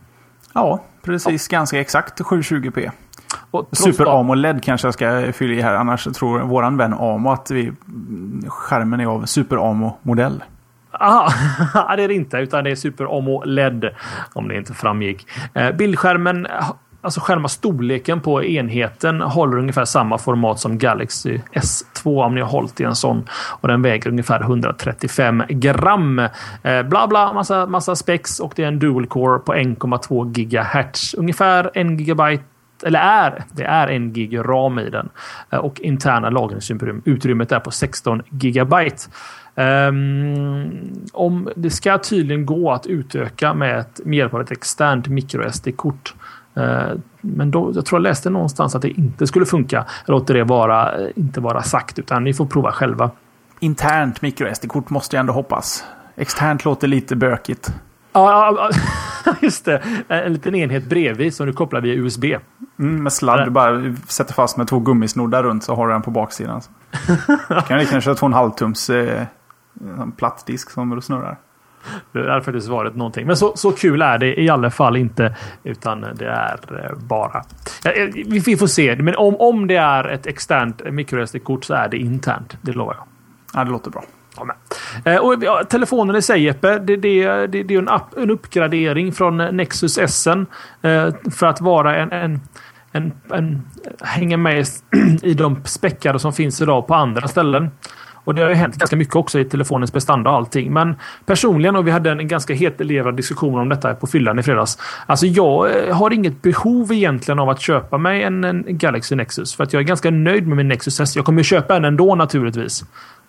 Ja, 0.53 0.81
precis. 1.03 1.49
Ganska 1.49 1.81
exakt 1.81 2.21
720p. 2.21 2.91
Och 3.51 3.67
trots 3.71 3.83
Super 3.83 4.05
då- 4.05 4.11
AMOLED 4.11 4.63
kanske 4.63 4.87
jag 4.87 4.95
ska 4.95 5.33
fylla 5.33 5.55
i 5.55 5.61
här. 5.63 5.75
Annars 5.75 6.05
tror 6.05 6.41
våran 6.41 6.77
vän 6.77 6.95
Amo 6.95 7.31
att 7.31 7.51
vi, 7.51 7.73
skärmen 8.47 9.01
är 9.01 9.07
av 9.07 9.25
Super 9.27 9.57
AMO-modell. 9.71 10.43
Aha, 11.01 11.95
det 11.97 12.03
är 12.03 12.09
det 12.09 12.15
inte, 12.15 12.37
utan 12.37 12.65
det 12.65 12.71
är 12.71 12.75
Super 12.75 13.19
AMOLED. 13.19 13.91
Om 14.33 14.49
det 14.49 14.57
inte 14.57 14.75
framgick. 14.75 15.27
Eh, 15.55 15.73
bildskärmen, 15.73 16.47
alltså 17.01 17.21
själva 17.21 17.49
storleken 17.49 18.21
på 18.21 18.45
enheten 18.45 19.21
håller 19.21 19.59
ungefär 19.59 19.85
samma 19.85 20.19
format 20.19 20.61
som 20.61 20.79
Galaxy 20.79 21.41
S2 21.53 22.25
om 22.25 22.35
ni 22.35 22.41
har 22.41 22.49
hållit 22.49 22.81
i 22.81 22.85
en 22.85 22.97
sån. 22.97 23.29
Och 23.31 23.69
den 23.69 23.83
väger 23.83 24.11
ungefär 24.11 24.41
135 24.41 25.43
gram. 25.49 26.19
Eh, 26.63 26.83
bla 26.83 27.07
bla, 27.07 27.33
massa, 27.33 27.67
massa 27.67 27.97
specs 27.97 28.41
och 28.41 28.53
det 28.57 28.65
är 28.65 28.69
en 28.69 28.79
dual 28.79 29.07
core 29.07 29.39
på 29.39 29.55
1,2 29.55 30.39
gigahertz. 30.39 31.15
Ungefär 31.15 31.71
1 31.75 32.01
gigabyte 32.01 32.45
eller 32.83 33.01
är, 33.01 33.45
det 33.53 33.65
är 33.65 33.89
en 33.89 34.13
gig 34.13 34.39
ram 34.39 34.79
i 34.79 34.91
den. 34.91 35.09
Eh, 35.51 35.59
och 35.59 35.81
interna 35.81 36.31
lagringsutrymmet 36.31 37.53
är 37.53 37.61
på 37.61 37.71
16 37.71 38.23
gigabyte. 38.31 39.03
Ehm, 39.57 40.71
om 41.13 41.49
det 41.57 41.71
ska 41.71 41.99
tydligen 41.99 42.47
gå 42.47 42.73
att 42.73 42.87
utöka 42.87 43.55
med, 43.55 43.79
ett, 43.79 44.01
med 44.05 44.19
hjälp 44.19 44.35
av 44.35 44.41
ett 44.41 44.51
externt 44.51 45.09
microSD-kort. 45.09 46.15
Eh, 46.55 46.93
men 47.21 47.51
då, 47.51 47.73
jag 47.75 47.87
tror 47.87 47.99
jag 47.99 48.03
läste 48.03 48.31
någonstans 48.31 48.75
att 48.75 48.83
det 48.83 48.91
inte 48.91 49.27
skulle 49.27 49.47
funka. 49.47 49.87
Jag 50.07 50.13
låter 50.13 50.35
det 50.35 50.45
vara, 50.45 51.11
inte 51.11 51.41
vara 51.41 51.63
sagt, 51.63 51.99
utan 51.99 52.25
ni 52.25 52.35
får 52.35 52.47
prova 52.47 52.73
själva. 52.73 53.11
Internt 53.61 54.23
microSD-kort 54.23 54.91
måste 54.91 55.17
jag 55.17 55.21
ändå 55.21 55.33
hoppas. 55.33 55.85
Externt 56.17 56.65
låter 56.65 56.89
lite 56.89 57.17
bökigt. 57.17 57.73
Ja, 58.13 58.71
just 59.41 59.65
det. 59.65 59.83
En 60.09 60.33
liten 60.33 60.55
enhet 60.55 60.85
bredvid 60.89 61.35
som 61.35 61.47
du 61.47 61.53
kopplar 61.53 61.81
via 61.81 61.95
USB. 61.95 62.25
Mm, 62.79 63.03
med 63.03 63.13
sladd, 63.13 63.47
du 63.47 63.51
bara 63.51 63.95
sätter 64.07 64.35
fast 64.35 64.57
med 64.57 64.69
två 64.69 64.79
gummisnoddar 64.79 65.43
runt 65.43 65.65
så 65.65 65.75
har 65.75 65.87
du 65.87 65.93
den 65.93 66.03
på 66.03 66.11
baksidan. 66.11 66.61
kan 67.69 67.79
du 67.79 67.87
kanske 67.87 68.01
köra 68.01 68.15
2,5 68.15 68.55
tums 68.55 68.91
eh, 68.91 69.23
en 69.81 70.13
platt 70.13 70.47
disk 70.47 70.71
som 70.71 71.03
snurrar. 71.03 71.39
Det 72.13 72.31
hade 72.31 72.43
faktiskt 72.43 72.69
varit 72.69 72.97
någonting. 72.97 73.27
Men 73.27 73.37
så, 73.37 73.57
så 73.57 73.73
kul 73.73 74.03
är 74.03 74.19
det 74.19 74.41
i 74.41 74.49
alla 74.49 74.71
fall 74.71 74.97
inte. 74.97 75.37
Utan 75.65 76.01
det 76.01 76.27
är 76.27 76.85
eh, 76.85 76.99
bara... 76.99 77.45
Eh, 77.85 78.09
vi, 78.27 78.57
får 78.57 78.67
se. 78.67 78.97
Men 78.97 79.17
om, 79.17 79.37
om 79.37 79.67
det 79.67 79.77
är 79.77 80.05
ett 80.09 80.27
externt 80.27 80.83
microSD-kort 80.91 81.65
så 81.65 81.75
är 81.75 81.89
det 81.89 81.97
internt. 81.97 82.57
Det 82.63 82.73
lovar 82.73 82.95
jag. 82.95 83.05
Ja, 83.55 83.65
det 83.65 83.71
låter 83.71 83.91
bra. 83.91 84.05
Ja. 84.37 84.55
Eh, 85.05 85.19
och, 85.19 85.35
ja, 85.41 85.65
telefonen 85.65 86.17
i 86.17 86.23
sig 86.23 86.43
Jeppe, 86.43 86.79
det, 86.79 86.97
det, 86.97 87.47
det, 87.47 87.63
det 87.63 87.75
är 87.75 87.79
en, 87.79 87.89
upp, 87.89 88.17
en 88.17 88.31
uppgradering 88.31 89.13
från 89.13 89.37
Nexus 89.37 89.99
S 89.99 90.27
eh, 90.27 90.45
för 91.31 91.47
att 91.47 91.61
vara 91.61 91.97
en, 91.97 92.13
en, 92.13 92.41
en, 92.93 93.13
en 93.31 93.63
hänga 94.01 94.37
med 94.37 94.67
i 95.23 95.35
de 95.35 95.65
späckade 95.65 96.19
som 96.19 96.33
finns 96.33 96.61
idag 96.61 96.87
på 96.87 96.95
andra 96.95 97.29
ställen. 97.29 97.71
Och 98.27 98.35
det 98.35 98.43
har 98.43 98.49
ju 98.49 98.55
hänt 98.55 98.77
ganska 98.77 98.97
mycket 98.97 99.17
också 99.17 99.39
i 99.39 99.45
telefonens 99.45 99.91
prestanda 99.91 100.31
och 100.31 100.37
allting. 100.37 100.73
Men 100.73 100.95
personligen, 101.27 101.77
och 101.77 101.87
vi 101.87 101.91
hade 101.91 102.11
en 102.11 102.29
ganska 102.29 102.55
hetlevrad 102.55 103.17
diskussion 103.17 103.59
om 103.59 103.69
detta 103.69 103.95
på 103.95 104.07
fyllan 104.07 104.39
i 104.39 104.43
fredags. 104.43 104.79
Alltså 105.07 105.27
jag 105.27 105.77
eh, 105.77 105.97
har 105.97 106.13
inget 106.13 106.43
behov 106.43 106.93
egentligen 106.93 107.39
av 107.39 107.49
att 107.49 107.61
köpa 107.61 107.99
mig 107.99 108.23
en, 108.23 108.45
en 108.45 108.65
Galaxy 108.69 109.15
Nexus. 109.15 109.55
För 109.55 109.65
att 109.65 109.73
jag 109.73 109.81
är 109.81 109.85
ganska 109.85 110.11
nöjd 110.11 110.47
med 110.47 110.57
min 110.57 110.69
Nexus 110.69 111.01
S. 111.01 111.17
Jag 111.17 111.25
kommer 111.25 111.41
ju 111.41 111.45
köpa 111.45 111.77
en 111.77 111.85
ändå 111.85 112.15
naturligtvis. 112.15 112.85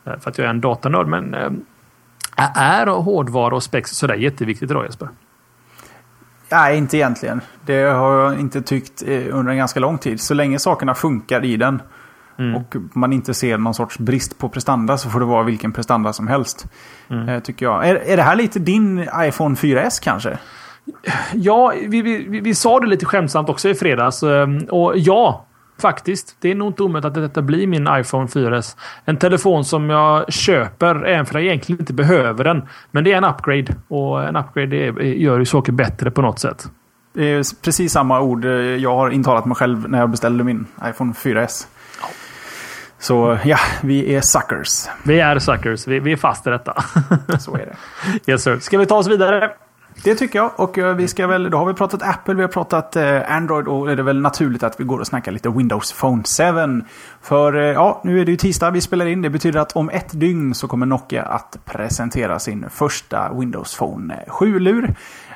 Eh, 0.05 0.19
för 0.19 0.29
att 0.29 0.37
jag 0.37 0.45
är 0.45 0.49
en 0.49 0.61
datanörd. 0.61 1.07
Men 1.07 1.33
eh, 1.33 1.51
är 2.55 2.87
hårdvara 2.87 3.55
och 3.55 3.63
spex 3.63 3.91
sådär 3.91 4.15
jätteviktigt 4.15 4.71
idag 4.71 4.85
Jesper? 4.85 5.09
Nej, 6.51 6.77
inte 6.77 6.97
egentligen. 6.97 7.41
Det 7.65 7.83
har 7.83 8.19
jag 8.19 8.39
inte 8.39 8.61
tyckt 8.61 9.03
under 9.31 9.51
en 9.51 9.57
ganska 9.57 9.79
lång 9.79 9.97
tid. 9.97 10.21
Så 10.21 10.33
länge 10.33 10.59
sakerna 10.59 10.95
funkar 10.95 11.45
i 11.45 11.57
den 11.57 11.81
Mm. 12.39 12.55
och 12.55 12.75
man 12.93 13.13
inte 13.13 13.33
ser 13.33 13.57
någon 13.57 13.73
sorts 13.73 13.99
brist 13.99 14.37
på 14.37 14.49
prestanda 14.49 14.97
så 14.97 15.09
får 15.09 15.19
det 15.19 15.25
vara 15.25 15.43
vilken 15.43 15.71
prestanda 15.71 16.13
som 16.13 16.27
helst. 16.27 16.65
Mm. 17.09 17.29
Eh, 17.29 17.39
Tycker 17.39 17.65
jag. 17.65 17.87
Är, 17.87 17.95
är 17.95 18.17
det 18.17 18.23
här 18.23 18.35
lite 18.35 18.59
din 18.59 19.07
iPhone 19.19 19.55
4S 19.55 20.03
kanske? 20.03 20.37
Ja, 21.33 21.73
vi, 21.87 22.01
vi, 22.01 22.39
vi, 22.39 22.55
sa 22.55 22.79
det 22.79 22.87
lite 22.87 23.05
skämtsamt 23.05 23.49
också 23.49 23.69
i 23.69 23.75
fredags. 23.75 24.23
ehm, 24.23 24.57
Och 24.69 24.93
ja, 24.97 25.45
faktiskt. 25.81 26.35
Det 26.41 26.51
är 26.51 26.55
nog 26.55 26.67
inte 26.69 26.83
omöjligt 26.83 27.05
att 27.05 27.13
detta 27.13 27.41
blir 27.41 27.67
min 27.67 27.87
iPhone 27.91 28.25
4S. 28.25 28.77
En 29.05 29.17
telefon 29.17 29.65
som 29.65 29.89
jag 29.89 30.33
köper, 30.33 31.05
även 31.05 31.25
för 31.25 31.35
att 31.35 31.41
jag 31.41 31.45
egentligen 31.45 31.79
inte 31.81 31.93
behöver 31.93 32.43
den. 32.43 32.61
Men 32.91 33.03
det 33.03 33.13
är 33.13 33.17
en 33.17 33.23
upgrade. 33.23 33.75
Och 33.87 34.23
en 34.23 34.35
upgrade 34.35 34.75
gör 35.03 35.39
ju 35.39 35.45
saker 35.45 35.71
bättre 35.71 36.11
på 36.11 36.21
något 36.21 36.39
sätt. 36.39 36.71
Det 37.13 37.25
är 37.31 37.63
precis 37.63 37.91
samma 37.91 38.21
ord 38.21 38.45
eh, 38.45 38.51
jag 38.51 38.95
har 38.95 39.09
intalat 39.09 39.45
mig 39.45 39.55
själv 39.55 39.89
när 39.89 39.99
jag 39.99 40.09
beställde 40.09 40.43
min 40.43 40.65
iPhone 40.89 41.13
4S. 41.13 41.67
Så 42.99 43.37
ja, 43.43 43.57
vi 43.81 44.15
är 44.15 44.21
suckers. 44.21 44.87
Vi 45.03 45.19
är 45.19 45.39
suckers. 45.39 45.87
Vi, 45.87 45.99
vi 45.99 46.11
är 46.11 46.17
fast 46.17 46.47
i 46.47 46.49
detta. 46.49 46.83
Så 47.39 47.55
är 47.55 47.65
det. 47.65 47.75
yes 48.31 48.43
sir. 48.43 48.59
Ska 48.59 48.77
vi 48.77 48.85
ta 48.85 48.95
oss 48.95 49.07
vidare? 49.07 49.51
Det 50.03 50.15
tycker 50.15 50.39
jag. 50.39 50.51
Och 50.55 50.77
eh, 50.77 50.95
vi 50.95 51.07
ska 51.07 51.27
väl, 51.27 51.49
då 51.49 51.57
har 51.57 51.65
vi 51.65 51.73
pratat 51.73 52.01
Apple, 52.03 52.33
vi 52.33 52.41
har 52.41 52.49
pratat 52.49 52.95
eh, 52.95 53.31
Android 53.31 53.67
och 53.67 53.91
är 53.91 53.95
det 53.95 54.03
väl 54.03 54.21
naturligt 54.21 54.63
att 54.63 54.79
vi 54.79 54.83
går 54.83 54.99
och 54.99 55.07
snackar 55.07 55.31
lite 55.31 55.49
Windows 55.49 55.93
Phone 55.93 56.23
7. 56.79 56.85
För 57.21 57.55
eh, 57.55 57.63
ja, 57.63 58.01
nu 58.03 58.21
är 58.21 58.25
det 58.25 58.31
ju 58.31 58.37
tisdag 58.37 58.71
vi 58.71 58.81
spelar 58.81 59.05
in. 59.05 59.21
Det 59.21 59.29
betyder 59.29 59.59
att 59.59 59.75
om 59.75 59.89
ett 59.89 60.19
dygn 60.19 60.53
så 60.53 60.67
kommer 60.67 60.85
Nokia 60.85 61.23
att 61.23 61.57
presentera 61.65 62.39
sin 62.39 62.65
första 62.69 63.33
Windows 63.33 63.77
Phone 63.77 64.23
7-lur. 64.27 64.95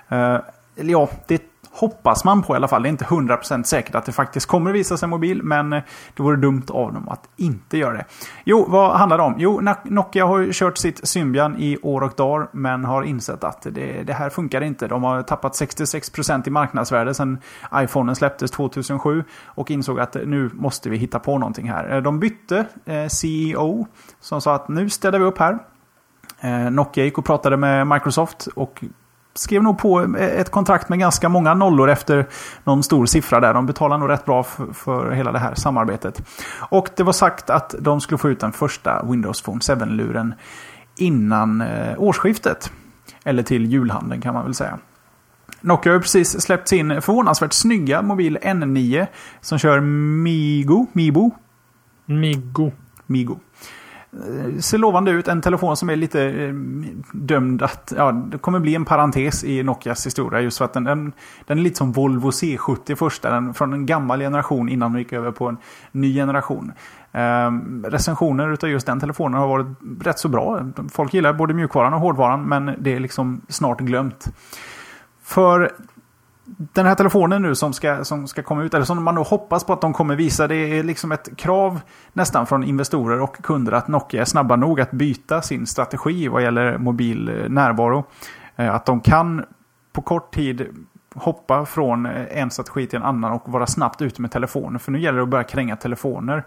Eller 0.10 0.92
ja, 0.92 1.10
det 1.28 1.51
hoppas 1.74 2.24
man 2.24 2.42
på 2.42 2.54
i 2.54 2.56
alla 2.56 2.68
fall. 2.68 2.84
Det 2.84 2.88
är 2.88 2.90
inte 2.90 3.06
100% 3.06 3.64
säkert 3.64 3.96
att 3.96 4.06
det 4.06 4.12
faktiskt 4.12 4.46
kommer 4.46 4.72
visa 4.72 4.98
sig 4.98 5.10
mobil, 5.10 5.44
men 5.44 5.74
eh, 5.74 5.82
det 6.16 6.24
vore 6.24 6.38
dumt 6.38 6.66
av 6.70 6.94
dem 6.94 7.10
att 7.10 7.30
inte 7.38 7.78
göra 7.78 7.94
det. 7.94 8.06
Jo, 8.44 8.66
vad 8.70 8.98
handlar 8.98 9.18
det 9.18 9.24
om? 9.24 9.36
Jo, 9.38 9.62
Nokia 9.84 10.26
har 10.26 10.54
kört 10.54 10.78
sitt 10.78 11.08
Symbian 11.08 11.56
i 11.58 11.78
år 11.82 12.02
och 12.02 12.14
dagar, 12.18 12.48
men 12.52 12.86
har 12.86 13.04
insett 13.04 13.44
att 13.44 13.62
det, 13.62 14.04
det 14.04 14.14
här 14.14 14.30
funkar 14.30 14.62
inte. 14.62 14.88
De 14.88 15.04
har 15.04 15.24
tappat 15.24 15.54
66% 15.54 16.48
i 16.48 16.50
marknadsvärde 16.50 17.14
sedan 17.14 17.40
iPhonen 17.76 18.16
släpptes 18.16 18.52
2007 18.52 19.24
och 19.46 19.72
insåg 19.72 20.00
att 20.00 20.14
nu 20.14 20.50
måste 20.54 20.90
vi 20.90 20.98
hitta 20.98 21.20
på 21.20 21.38
någonting 21.38 21.70
här. 21.70 21.96
Eh, 21.96 22.02
de 22.02 22.20
bytte 22.20 22.66
eh, 22.86 23.08
CEO 23.08 23.88
som 24.20 24.42
sa 24.42 24.56
att 24.56 24.68
nu 24.68 24.90
städar 24.90 25.20
vi 25.20 25.26
upp 25.26 25.38
här. 25.38 25.60
Nokia 26.72 27.04
gick 27.04 27.18
och 27.18 27.26
pratade 27.26 27.58
med 27.58 27.88
Microsoft 27.88 28.48
och 28.56 28.84
skrev 29.34 29.64
nog 29.64 29.78
på 29.78 30.16
ett 30.20 30.52
kontrakt 30.52 30.90
med 30.90 31.00
ganska 31.00 31.30
många 31.30 31.54
nollor 31.54 31.90
efter 31.90 32.28
någon 32.64 32.84
stor 32.84 33.06
siffra 33.06 33.40
där. 33.40 33.54
De 33.54 33.66
betalar 33.66 33.98
nog 33.98 34.10
rätt 34.10 34.26
bra 34.26 34.44
för, 34.44 34.74
för 34.74 35.12
hela 35.12 35.32
det 35.32 35.40
här 35.40 35.56
samarbetet. 35.56 36.22
Och 36.60 36.90
det 36.96 37.04
var 37.04 37.14
sagt 37.14 37.50
att 37.50 37.76
de 37.80 38.02
skulle 38.02 38.18
få 38.18 38.30
ut 38.30 38.40
den 38.40 38.52
första 38.52 39.04
Windows 39.04 39.42
Phone 39.42 39.60
7-luren 39.60 40.34
innan 40.96 41.62
eh, 41.62 41.94
årsskiftet. 41.98 42.72
Eller 43.24 43.44
till 43.44 43.66
julhandeln 43.66 44.22
kan 44.22 44.34
man 44.34 44.44
väl 44.44 44.54
säga. 44.54 44.80
Nokia 45.62 45.92
har 45.94 46.00
precis 46.00 46.42
släppt 46.42 46.68
sin 46.68 47.02
förvånansvärt 47.02 47.54
snygga 47.54 48.02
mobil 48.02 48.38
N9 48.42 49.08
som 49.42 49.58
kör 49.58 49.80
Migo. 49.80 50.86
Mibo? 50.94 51.32
Migo. 52.06 52.72
Migo. 53.06 53.40
Eh, 54.14 54.60
ser 54.60 54.78
lovande 54.78 55.12
ut. 55.12 55.28
En 55.28 55.42
telefon 55.42 55.78
som 55.78 55.90
är 55.90 55.96
lite 55.96 56.24
eh, 56.24 56.54
dömd 57.14 57.62
att... 57.62 57.94
Ja, 57.98 58.12
det 58.12 58.38
kommer 58.38 58.60
bli 58.60 58.76
en 58.76 58.86
parentes 58.86 59.44
i 59.44 59.64
Nokias 59.64 60.06
historia. 60.06 60.42
Just 60.42 60.58
för 60.58 60.66
att 60.66 60.74
den, 60.74 60.84
den, 60.84 61.14
den 61.46 61.60
är 61.60 61.64
lite 61.64 61.78
som 61.78 61.92
Volvo 61.92 62.30
C70 62.30 62.96
första. 62.96 63.30
Den, 63.30 63.54
från 63.54 63.74
en 63.74 63.86
gammal 63.86 64.20
generation 64.20 64.70
innan 64.70 64.94
de 64.94 65.00
gick 65.00 65.14
över 65.14 65.32
på 65.32 65.48
en 65.48 65.58
ny 65.92 66.14
generation. 66.14 66.72
Eh, 67.12 67.52
recensioner 67.84 68.54
utav 68.54 68.70
just 68.70 68.86
den 68.86 69.00
telefonen 69.00 69.40
har 69.40 69.48
varit 69.48 69.68
rätt 70.02 70.20
så 70.20 70.28
bra. 70.28 70.72
Folk 70.92 71.14
gillar 71.14 71.34
både 71.34 71.54
mjukvaran 71.54 71.94
och 71.94 72.00
hårdvaran. 72.00 72.44
Men 72.44 72.76
det 72.80 72.96
är 72.96 73.00
liksom 73.00 73.42
snart 73.48 73.80
glömt. 73.80 74.34
För 75.24 75.72
den 76.58 76.86
här 76.86 76.96
telefonen 76.96 77.42
nu 77.42 77.56
som 77.56 77.74
ska, 77.74 78.04
som 78.04 78.28
ska 78.28 78.44
komma 78.44 78.64
ut, 78.64 78.74
eller 78.74 78.86
som 78.86 79.04
man 79.04 79.16
då 79.16 79.24
hoppas 79.24 79.64
på 79.64 79.74
att 79.74 79.82
de 79.82 79.94
kommer 79.94 80.16
visa, 80.16 80.48
det 80.48 80.56
är 80.56 80.84
liksom 80.84 81.12
ett 81.12 81.38
krav 81.38 81.80
nästan 82.14 82.48
från 82.48 82.64
investorer 82.64 83.22
och 83.22 83.36
kunder 83.36 83.72
att 83.72 83.88
Nokia 83.88 84.22
är 84.22 84.26
snabba 84.26 84.56
nog 84.56 84.82
att 84.82 84.92
byta 84.92 85.42
sin 85.42 85.68
strategi 85.68 86.28
vad 86.28 86.44
gäller 86.44 86.78
mobil 86.78 87.30
eh, 87.30 87.50
närvaro. 87.50 88.04
Eh, 88.56 88.76
att 88.76 88.86
de 88.86 89.00
kan 89.00 89.46
på 89.94 90.02
kort 90.02 90.34
tid 90.34 90.68
hoppa 91.16 91.66
från 91.66 92.06
eh, 92.06 92.38
en 92.38 92.52
strategi 92.52 92.88
till 92.88 92.98
en 92.98 93.06
annan 93.06 93.32
och 93.32 93.52
vara 93.52 93.68
snabbt 93.68 94.02
ute 94.02 94.22
med 94.22 94.32
telefoner. 94.32 94.80
För 94.80 94.92
nu 94.92 95.00
gäller 95.00 95.18
det 95.18 95.24
att 95.24 95.30
börja 95.30 95.44
kränga 95.44 95.76
telefoner. 95.76 96.44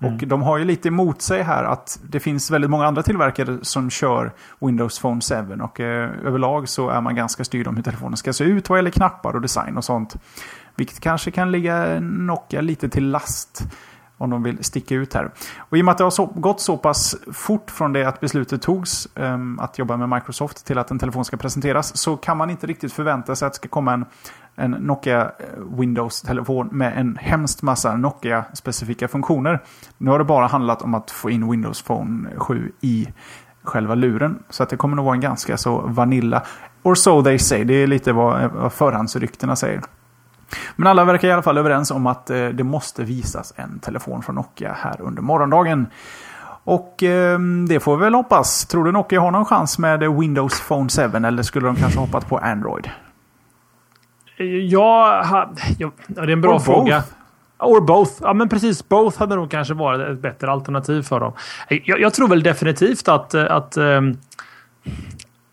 Mm. 0.00 0.14
Och 0.14 0.26
de 0.26 0.42
har 0.42 0.58
ju 0.58 0.64
lite 0.64 0.88
emot 0.88 1.22
sig 1.22 1.42
här 1.42 1.64
att 1.64 2.00
det 2.02 2.20
finns 2.20 2.50
väldigt 2.50 2.70
många 2.70 2.86
andra 2.86 3.02
tillverkare 3.02 3.58
som 3.62 3.90
kör 3.90 4.32
Windows 4.58 4.98
Phone 4.98 5.20
7. 5.20 5.62
Och 5.62 5.80
eh, 5.80 6.10
överlag 6.24 6.68
så 6.68 6.88
är 6.88 7.00
man 7.00 7.14
ganska 7.14 7.44
styrd 7.44 7.66
om 7.66 7.76
hur 7.76 7.82
telefonen 7.82 8.16
ska 8.16 8.32
se 8.32 8.44
ut 8.44 8.68
vad 8.68 8.78
gäller 8.78 8.90
knappar 8.90 9.34
och 9.34 9.40
design 9.40 9.76
och 9.76 9.84
sånt. 9.84 10.16
Vilket 10.76 11.00
kanske 11.00 11.30
kan 11.30 11.52
ligga 11.52 12.00
Nokia 12.00 12.60
lite 12.60 12.88
till 12.88 13.10
last 13.10 13.62
om 14.20 14.30
de 14.30 14.42
vill 14.42 14.64
sticka 14.64 14.94
ut 14.94 15.14
här. 15.14 15.30
Och 15.58 15.78
i 15.78 15.80
och 15.80 15.84
med 15.84 15.92
att 15.92 15.98
det 15.98 16.04
har 16.04 16.10
så, 16.10 16.26
gått 16.26 16.60
så 16.60 16.76
pass 16.76 17.16
fort 17.32 17.70
från 17.70 17.92
det 17.92 18.04
att 18.04 18.20
beslutet 18.20 18.62
togs 18.62 19.08
um, 19.14 19.58
att 19.58 19.78
jobba 19.78 19.96
med 19.96 20.08
Microsoft 20.08 20.66
till 20.66 20.78
att 20.78 20.90
en 20.90 20.98
telefon 20.98 21.24
ska 21.24 21.36
presenteras 21.36 21.96
så 21.96 22.16
kan 22.16 22.36
man 22.36 22.50
inte 22.50 22.66
riktigt 22.66 22.92
förvänta 22.92 23.36
sig 23.36 23.46
att 23.46 23.52
det 23.52 23.56
ska 23.56 23.68
komma 23.68 23.92
en, 23.92 24.04
en 24.60 24.70
Nokia 24.70 25.22
eh, 25.22 25.46
Windows-telefon 25.78 26.68
med 26.72 26.98
en 26.98 27.18
hemskt 27.20 27.62
massa 27.62 27.96
Nokia-specifika 27.96 29.08
funktioner. 29.08 29.60
Nu 29.98 30.10
har 30.10 30.18
det 30.18 30.24
bara 30.24 30.46
handlat 30.46 30.82
om 30.82 30.94
att 30.94 31.10
få 31.10 31.30
in 31.30 31.50
Windows 31.50 31.82
Phone 31.82 32.30
7 32.36 32.72
i 32.80 33.08
själva 33.62 33.94
luren. 33.94 34.42
Så 34.50 34.62
att 34.62 34.68
det 34.68 34.76
kommer 34.76 34.96
nog 34.96 35.04
vara 35.04 35.14
en 35.14 35.20
ganska 35.20 35.56
så 35.56 35.80
vanilla. 35.80 36.42
Or 36.82 36.94
so 36.94 37.22
they 37.22 37.38
say. 37.38 37.64
Det 37.64 37.74
är 37.74 37.86
lite 37.86 38.12
vad, 38.12 38.42
eh, 38.42 38.68
förhandsryktena 38.68 39.56
säger. 39.56 39.82
Men 40.76 40.86
alla 40.86 41.04
verkar 41.04 41.28
i 41.28 41.32
alla 41.32 41.42
fall 41.42 41.58
överens 41.58 41.90
om 41.90 42.06
att 42.06 42.30
eh, 42.30 42.46
det 42.48 42.64
måste 42.64 43.04
visas 43.04 43.52
en 43.56 43.78
telefon 43.78 44.22
från 44.22 44.34
Nokia 44.34 44.72
här 44.72 45.00
under 45.00 45.22
morgondagen. 45.22 45.86
Och 46.64 47.02
eh, 47.02 47.38
det 47.68 47.80
får 47.80 47.96
vi 47.96 48.04
väl 48.04 48.14
hoppas. 48.14 48.66
Tror 48.66 48.84
du 48.84 48.92
Nokia 48.92 49.20
har 49.20 49.30
någon 49.30 49.44
chans 49.44 49.78
med 49.78 50.00
Windows 50.00 50.60
Phone 50.68 50.88
7 50.88 51.02
eller 51.02 51.42
skulle 51.42 51.66
de 51.66 51.76
kanske 51.76 52.00
hoppat 52.00 52.28
på 52.28 52.38
Android? 52.38 52.90
Ja, 54.44 55.24
ja 55.78 55.92
det 56.06 56.20
är 56.20 56.28
en 56.28 56.40
bra 56.40 56.54
Or 56.54 56.58
fråga. 56.58 56.96
Both. 56.96 57.08
Or 57.58 57.80
both. 57.80 58.12
Ja, 58.20 58.32
men 58.32 58.48
precis. 58.48 58.88
Both 58.88 59.18
hade 59.18 59.36
nog 59.36 59.50
kanske 59.50 59.74
varit 59.74 60.08
ett 60.08 60.22
bättre 60.22 60.50
alternativ 60.50 61.02
för 61.02 61.20
dem. 61.20 61.32
Jag, 61.68 62.00
jag 62.00 62.14
tror 62.14 62.28
väl 62.28 62.42
definitivt 62.42 63.08
att, 63.08 63.34
att 63.34 63.76
um, 63.76 64.18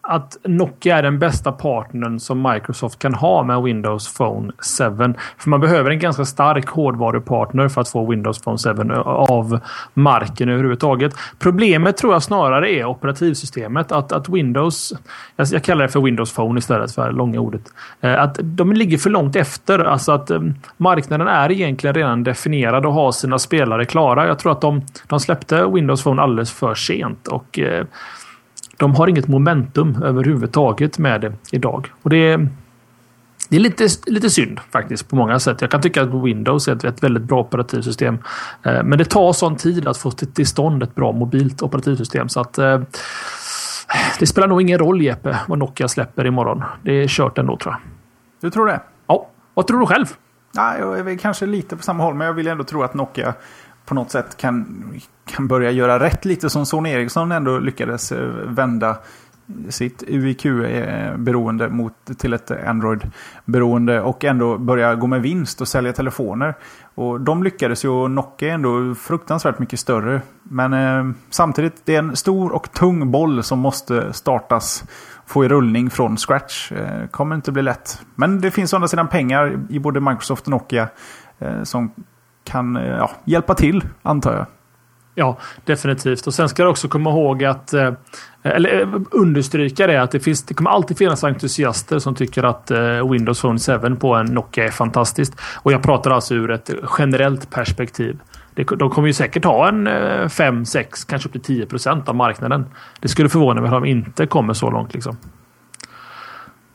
att 0.07 0.37
Nokia 0.43 0.97
är 0.97 1.03
den 1.03 1.19
bästa 1.19 1.51
partnern 1.51 2.19
som 2.19 2.41
Microsoft 2.53 2.99
kan 2.99 3.13
ha 3.13 3.43
med 3.43 3.61
Windows 3.61 4.17
Phone 4.17 4.51
7. 4.51 5.13
För 5.37 5.49
man 5.49 5.59
behöver 5.59 5.91
en 5.91 5.99
ganska 5.99 6.25
stark 6.25 6.67
hårdvarupartner 6.69 7.67
för 7.67 7.81
att 7.81 7.89
få 7.89 8.09
Windows 8.09 8.41
Phone 8.41 8.57
7 8.57 8.93
av 9.03 9.59
marken 9.93 10.49
överhuvudtaget. 10.49 11.13
Problemet 11.39 11.97
tror 11.97 12.13
jag 12.13 12.23
snarare 12.23 12.71
är 12.71 12.85
operativsystemet. 12.85 13.91
Att, 13.91 14.11
att 14.11 14.29
Windows, 14.29 14.93
jag 15.35 15.63
kallar 15.63 15.85
det 15.85 15.91
för 15.91 16.01
Windows 16.01 16.33
Phone 16.33 16.59
istället 16.59 16.95
för 16.95 17.11
långa 17.11 17.39
ordet. 17.39 17.63
Eh, 18.01 18.21
att 18.21 18.39
de 18.41 18.73
ligger 18.73 18.97
för 18.97 19.09
långt 19.09 19.35
efter. 19.35 19.79
Alltså 19.79 20.11
att 20.11 20.29
eh, 20.29 20.41
marknaden 20.77 21.27
är 21.27 21.51
egentligen 21.51 21.93
redan 21.93 22.23
definierad 22.23 22.85
och 22.85 22.93
har 22.93 23.11
sina 23.11 23.39
spelare 23.39 23.85
klara. 23.85 24.27
Jag 24.27 24.39
tror 24.39 24.51
att 24.51 24.61
de, 24.61 24.81
de 25.07 25.19
släppte 25.19 25.65
Windows 25.65 26.03
Phone 26.03 26.21
alldeles 26.21 26.51
för 26.51 26.75
sent. 26.75 27.27
och 27.27 27.59
eh, 27.59 27.85
de 28.77 28.95
har 28.95 29.07
inget 29.07 29.27
momentum 29.27 30.03
överhuvudtaget 30.03 30.99
med 30.99 31.21
det 31.21 31.33
idag. 31.51 31.91
Och 32.01 32.09
det 32.09 32.17
är, 32.17 32.49
det 33.49 33.55
är 33.55 33.59
lite, 33.59 33.87
lite 34.05 34.29
synd 34.29 34.59
faktiskt 34.71 35.09
på 35.09 35.15
många 35.15 35.39
sätt. 35.39 35.61
Jag 35.61 35.71
kan 35.71 35.81
tycka 35.81 36.01
att 36.01 36.13
Windows 36.13 36.67
är 36.67 36.75
ett, 36.75 36.83
ett 36.83 37.03
väldigt 37.03 37.23
bra 37.23 37.39
operativsystem. 37.39 38.17
Eh, 38.63 38.83
men 38.83 38.97
det 38.97 39.05
tar 39.05 39.33
sån 39.33 39.55
tid 39.55 39.87
att 39.87 39.97
få 39.97 40.11
till 40.11 40.47
stånd 40.47 40.83
ett 40.83 40.95
bra 40.95 41.11
mobilt 41.11 41.61
operativsystem. 41.61 42.29
Så 42.29 42.39
att 42.39 42.57
eh, 42.57 42.81
det 44.19 44.27
spelar 44.27 44.47
nog 44.47 44.61
ingen 44.61 44.79
roll 44.79 45.01
Jeppe 45.01 45.39
vad 45.47 45.59
Nokia 45.59 45.87
släpper 45.87 46.25
imorgon. 46.25 46.63
Det 46.83 46.91
är 46.91 47.07
kört 47.07 47.37
ändå 47.37 47.57
tror 47.57 47.73
jag. 47.73 47.81
Du 48.41 48.49
tror 48.49 48.67
det? 48.67 48.81
Ja. 49.07 49.29
Vad 49.53 49.67
tror 49.67 49.79
du 49.79 49.85
själv? 49.85 50.05
Nej, 50.55 50.79
jag 50.79 51.11
är 51.11 51.17
kanske 51.17 51.45
lite 51.45 51.75
på 51.75 51.83
samma 51.83 52.03
håll, 52.03 52.15
men 52.15 52.27
jag 52.27 52.33
vill 52.33 52.47
ändå 52.47 52.63
tro 52.63 52.83
att 52.83 52.93
Nokia 52.93 53.33
på 53.87 53.93
något 53.93 54.11
sätt 54.11 54.37
kan, 54.37 54.83
kan 55.25 55.47
börja 55.47 55.71
göra 55.71 55.99
rätt. 55.99 56.25
Lite 56.25 56.49
som 56.49 56.65
Sony 56.65 56.89
Ericsson 56.89 57.31
ändå 57.31 57.59
lyckades 57.59 58.11
eh, 58.11 58.27
vända 58.45 58.97
sitt 59.69 60.03
UIQ-beroende 60.07 61.69
mot, 61.69 61.93
till 62.17 62.33
ett 62.33 62.51
Android-beroende 62.51 64.01
och 64.01 64.23
ändå 64.23 64.57
börja 64.57 64.95
gå 64.95 65.07
med 65.07 65.21
vinst 65.21 65.61
och 65.61 65.67
sälja 65.67 65.93
telefoner. 65.93 66.55
Och 66.95 67.21
de 67.21 67.43
lyckades 67.43 67.85
ju 67.85 67.89
och 67.89 68.11
Nokia 68.11 68.49
är 68.49 68.53
ändå 68.53 68.95
fruktansvärt 68.95 69.59
mycket 69.59 69.79
större. 69.79 70.21
Men 70.43 70.73
eh, 70.73 71.15
samtidigt, 71.29 71.81
det 71.85 71.95
är 71.95 71.99
en 71.99 72.15
stor 72.15 72.51
och 72.51 72.71
tung 72.71 73.11
boll 73.11 73.43
som 73.43 73.59
måste 73.59 74.13
startas, 74.13 74.83
få 75.25 75.45
i 75.45 75.47
rullning 75.47 75.89
från 75.89 76.17
scratch. 76.17 76.71
Eh, 76.71 77.07
kommer 77.07 77.35
inte 77.35 77.51
bli 77.51 77.61
lätt. 77.61 78.01
Men 78.15 78.41
det 78.41 78.51
finns 78.51 78.73
å 78.73 78.75
andra 78.75 78.87
sidan 78.87 79.07
pengar 79.07 79.59
i 79.69 79.79
både 79.79 79.99
Microsoft 79.99 80.43
och 80.43 80.51
Nokia 80.51 80.89
eh, 81.39 81.63
som 81.63 81.91
kan 82.47 82.77
eh, 82.77 82.87
ja, 82.87 83.11
hjälpa 83.25 83.53
till, 83.55 83.83
antar 84.01 84.33
jag. 84.33 84.45
Ja, 85.15 85.37
definitivt. 85.65 86.27
Och 86.27 86.33
sen 86.33 86.49
ska 86.49 86.63
du 86.63 86.69
också 86.69 86.87
komma 86.87 87.09
ihåg 87.09 87.43
att, 87.43 87.73
eh, 87.73 87.93
eller 88.43 88.81
eh, 88.81 89.01
understryka 89.11 89.87
det, 89.87 90.01
att 90.01 90.11
det, 90.11 90.19
finns, 90.19 90.43
det 90.43 90.53
kommer 90.53 90.69
alltid 90.69 90.97
finnas 90.97 91.23
entusiaster 91.23 91.99
som 91.99 92.15
tycker 92.15 92.43
att 92.43 92.71
Windows 93.11 93.41
Phone 93.41 93.59
7 93.59 93.95
på 93.95 94.15
en 94.15 94.25
Nokia 94.25 94.65
är 94.65 94.69
fantastiskt. 94.69 95.41
Och 95.55 95.71
jag 95.71 95.83
pratar 95.83 96.11
alltså 96.11 96.35
ur 96.35 96.51
ett 96.51 96.69
generellt 96.99 97.49
perspektiv. 97.49 98.19
De 98.53 98.89
kommer 98.89 99.07
ju 99.07 99.13
säkert 99.13 99.45
ha 99.45 99.67
en 99.69 99.89
5, 100.29 100.65
6, 100.65 101.03
kanske 101.03 101.29
upp 101.29 101.33
till 101.33 101.41
10 101.41 101.65
procent 101.65 102.09
av 102.09 102.15
marknaden. 102.15 102.65
Det 102.99 103.07
skulle 103.07 103.29
förvåna 103.29 103.61
mig 103.61 103.71
om 103.71 103.83
de 103.83 103.89
inte 103.89 104.27
kommer 104.27 104.53
så 104.53 104.71
långt. 104.71 104.93
Liksom. 104.93 105.17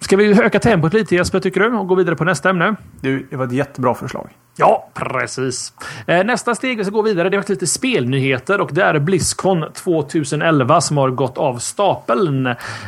Ska 0.02 0.16
vi 0.16 0.42
öka 0.42 0.58
tempot 0.58 0.92
lite 0.92 1.14
Jesper, 1.14 1.40
tycker 1.40 1.60
du? 1.60 1.76
Och 1.76 1.86
gå 1.86 1.94
vidare 1.94 2.16
på 2.16 2.24
nästa 2.24 2.50
ämne? 2.50 2.76
Du, 3.00 3.26
det 3.30 3.36
var 3.36 3.46
ett 3.46 3.52
jättebra 3.52 3.94
förslag. 3.94 4.28
Ja, 4.56 4.88
precis. 4.94 5.72
Eh, 6.06 6.24
nästa 6.24 6.54
steg 6.54 6.78
vi 6.78 6.84
ska 6.84 6.92
gå 6.92 7.02
vidare 7.02 7.28
det 7.28 7.36
är 7.36 7.44
lite 7.48 7.66
spelnyheter 7.66 8.60
och 8.60 8.70
det 8.72 8.82
är 8.82 8.98
Blizzcon 8.98 9.64
2011 9.74 10.80
som 10.80 10.96
har 10.96 11.10
gått 11.10 11.38
av 11.38 11.58
stapeln. 11.58 12.46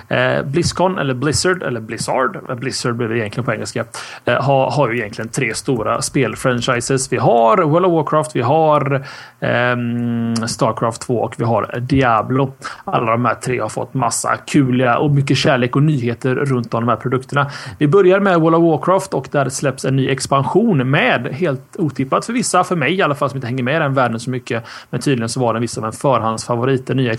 Eh, 0.08 0.42
Blizzcon 0.44 0.98
eller 0.98 1.14
Blizzard 1.14 1.62
eller 1.62 1.80
Blizzard, 1.80 2.36
eh, 2.48 2.54
Blizzard 2.54 2.96
blir 2.96 3.08
det 3.08 3.18
egentligen 3.18 3.44
på 3.44 3.52
engelska, 3.52 3.84
har, 4.24 4.70
har 4.70 4.90
ju 4.90 4.98
egentligen 4.98 5.28
tre 5.28 5.54
stora 5.54 6.02
spelfranchises. 6.02 7.12
Vi 7.12 7.16
har 7.16 7.56
World 7.56 7.86
of 7.86 7.92
Warcraft, 7.92 8.36
vi 8.36 8.40
har 8.40 9.06
um, 9.40 10.36
Starcraft 10.48 11.02
2 11.02 11.14
och 11.14 11.34
vi 11.38 11.44
har 11.44 11.80
Diablo. 11.80 12.52
Alla 12.84 13.10
de 13.10 13.24
här 13.24 13.34
tre 13.34 13.60
har 13.60 13.68
fått 13.68 13.94
massa 13.94 14.36
kuliga 14.36 14.98
och 14.98 15.10
mycket 15.10 15.36
kärlek 15.36 15.76
och 15.76 15.82
nyheter 15.82 16.34
runt 16.34 16.74
om 16.74 16.80
de 16.80 16.88
här 16.88 16.96
produkterna. 16.96 17.50
Vi 17.78 17.88
börjar 17.88 18.20
med 18.20 18.40
World 18.40 18.56
of 18.56 18.62
Warcraft 18.62 19.14
och 19.14 19.28
där 19.32 19.48
släpps 19.48 19.84
en 19.84 19.96
ny 19.96 20.08
expansion 20.08 20.90
med 20.90 21.28
helt 21.32 21.53
helt 21.54 21.76
otippat 21.76 22.26
för 22.26 22.32
vissa, 22.32 22.64
för 22.64 22.76
mig 22.76 22.94
i 22.94 23.02
alla 23.02 23.14
fall 23.14 23.30
som 23.30 23.36
inte 23.36 23.46
hänger 23.46 23.62
med 23.62 23.76
i 23.76 23.78
den 23.78 23.94
världen 23.94 24.20
så 24.20 24.30
mycket. 24.30 24.64
Men 24.90 25.00
tydligen 25.00 25.28
så 25.28 25.40
var 25.40 25.52
den 25.52 25.62
vissa 25.62 25.80
av 25.80 25.86
en 25.86 25.92
förhandsfavorit. 25.92 26.86
Den 26.86 26.96
nya 26.96 27.12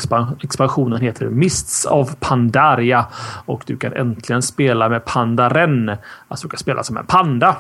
expansionen 0.43 1.01
heter 1.01 1.29
Mists 1.29 1.85
of 1.85 2.15
Pandaria 2.19 3.05
och 3.45 3.63
du 3.65 3.77
kan 3.77 3.93
äntligen 3.93 4.41
spela 4.41 4.89
med 4.89 5.05
Pandaren. 5.05 5.91
Alltså 6.27 6.47
du 6.47 6.51
kan 6.51 6.59
spela 6.59 6.83
som 6.83 6.97
en 6.97 7.05
panda 7.05 7.57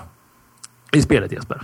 i 0.91 1.01
spelet 1.01 1.31
Jesper. 1.31 1.61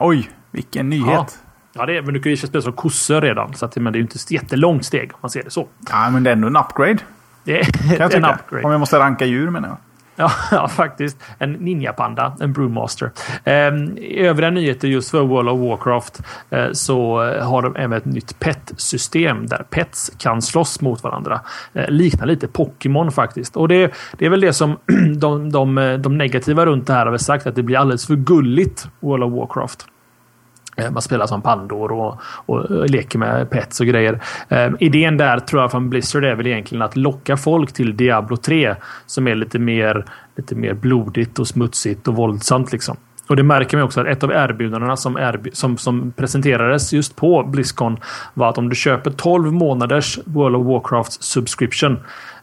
Oj, 0.00 0.30
vilken 0.50 0.88
nyhet. 0.88 1.08
Ja. 1.08 1.26
Ja, 1.74 1.86
det 1.86 1.96
är, 1.96 2.02
men 2.02 2.14
du 2.14 2.20
kan 2.20 2.30
ju 2.30 2.36
spela 2.36 2.62
som 2.62 2.72
kossor 2.72 3.20
redan. 3.20 3.54
Så 3.54 3.66
att, 3.66 3.76
men 3.76 3.92
det 3.92 3.96
är 3.96 3.98
ju 4.00 4.02
inte 4.02 4.16
ett 4.16 4.30
jättelångt 4.30 4.84
steg 4.84 5.12
om 5.12 5.18
man 5.20 5.30
ser 5.30 5.42
det 5.42 5.50
så. 5.50 5.68
Ja, 5.90 6.10
men 6.10 6.22
det 6.22 6.30
är 6.30 6.32
ändå 6.32 6.46
en 6.46 6.56
upgrade. 6.56 6.98
Det 7.44 7.60
är 7.60 7.64
tycka. 8.08 8.38
Upgrade. 8.40 8.64
Om 8.64 8.70
jag 8.70 8.80
måste 8.80 8.98
ranka 8.98 9.26
djur 9.26 9.50
menar 9.50 9.68
jag. 9.68 9.78
Ja, 10.16 10.32
ja, 10.50 10.68
faktiskt. 10.68 11.22
En 11.38 11.52
ninjapanda, 11.52 12.36
en 12.40 12.52
brewmaster. 12.52 13.10
Ehm, 13.44 13.98
I 13.98 14.18
övriga 14.18 14.50
nyheter 14.50 14.88
just 14.88 15.10
för 15.10 15.20
World 15.20 15.48
of 15.48 15.60
Warcraft 15.60 16.20
eh, 16.50 16.72
så 16.72 17.16
har 17.40 17.62
de 17.62 17.76
även 17.76 17.98
ett 17.98 18.04
nytt 18.04 18.38
pet-system 18.38 19.46
där 19.46 19.64
pets 19.70 20.12
kan 20.18 20.42
slåss 20.42 20.80
mot 20.80 21.02
varandra. 21.02 21.40
Eh, 21.72 21.88
liknar 21.88 22.26
lite 22.26 22.48
Pokémon 22.48 23.12
faktiskt. 23.12 23.56
Och 23.56 23.68
det, 23.68 23.92
det, 24.18 24.26
är 24.26 24.30
väl 24.30 24.40
det 24.40 24.52
som 24.52 24.78
de, 25.16 25.52
de, 25.52 25.78
eh, 25.78 25.98
de 25.98 26.18
negativa 26.18 26.66
runt 26.66 26.86
det 26.86 26.92
här 26.92 27.06
har 27.06 27.18
sagt 27.18 27.46
att 27.46 27.54
det 27.54 27.62
blir 27.62 27.76
alldeles 27.76 28.06
för 28.06 28.16
gulligt 28.16 28.88
World 29.00 29.24
of 29.24 29.32
Warcraft. 29.32 29.86
Eh, 30.76 30.90
man 30.90 31.02
spelar 31.02 31.26
som 31.26 31.42
pandor 31.42 31.92
och, 31.92 32.20
och, 32.46 32.90
leker 32.90 33.18
med 33.18 33.50
pets 33.50 33.80
och 33.80 33.86
grejer. 33.86 34.22
Eh, 34.48 34.70
idén 34.80 35.16
där 35.16 35.38
tror 35.38 35.62
jag 35.62 35.70
från 35.70 35.90
Blizzard 35.90 36.24
är 36.24 36.34
väl 36.34 36.46
egentligen 36.46 36.82
att 36.82 36.96
locka 36.96 37.36
folk 37.36 37.72
till 37.72 37.96
Diablo 37.96 38.36
3 38.36 38.76
som 39.06 39.28
är 39.28 39.34
lite 39.34 39.58
mer, 39.58 40.04
lite 40.36 40.54
mer 40.54 40.74
blodigt 40.74 41.38
och 41.38 41.48
smutsigt 41.48 42.08
och 42.08 42.14
våldsamt. 42.14 42.72
Liksom. 42.72 42.96
Och 43.28 43.36
det 43.36 43.42
märker 43.42 43.76
man 43.76 43.84
också 43.84 44.00
att 44.00 44.06
ett 44.06 44.22
av 44.22 44.30
erbjudandena 44.30 44.96
som, 44.96 45.16
erbj 45.16 45.50
som, 45.52 45.78
som 45.78 46.12
presenterades 46.12 46.92
just 46.92 47.16
på 47.16 47.42
Blizzcon 47.42 47.96
var 48.34 48.48
att 48.48 48.58
om 48.58 48.68
du 48.68 48.76
köper 48.76 49.10
12 49.10 49.52
månaders 49.52 50.18
World 50.24 50.56
of 50.56 50.66
Warcraft 50.66 51.22
subscription 51.22 51.98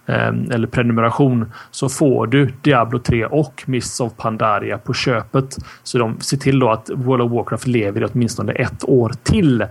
Ehm, 0.09 0.51
eller 0.51 0.67
prenumeration 0.67 1.51
så 1.71 1.89
får 1.89 2.27
du 2.27 2.53
Diablo 2.61 2.99
3 2.99 3.25
och 3.25 3.63
Mists 3.65 3.99
of 3.99 4.13
Pandaria 4.17 4.77
på 4.77 4.93
köpet. 4.93 5.57
Så 5.83 5.97
de 5.97 6.19
ser 6.19 6.37
till 6.37 6.59
då 6.59 6.69
att 6.69 6.89
World 6.93 7.21
of 7.21 7.31
Warcraft 7.31 7.67
lever 7.67 8.01
i 8.01 8.05
åtminstone 8.05 8.51
ett 8.51 8.83
år 8.89 9.11
till. 9.23 9.61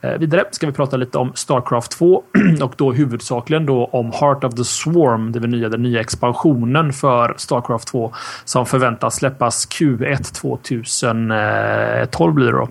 Ehm, 0.00 0.20
vidare 0.20 0.44
ska 0.50 0.66
vi 0.66 0.72
prata 0.72 0.96
lite 0.96 1.18
om 1.18 1.32
Starcraft 1.34 1.90
2 1.90 2.22
och 2.62 2.74
då 2.76 2.92
huvudsakligen 2.92 3.66
då 3.66 3.84
om 3.84 4.12
Heart 4.12 4.44
of 4.44 4.54
the 4.54 4.64
Swarm, 4.64 5.32
det 5.32 5.40
vill 5.40 5.50
säga 5.50 5.68
den 5.68 5.82
nya 5.82 6.00
expansionen 6.00 6.92
för 6.92 7.34
Starcraft 7.36 7.88
2 7.88 8.12
som 8.44 8.66
förväntas 8.66 9.14
släppas 9.14 9.68
Q1 9.68 10.34
2012 10.34 12.30
eh, 12.30 12.34
blir 12.34 12.46
det 12.46 12.52
då. 12.52 12.68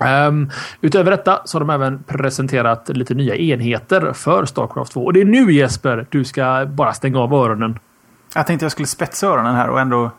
Um, 0.00 0.50
utöver 0.80 1.10
detta 1.10 1.42
så 1.44 1.58
har 1.58 1.60
de 1.60 1.70
även 1.70 2.02
presenterat 2.02 2.88
lite 2.88 3.14
nya 3.14 3.36
enheter 3.36 4.12
för 4.12 4.44
Starcraft 4.44 4.92
2. 4.92 5.04
Och 5.04 5.12
det 5.12 5.20
är 5.20 5.24
nu 5.24 5.52
Jesper, 5.52 6.06
du 6.10 6.24
ska 6.24 6.66
bara 6.66 6.92
stänga 6.92 7.18
av 7.18 7.34
öronen. 7.34 7.78
Jag 8.34 8.46
tänkte 8.46 8.64
jag 8.64 8.72
skulle 8.72 8.88
spetsa 8.88 9.26
öronen 9.26 9.54
här 9.54 9.68
och 9.68 9.80
ändå 9.80 10.10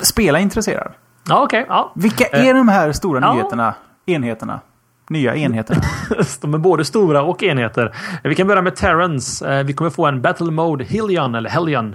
spela 0.00 0.40
intresserad. 0.40 0.92
Ja. 1.28 1.44
Okay, 1.44 1.64
ja. 1.68 1.92
Vilka 1.96 2.24
är 2.24 2.54
de 2.54 2.68
här 2.68 2.92
stora 2.92 3.20
ja. 3.20 3.32
nyheterna? 3.32 3.74
Enheterna? 4.06 4.60
Nya 5.08 5.36
enheterna. 5.36 5.82
de 6.40 6.54
är 6.54 6.58
både 6.58 6.84
stora 6.84 7.22
och 7.22 7.42
enheter. 7.42 7.96
Vi 8.24 8.34
kan 8.34 8.46
börja 8.46 8.62
med 8.62 8.76
Terrans. 8.76 9.42
Eh, 9.42 9.64
vi 9.64 9.72
kommer 9.72 9.90
få 9.90 10.06
en 10.06 10.22
Battle 10.22 10.50
Mode 10.50 10.84
Hillion 10.84 11.34
eller 11.34 11.50
Hellion 11.50 11.94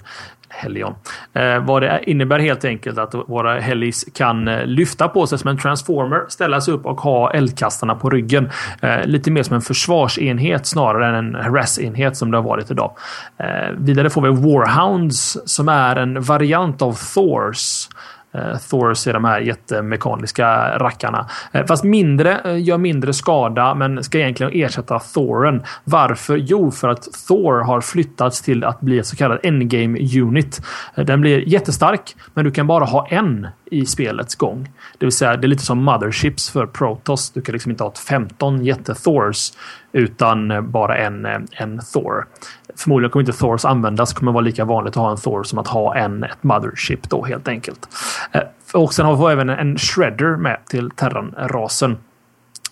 Helion. 0.49 0.95
Eh, 1.33 1.59
vad 1.59 1.81
det 1.81 1.99
innebär 2.07 2.39
helt 2.39 2.65
enkelt 2.65 2.97
att 2.97 3.15
våra 3.27 3.59
Helis 3.59 4.05
kan 4.13 4.47
eh, 4.47 4.65
lyfta 4.65 5.07
på 5.07 5.27
sig 5.27 5.37
som 5.37 5.49
en 5.49 5.57
transformer, 5.57 6.25
ställa 6.27 6.61
sig 6.61 6.73
upp 6.73 6.85
och 6.85 7.01
ha 7.01 7.31
eldkastarna 7.33 7.95
på 7.95 8.09
ryggen. 8.09 8.49
Eh, 8.81 9.05
lite 9.05 9.31
mer 9.31 9.43
som 9.43 9.55
en 9.55 9.61
försvarsenhet 9.61 10.65
snarare 10.65 11.07
än 11.07 11.15
en 11.15 11.35
harass-enhet 11.35 12.17
som 12.17 12.31
det 12.31 12.37
har 12.37 12.43
varit 12.43 12.71
idag. 12.71 12.91
Eh, 13.37 13.71
vidare 13.77 14.09
får 14.09 14.21
vi 14.21 14.29
Warhounds 14.29 15.37
som 15.45 15.69
är 15.69 15.95
en 15.95 16.21
variant 16.21 16.81
av 16.81 16.97
Thors. 17.13 17.87
Eh, 18.35 18.57
Thors 18.69 19.07
är 19.07 19.13
de 19.13 19.25
här 19.25 19.39
jättemekaniska 19.39 20.77
rackarna. 20.77 21.29
Eh, 21.51 21.65
fast 21.65 21.83
mindre, 21.83 22.39
eh, 22.39 22.63
gör 22.63 22.77
mindre 22.77 23.13
skada 23.13 23.75
men 23.75 24.03
ska 24.03 24.19
egentligen 24.19 24.51
ersätta 24.55 24.99
Thoren. 24.99 25.63
Varför? 25.83 26.37
Jo, 26.37 26.71
för 26.71 26.87
att 26.87 27.07
Thor 27.27 27.63
har 27.63 27.81
flyttats 27.81 28.41
till 28.41 28.63
att 28.63 28.81
bli 28.81 28.99
ett 28.99 29.05
så 29.05 29.15
kallat 29.15 29.45
endgame 29.45 29.99
unit. 30.21 30.61
Eh, 30.95 31.05
den 31.05 31.21
blir 31.21 31.49
jättestark, 31.49 32.15
men 32.33 32.45
du 32.45 32.51
kan 32.51 32.67
bara 32.67 32.85
ha 32.85 33.07
en 33.07 33.47
i 33.71 33.85
spelets 33.85 34.35
gång. 34.35 34.69
Det 34.97 35.05
vill 35.05 35.13
säga, 35.13 35.37
det 35.37 35.45
är 35.45 35.49
lite 35.49 35.65
som 35.65 35.83
motherships 35.83 36.49
för 36.49 36.65
Protoss. 36.65 37.29
Du 37.29 37.41
kan 37.41 37.53
liksom 37.53 37.71
inte 37.71 37.83
ha 37.83 37.93
15 38.07 38.65
jätte-Thors 38.65 39.51
utan 39.91 40.71
bara 40.71 40.97
en, 40.97 41.25
en 41.51 41.79
Thor. 41.93 42.27
Förmodligen 42.75 43.11
kommer 43.11 43.23
inte 43.23 43.39
Thors 43.39 43.65
användas. 43.65 44.13
kommer 44.13 44.31
vara 44.31 44.41
lika 44.41 44.65
vanligt 44.65 44.97
att 44.97 45.03
ha 45.03 45.11
en 45.11 45.17
Thor 45.17 45.43
som 45.43 45.59
att 45.59 45.67
ha 45.67 45.95
en 45.95 46.23
ett 46.23 46.43
mothership 46.43 47.09
då 47.09 47.25
helt 47.25 47.47
enkelt. 47.47 47.87
Eh, 48.31 48.41
och 48.73 48.93
sen 48.93 49.05
har 49.05 49.27
vi 49.27 49.33
även 49.33 49.49
en 49.49 49.77
shredder 49.77 50.35
med 50.35 50.57
till 50.65 50.89
Terran-rasen. 50.89 51.97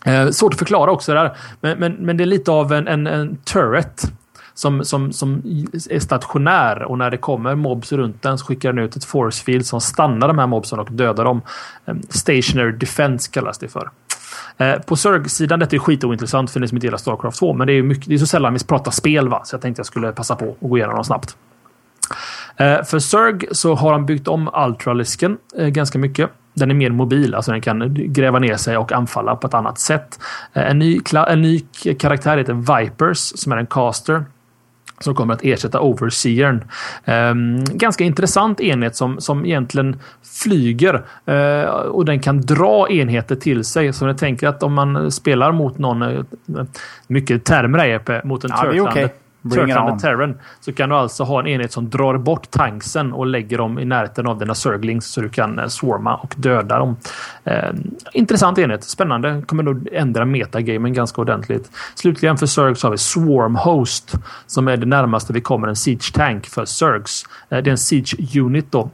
Eh, 0.06 0.30
svårt 0.30 0.54
att 0.54 0.60
förklara 0.60 0.92
också 0.92 1.14
där, 1.14 1.38
men, 1.62 1.80
men, 1.80 1.94
men 1.94 2.18
det 2.18 2.24
är 2.24 2.26
lite 2.26 2.52
av 2.52 2.74
en, 2.74 2.88
en, 2.88 3.08
en 3.08 3.38
turret 3.38 4.14
som, 4.54 4.86
som, 4.86 5.14
som 5.14 5.42
är 5.90 6.00
stationär 6.00 6.84
och 6.84 6.98
när 6.98 7.12
det 7.12 7.18
kommer 7.18 7.56
mobs 7.56 7.92
runt 7.92 8.22
den 8.22 8.38
så 8.38 8.46
skickar 8.46 8.74
den 8.74 8.86
ut 8.86 8.96
ett 8.96 9.06
force 9.06 9.44
field 9.44 9.66
som 9.66 9.82
stannar 9.82 10.28
de 10.28 10.40
här 10.40 10.48
mobsen 10.48 10.80
och 10.80 10.92
dödar 10.92 11.24
dem. 11.24 11.42
Ehm, 11.86 12.02
stationary 12.10 12.72
defense 12.72 13.32
kallas 13.32 13.58
det 13.58 13.68
för. 13.68 13.90
Ehm, 14.58 14.82
på 14.82 14.96
Zerg-sidan, 14.96 15.60
detta 15.60 15.76
är 15.76 15.80
skitointressant 15.80 16.52
för 16.52 16.60
ni 16.60 16.68
som 16.68 16.78
inte 16.78 16.88
gillar 16.88 16.98
Starcraft 16.98 17.40
2, 17.40 17.54
men 17.54 17.68
det 17.68 17.74
är, 17.74 17.84
mycket, 17.84 18.08
det 18.08 18.14
är 18.14 18.18
så 18.18 18.28
sällan 18.28 18.54
vi 18.54 18.60
pratar 18.64 18.92
spel 18.92 19.30
va, 19.30 19.42
så 19.46 19.56
jag 19.56 19.62
tänkte 19.62 19.80
jag 19.80 19.86
skulle 19.86 20.12
passa 20.12 20.36
på 20.36 20.50
att 20.62 20.70
gå 20.70 20.78
igenom 20.78 20.96
dem 20.96 21.04
snabbt. 21.04 21.38
Ehm, 22.58 22.86
för 22.86 23.00
Zerg 23.00 23.46
så 23.52 23.76
har 23.76 23.92
han 23.92 24.06
byggt 24.06 24.28
om 24.28 24.50
Ultralisken 24.68 25.38
eh, 25.58 25.68
ganska 25.68 26.00
mycket. 26.00 26.30
Den 26.56 26.72
är 26.72 26.76
mer 26.76 26.90
mobil, 26.90 27.36
alltså 27.36 27.52
den 27.52 27.62
kan 27.62 27.94
gräva 28.14 28.40
ner 28.40 28.56
sig 28.56 28.78
och 28.78 28.92
anfalla 28.92 29.36
på 29.36 29.48
ett 29.48 29.54
annat 29.54 29.80
sätt. 29.80 30.20
En 30.54 30.80
ny, 30.80 31.02
en 31.28 31.42
ny 31.42 31.60
karaktär 32.00 32.38
heter 32.38 32.80
Vipers 32.80 33.18
som 33.18 33.52
är 33.52 33.58
en 33.58 33.66
caster 33.66 34.26
som 35.00 35.16
kommer 35.16 35.34
att 35.34 35.44
ersätta 35.44 35.80
Overseern. 35.80 36.64
Um, 37.06 37.64
ganska 37.66 38.04
intressant 38.04 38.62
enhet 38.62 38.96
som, 38.96 39.22
som 39.22 39.46
egentligen 39.46 40.00
flyger 40.44 41.04
uh, 41.30 41.70
och 41.70 42.06
den 42.06 42.20
kan 42.20 42.42
dra 42.42 42.90
enheter 42.90 43.36
till 43.36 43.64
sig. 43.64 43.94
Så 43.94 44.08
jag 44.08 44.18
tänker 44.18 44.48
att 44.48 44.64
om 44.64 44.74
man 44.74 45.12
spelar 45.12 45.52
mot 45.52 45.78
någon, 45.78 46.02
uh, 46.02 46.24
mycket 47.08 47.46
termer 47.46 48.26
mot 48.26 48.44
en 48.44 48.52
ja, 48.76 49.08
turtlande, 49.44 49.74
Turkland 49.74 50.00
Terran 50.00 50.36
så 50.60 50.74
kan 50.74 50.90
du 50.90 50.96
alltså 50.96 51.24
ha 51.24 51.40
en 51.40 51.48
enhet 51.48 51.72
som 51.72 51.90
drar 51.90 52.18
bort 52.18 52.52
tanksen 52.52 53.14
och 53.14 53.26
lägger 53.26 53.58
dem 53.58 53.80
i 53.80 53.86
närheten 53.86 54.28
av 54.28 54.40
dina 54.40 54.56
Zerglings 54.56 55.06
så 55.06 55.22
du 55.22 55.30
kan 55.30 55.60
eh, 55.60 55.68
swarma 55.68 56.16
och 56.16 56.34
döda 56.38 56.80
dem. 56.80 56.98
Eh, 57.44 57.70
intressant 58.14 58.58
enhet. 58.58 58.84
Spännande. 58.84 59.44
Kommer 59.46 59.64
nog 59.64 59.88
ändra 59.92 60.26
metagamen 60.26 60.94
ganska 60.94 61.22
ordentligt. 61.22 61.72
Slutligen 61.96 62.38
för 62.38 62.46
Zerg 62.46 62.76
så 62.76 62.88
har 62.88 62.92
vi 62.92 62.98
Swarm 62.98 63.56
Host 63.56 64.16
som 64.48 64.68
är 64.68 64.78
det 64.78 64.86
närmaste 64.86 65.34
vi 65.34 65.42
kommer 65.42 65.68
en 65.68 65.76
Siege 65.76 66.14
Tank 66.14 66.46
för 66.46 66.66
Zergs. 66.66 67.26
Eh, 67.50 67.64
det 67.64 67.70
är 67.70 67.72
en 67.72 67.78
Siege 67.78 68.40
Unit 68.40 68.72
då 68.72 68.90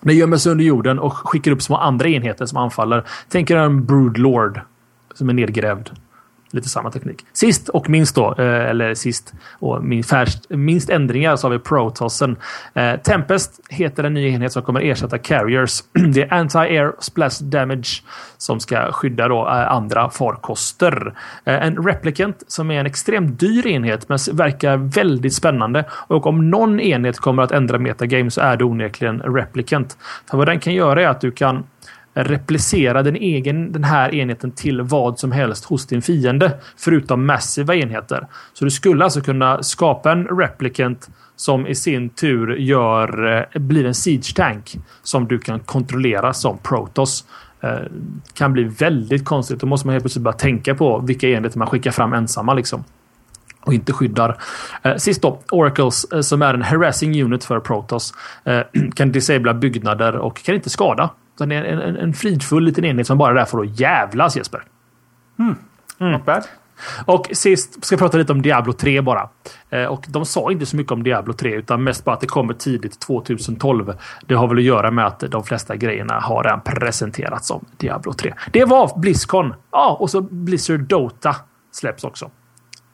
den 0.00 0.16
gömmer 0.16 0.36
sig 0.36 0.52
under 0.52 0.64
jorden 0.64 0.98
och 0.98 1.12
skickar 1.12 1.50
upp 1.50 1.62
små 1.62 1.76
andra 1.76 2.08
enheter 2.08 2.46
som 2.46 2.58
anfaller. 2.58 3.04
Tänk 3.28 3.50
er 3.50 3.56
en 3.56 3.84
Brood 3.84 4.18
Lord 4.18 4.60
som 5.14 5.28
är 5.28 5.32
nedgrävd. 5.32 5.90
Lite 6.50 6.68
samma 6.68 6.90
teknik. 6.90 7.26
Sist 7.32 7.68
och 7.68 7.90
minst 7.90 8.14
då, 8.14 8.34
eh, 8.38 8.70
eller 8.70 8.94
sist 8.94 9.34
och 9.52 9.84
minst, 9.84 10.12
minst 10.48 10.90
ändringar 10.90 11.36
så 11.36 11.46
har 11.46 11.52
vi 11.52 11.58
Protossen. 11.58 12.36
Eh, 12.74 12.96
Tempest 12.96 13.60
heter 13.68 14.04
en 14.04 14.14
ny 14.14 14.28
enhet 14.28 14.52
som 14.52 14.62
kommer 14.62 14.80
ersätta 14.80 15.18
Carriers. 15.18 15.82
Det 16.14 16.22
är 16.22 16.28
Anti-Air 16.28 16.92
Splash 16.98 17.42
Damage 17.42 18.02
som 18.38 18.60
ska 18.60 18.92
skydda 18.92 19.28
då 19.28 19.46
eh, 19.46 19.72
andra 19.72 20.10
farkoster. 20.10 21.14
En 21.44 21.76
Replicant 21.76 22.42
som 22.46 22.70
är 22.70 22.80
en 22.80 22.86
extremt 22.86 23.40
dyr 23.40 23.66
enhet 23.66 24.08
men 24.08 24.18
verkar 24.32 24.76
väldigt 24.76 25.34
spännande. 25.34 25.84
Och 25.90 26.26
om 26.26 26.50
någon 26.50 26.80
enhet 26.80 27.18
kommer 27.18 27.42
att 27.42 27.52
ändra 27.52 27.78
metagame 27.78 28.30
så 28.30 28.40
är 28.40 28.56
det 28.56 28.64
onekligen 28.64 29.20
Replicant. 29.20 29.96
För 30.30 30.38
vad 30.38 30.46
den 30.46 30.60
kan 30.60 30.74
göra 30.74 31.02
är 31.02 31.06
att 31.06 31.20
du 31.20 31.30
kan 31.30 31.64
replicera 32.24 33.02
den, 33.02 33.16
egen, 33.16 33.72
den 33.72 33.84
här 33.84 34.14
enheten 34.14 34.50
till 34.50 34.82
vad 34.82 35.18
som 35.18 35.32
helst 35.32 35.64
hos 35.64 35.86
din 35.86 36.02
fiende. 36.02 36.52
Förutom 36.76 37.26
massiva 37.26 37.74
enheter. 37.74 38.26
Så 38.52 38.64
du 38.64 38.70
skulle 38.70 39.04
alltså 39.04 39.20
kunna 39.20 39.62
skapa 39.62 40.12
en 40.12 40.26
replicant 40.26 41.08
som 41.36 41.66
i 41.66 41.74
sin 41.74 42.08
tur 42.08 42.56
gör, 42.56 43.36
eh, 43.54 43.60
blir 43.60 43.86
en 43.86 43.94
siege 43.94 44.34
tank 44.34 44.76
som 45.02 45.28
du 45.28 45.38
kan 45.38 45.60
kontrollera 45.60 46.32
som 46.32 46.58
Protoss. 46.58 47.24
Eh, 47.60 47.78
kan 48.34 48.52
bli 48.52 48.64
väldigt 48.64 49.24
konstigt. 49.24 49.60
Då 49.60 49.66
måste 49.66 49.86
man 49.86 49.92
helt 49.92 50.04
plötsligt 50.04 50.24
börja 50.24 50.36
tänka 50.36 50.74
på 50.74 50.98
vilka 50.98 51.28
enheter 51.28 51.58
man 51.58 51.68
skickar 51.68 51.90
fram 51.90 52.12
ensamma. 52.12 52.54
Liksom 52.54 52.84
och 53.60 53.74
inte 53.74 53.92
skyddar. 53.92 54.36
Eh, 54.82 54.96
sist 54.96 55.22
då, 55.22 55.40
Oracles 55.50 56.06
som 56.28 56.42
är 56.42 56.54
en 56.54 56.62
harassing 56.62 57.22
unit 57.22 57.44
för 57.44 57.60
Protoss. 57.60 58.14
Kan 58.94 59.12
disabla 59.12 59.54
byggnader 59.54 60.16
och 60.16 60.42
kan 60.42 60.54
inte 60.54 60.70
skada. 60.70 61.10
Den 61.38 61.52
är 61.52 61.64
en, 61.64 61.78
en, 61.78 61.96
en 61.96 62.14
fridfull 62.14 62.64
liten 62.64 62.84
enhet 62.84 63.06
som 63.06 63.18
bara 63.18 63.30
är 63.30 63.34
där 63.34 63.44
för 63.44 63.60
att 63.60 63.80
jävlas 63.80 64.36
Jesper. 64.36 64.62
Mm. 65.38 65.54
Mm. 66.00 66.12
Not 66.12 66.24
bad. 66.24 66.44
Och 67.04 67.28
sist 67.32 67.84
ska 67.84 67.92
jag 67.92 68.00
prata 68.00 68.18
lite 68.18 68.32
om 68.32 68.42
Diablo 68.42 68.72
3 68.72 69.00
bara. 69.00 69.28
Eh, 69.70 69.84
och 69.84 70.04
de 70.08 70.26
sa 70.26 70.52
inte 70.52 70.66
så 70.66 70.76
mycket 70.76 70.92
om 70.92 71.02
Diablo 71.02 71.32
3 71.32 71.54
utan 71.54 71.84
mest 71.84 72.04
bara 72.04 72.14
att 72.14 72.20
det 72.20 72.26
kommer 72.26 72.54
tidigt 72.54 73.00
2012. 73.00 73.94
Det 74.26 74.34
har 74.34 74.48
väl 74.48 74.58
att 74.58 74.64
göra 74.64 74.90
med 74.90 75.06
att 75.06 75.20
de 75.20 75.44
flesta 75.44 75.76
grejerna 75.76 76.20
har 76.20 76.44
redan 76.44 76.60
presenterats 76.60 77.50
om 77.50 77.64
Diablo 77.76 78.12
3. 78.12 78.34
Det 78.52 78.64
var 78.64 78.98
Blizzcon. 78.98 79.54
Ja, 79.70 79.96
och 80.00 80.10
så 80.10 80.20
Blizzard 80.20 80.80
Dota 80.80 81.36
släpps 81.72 82.04
också. 82.04 82.30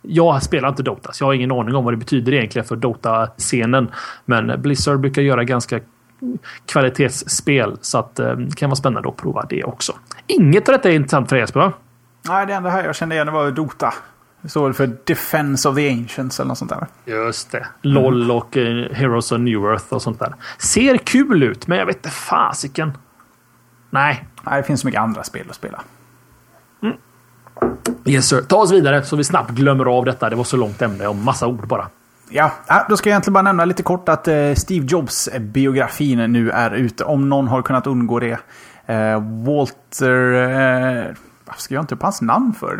Jag 0.02 0.42
spelar 0.42 0.68
inte 0.68 0.82
Dota, 0.82 1.12
så 1.12 1.22
jag 1.22 1.28
har 1.28 1.34
ingen 1.34 1.52
aning 1.52 1.74
om 1.74 1.84
vad 1.84 1.92
det 1.92 1.98
betyder 1.98 2.34
egentligen 2.34 2.66
för 2.66 2.76
Dota-scenen. 2.76 3.90
Men 4.24 4.62
Blizzard 4.62 5.00
brukar 5.00 5.22
göra 5.22 5.44
ganska 5.44 5.80
kvalitetsspel, 6.66 7.78
så 7.80 7.98
att 7.98 8.16
det 8.16 8.30
eh, 8.30 8.48
kan 8.56 8.70
vara 8.70 8.76
spännande 8.76 9.08
att 9.08 9.16
prova 9.16 9.46
det 9.48 9.64
också. 9.64 9.92
Inget 10.26 10.68
av 10.68 10.72
detta 10.72 10.90
är 10.90 10.94
intressant 10.94 11.28
för 11.28 11.36
Jesper, 11.36 11.60
va? 11.60 11.72
Nej, 12.28 12.46
det 12.46 12.54
enda 12.54 12.70
här 12.70 12.84
jag 12.84 12.96
kände 12.96 13.14
igen 13.14 13.32
var 13.32 13.50
Dota. 13.50 13.94
Det 14.42 14.48
står 14.48 14.64
väl 14.64 14.74
för 14.74 14.96
Defense 15.04 15.68
of 15.68 15.76
the 15.76 15.90
Ancients 15.90 16.40
eller 16.40 16.48
något 16.48 16.58
sånt 16.58 16.70
där. 16.70 16.86
Just 17.04 17.52
det. 17.52 17.66
LOL 17.82 18.30
och 18.30 18.56
uh, 18.56 18.92
Heroes 18.92 19.32
of 19.32 19.40
New 19.40 19.64
Earth 19.64 19.92
och 19.92 20.02
sånt 20.02 20.18
där. 20.18 20.34
Ser 20.58 20.96
kul 20.96 21.42
ut, 21.42 21.66
men 21.66 21.78
jag 21.78 21.86
vet 21.86 21.96
inte 21.96 22.10
fasiken. 22.10 22.92
Nej. 23.90 24.28
Nej, 24.42 24.56
det 24.56 24.66
finns 24.66 24.80
så 24.80 24.86
mycket 24.86 25.00
andra 25.00 25.24
spel 25.24 25.46
att 25.48 25.56
spela. 25.56 25.82
Mm. 26.82 26.96
Yes 28.04 28.28
sir. 28.28 28.40
Ta 28.40 28.56
oss 28.56 28.72
vidare 28.72 29.02
så 29.02 29.16
vi 29.16 29.24
snabbt 29.24 29.50
glömmer 29.50 29.84
av 29.84 30.04
detta. 30.04 30.30
Det 30.30 30.36
var 30.36 30.44
så 30.44 30.56
långt 30.56 30.82
ämne 30.82 31.06
och 31.06 31.16
massa 31.16 31.46
ord 31.46 31.66
bara. 31.68 31.88
Ja, 32.28 32.52
då 32.88 32.96
ska 32.96 33.08
jag 33.08 33.12
egentligen 33.12 33.32
bara 33.34 33.42
nämna 33.42 33.64
lite 33.64 33.82
kort 33.82 34.08
att 34.08 34.28
eh, 34.28 34.54
Steve 34.54 34.86
Jobs-biografin 34.86 36.32
nu 36.32 36.50
är 36.50 36.70
ute. 36.70 37.04
Om 37.04 37.28
någon 37.28 37.48
har 37.48 37.62
kunnat 37.62 37.86
undgå 37.86 38.20
det. 38.20 38.38
Eh, 38.86 39.22
Walter... 39.46 40.32
Eh, 40.34 41.14
varför 41.44 41.62
ska 41.62 41.74
jag 41.74 41.82
inte 41.82 41.94
upp 41.94 42.02
hans 42.02 42.22
namn 42.22 42.54
för? 42.54 42.78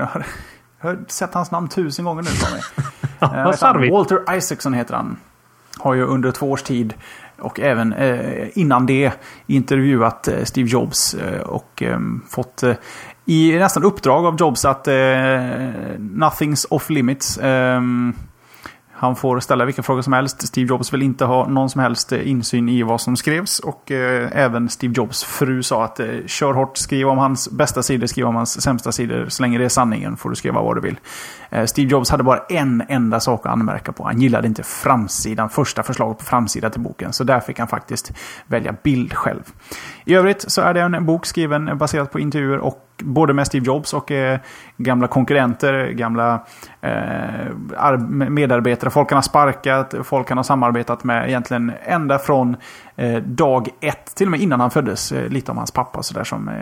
Jag 0.81 0.89
har 0.91 1.05
sett 1.09 1.35
hans 1.35 1.51
namn 1.51 1.69
tusen 1.69 2.05
gånger 2.05 2.23
nu 2.23 2.31
mig. 2.53 2.63
Vad 3.61 3.91
Walter 3.91 4.37
Isaacson 4.37 4.75
heter 4.75 4.95
han. 4.95 5.17
Har 5.79 5.95
ju 5.95 6.05
under 6.05 6.31
två 6.31 6.51
års 6.51 6.63
tid 6.63 6.95
och 7.39 7.61
även 7.61 7.95
innan 8.55 8.87
det 8.87 9.13
intervjuat 9.47 10.29
Steve 10.43 10.69
Jobs 10.69 11.17
och 11.45 11.83
fått 12.29 12.65
i 13.25 13.59
nästan 13.59 13.85
uppdrag 13.85 14.27
av 14.27 14.37
Jobs 14.41 14.65
att 14.65 14.87
nothing's 15.99 16.67
off 16.71 16.91
limits. 16.91 17.39
Han 18.97 19.17
får 19.17 19.41
ställa 19.41 19.65
vilka 19.65 19.83
frågor 19.83 20.03
som 20.03 20.13
helst. 20.13 20.47
Steve 20.47 20.69
Jobs 20.69 20.93
vill 20.93 21.03
inte 21.03 21.25
ha 21.25 21.49
någon 21.49 21.71
som 21.71 21.81
helst 21.81 22.13
eh, 22.13 22.31
insyn 22.31 22.69
i 22.69 22.83
vad 22.83 23.01
som 23.01 23.17
skrevs. 23.17 23.59
Och 23.59 23.91
eh, 23.91 24.29
även 24.33 24.69
Steve 24.69 24.95
Jobs 24.97 25.25
fru 25.25 25.63
sa 25.63 25.85
att 25.85 26.01
eh, 26.01 26.07
kör 26.27 26.53
hårt, 26.53 26.77
skriv 26.77 27.09
om 27.09 27.19
hans 27.19 27.51
bästa 27.51 27.83
sidor, 27.83 28.07
skriv 28.07 28.27
om 28.27 28.35
hans 28.35 28.63
sämsta 28.63 28.93
sidor. 28.93 29.27
Så 29.29 29.43
länge 29.43 29.59
det 29.59 29.65
är 29.65 29.69
sanningen 29.69 30.17
får 30.17 30.31
du 30.31 30.37
skriva 30.37 30.63
vad 30.63 30.77
du 30.77 30.81
vill. 30.81 30.97
Eh, 31.51 31.65
Steve 31.65 31.91
Jobs 31.91 32.11
hade 32.11 32.23
bara 32.23 32.39
en 32.49 32.83
enda 32.89 33.21
sak 33.21 33.47
att 33.47 33.53
anmärka 33.53 33.93
på. 33.93 34.05
Han 34.05 34.21
gillade 34.21 34.49
inte 34.49 34.63
framsidan, 34.63 35.51
första 35.51 35.83
förslaget 35.83 36.19
på 36.19 36.25
framsidan 36.25 36.71
till 36.71 36.81
boken. 36.81 37.13
Så 37.13 37.25
där 37.25 37.41
fick 37.41 37.59
han 37.59 37.69
faktiskt 37.69 38.13
välja 38.47 38.75
bild 38.83 39.13
själv. 39.13 39.43
I 40.05 40.15
övrigt 40.15 40.51
så 40.51 40.61
är 40.61 40.75
det 40.75 40.81
en 40.81 41.07
bok 41.07 41.27
skriven 41.27 41.69
eh, 41.69 41.75
baserat 41.75 42.13
på 42.13 42.21
intervjuer 42.21 42.59
och 42.59 42.84
både 42.99 43.33
med 43.33 43.47
Steve 43.47 43.67
Jobs 43.67 43.95
och 43.95 44.11
eh, 44.11 44.39
gamla 44.77 45.07
konkurrenter, 45.07 45.91
gamla 45.91 46.41
eh, 46.81 47.99
medarbetare, 48.09 48.91
folk 48.91 49.11
han 49.11 49.17
har 49.17 49.23
sparkat, 49.23 49.95
folk 50.05 50.29
han 50.29 50.39
har 50.39 50.43
samarbetat 50.43 51.05
med 51.05 51.29
egentligen 51.29 51.73
ända 51.85 52.19
från 52.19 52.57
eh, 52.97 53.17
dag 53.17 53.69
ett, 53.81 54.15
till 54.15 54.27
och 54.27 54.31
med 54.31 54.41
innan 54.41 54.61
han 54.61 54.71
föddes. 54.71 55.13
Eh, 55.13 55.29
lite 55.29 55.51
om 55.51 55.57
hans 55.57 55.71
pappa 55.71 55.99
och 55.99 56.05
sådär 56.05 56.25
som 56.25 56.49
eh, 56.49 56.55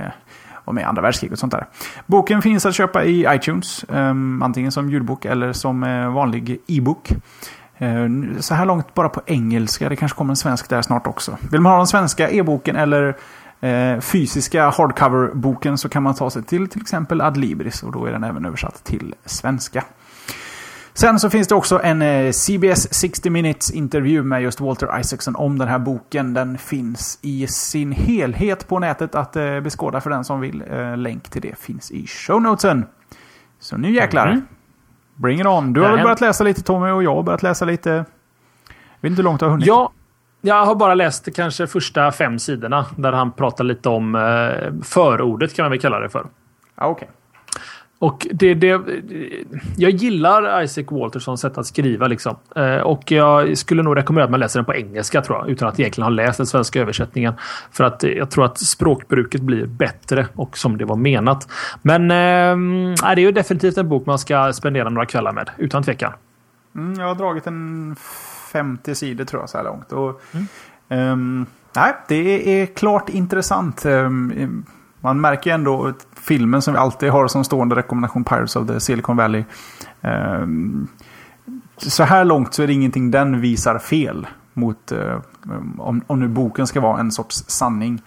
var 0.64 0.74
med 0.74 0.83
i 0.83 0.85
andra 0.85 1.03
världskriget 1.03 1.33
och 1.33 1.39
sånt 1.39 1.53
där. 1.53 1.66
Boken 2.07 2.43
finns 2.43 2.66
att 2.66 2.74
köpa 2.74 3.05
i 3.05 3.26
iTunes, 3.28 3.85
eh, 3.85 4.14
antingen 4.43 4.72
som 4.72 4.91
ljudbok 4.91 5.24
eller 5.24 5.53
som 5.53 5.83
eh, 5.83 6.12
vanlig 6.12 6.61
e-bok. 6.66 7.12
Eh, 7.78 8.09
så 8.41 8.55
här 8.55 8.66
långt 8.66 8.95
bara 8.95 9.09
på 9.09 9.20
engelska. 9.26 9.89
Det 9.89 9.97
kanske 9.97 10.18
kommer 10.18 10.33
en 10.33 10.37
svensk 10.37 10.68
där 10.68 10.83
snart 10.83 11.07
också. 11.07 11.37
Vill 11.51 11.61
man 11.61 11.72
ha 11.72 11.78
den 11.78 11.87
svenska 11.87 12.30
e-boken 12.30 12.76
eller 12.76 13.16
eh, 13.62 14.00
fysiska 14.00 14.70
hardcover-boken 14.70 15.78
så 15.78 15.88
kan 15.88 16.02
man 16.02 16.14
ta 16.14 16.30
sig 16.30 16.42
till 16.42 16.68
till 16.68 16.80
exempel 16.80 17.20
Adlibris 17.20 17.82
och 17.82 17.92
då 17.92 18.06
är 18.06 18.12
den 18.12 18.24
även 18.24 18.44
översatt 18.44 18.84
till 18.84 19.14
svenska. 19.24 19.84
Sen 20.94 21.20
så 21.20 21.30
finns 21.30 21.48
det 21.48 21.54
också 21.54 21.80
en 21.82 22.02
eh, 22.02 22.32
CBS 22.32 22.94
60 22.94 23.30
Minutes 23.30 23.70
intervju 23.70 24.22
med 24.22 24.42
just 24.42 24.60
Walter 24.60 25.00
Isaacson 25.00 25.36
om 25.36 25.58
den 25.58 25.68
här 25.68 25.78
boken. 25.78 26.34
Den 26.34 26.58
finns 26.58 27.18
i 27.22 27.46
sin 27.46 27.92
helhet 27.92 28.68
på 28.68 28.78
nätet 28.78 29.14
att 29.14 29.36
eh, 29.36 29.60
beskåda 29.60 30.00
för 30.00 30.10
den 30.10 30.24
som 30.24 30.40
vill. 30.40 30.64
Länk 30.96 31.30
till 31.30 31.42
det 31.42 31.58
finns 31.58 31.90
i 31.90 32.06
shownotesen. 32.06 32.86
Så 33.60 33.76
nu 33.76 33.94
jäklar. 33.94 34.26
Mm. 34.26 34.42
Bring 35.14 35.40
it 35.40 35.46
on. 35.46 35.72
Du 35.72 35.80
har 35.80 35.90
väl 35.90 36.02
börjat 36.02 36.20
läsa 36.20 36.44
lite 36.44 36.62
Tommy 36.62 36.90
och 36.90 37.02
jag 37.02 37.14
har 37.14 37.22
börjat 37.22 37.42
läsa 37.42 37.64
lite. 37.64 37.90
Jag 37.90 38.04
vet 39.00 39.10
inte 39.10 39.22
hur 39.22 39.24
långt 39.24 39.40
du 39.40 39.44
har 39.46 39.50
hunnit. 39.50 39.66
Ja, 39.66 39.92
jag 40.45 40.66
har 40.66 40.74
bara 40.74 40.95
läst 40.95 41.34
kanske 41.34 41.66
första 41.66 42.12
fem 42.12 42.38
sidorna 42.38 42.86
där 42.97 43.12
han 43.12 43.32
pratar 43.32 43.64
lite 43.64 43.88
om 43.88 44.14
eh, 44.14 44.84
förordet 44.84 45.57
kan 45.57 45.62
man 45.62 45.70
väl 45.70 45.80
kalla 45.80 46.01
det 46.01 46.09
för. 46.09 46.26
Ja, 46.76 46.86
okay. 46.86 47.09
Och 47.99 48.26
det, 48.32 48.55
det, 48.55 48.80
jag 49.76 49.90
gillar 49.90 50.62
Isaac 50.62 50.84
Waltersons 50.90 51.40
sätt 51.40 51.59
att 51.59 51.66
skriva. 51.66 52.07
Liksom. 52.07 52.36
Eh, 52.57 52.76
och 52.76 53.11
jag 53.11 53.59
skulle 53.59 53.82
nog 53.82 53.97
rekommendera 53.97 54.24
att 54.24 54.30
man 54.30 54.40
läser 54.40 54.59
den 54.59 54.64
på 54.64 54.74
engelska 54.74 55.22
tror 55.22 55.38
jag. 55.38 55.49
Utan 55.49 55.68
att 55.68 55.80
egentligen 55.80 56.05
ha 56.05 56.11
läst 56.11 56.36
den 56.36 56.47
svenska 56.47 56.80
översättningen. 56.80 57.34
För 57.70 57.84
att 57.84 58.03
jag 58.03 58.30
tror 58.30 58.45
att 58.45 58.59
språkbruket 58.59 59.40
blir 59.40 59.66
bättre 59.66 60.26
och 60.34 60.59
som 60.59 60.78
det 60.78 60.84
var 60.84 60.97
menat. 60.97 61.49
Men 61.82 62.11
eh, 62.11 62.97
det 62.97 63.07
är 63.07 63.16
ju 63.16 63.32
definitivt 63.32 63.78
en 63.78 63.88
bok 63.88 64.07
man 64.07 64.18
ska 64.18 64.53
spendera 64.53 64.88
några 64.88 65.07
kvällar 65.07 65.32
med. 65.32 65.51
Utan 65.59 65.82
tvekan. 65.82 66.12
Mm, 66.74 67.01
jag 67.01 67.07
har 67.07 67.14
dragit 67.14 67.47
en 67.47 67.97
50 68.53 68.94
sidor 68.94 69.24
tror 69.24 69.42
jag 69.42 69.50
så 69.50 69.59
här 69.59 69.64
långt. 69.64 69.92
Och, 69.92 70.22
mm. 70.32 71.12
um, 71.12 71.46
nej, 71.76 71.94
det 72.09 72.61
är 72.62 72.66
klart 72.66 73.09
intressant. 73.09 73.86
Um, 73.86 74.64
man 75.00 75.20
märker 75.20 75.50
ju 75.50 75.55
ändå 75.55 75.92
filmen 76.14 76.62
som 76.62 76.74
vi 76.74 76.80
alltid 76.80 77.11
har 77.11 77.28
som 77.28 77.44
stående 77.44 77.76
rekommendation, 77.76 78.24
Pirates 78.24 78.57
of 78.57 78.68
the 78.68 78.80
Silicon 78.80 79.16
Valley. 79.16 79.44
Um, 80.00 80.88
så 81.76 82.03
här 82.03 82.24
långt 82.24 82.55
så 82.55 82.62
är 82.62 82.66
det 82.66 82.72
ingenting 82.72 83.11
den 83.11 83.40
visar 83.40 83.78
fel 83.78 84.26
mot 84.53 84.92
uh, 84.92 85.20
om, 85.78 86.03
om 86.07 86.20
nu 86.20 86.28
boken 86.28 86.66
ska 86.66 86.80
vara 86.80 87.00
en 87.00 87.12
sorts 87.12 87.44
sanning. 87.48 88.03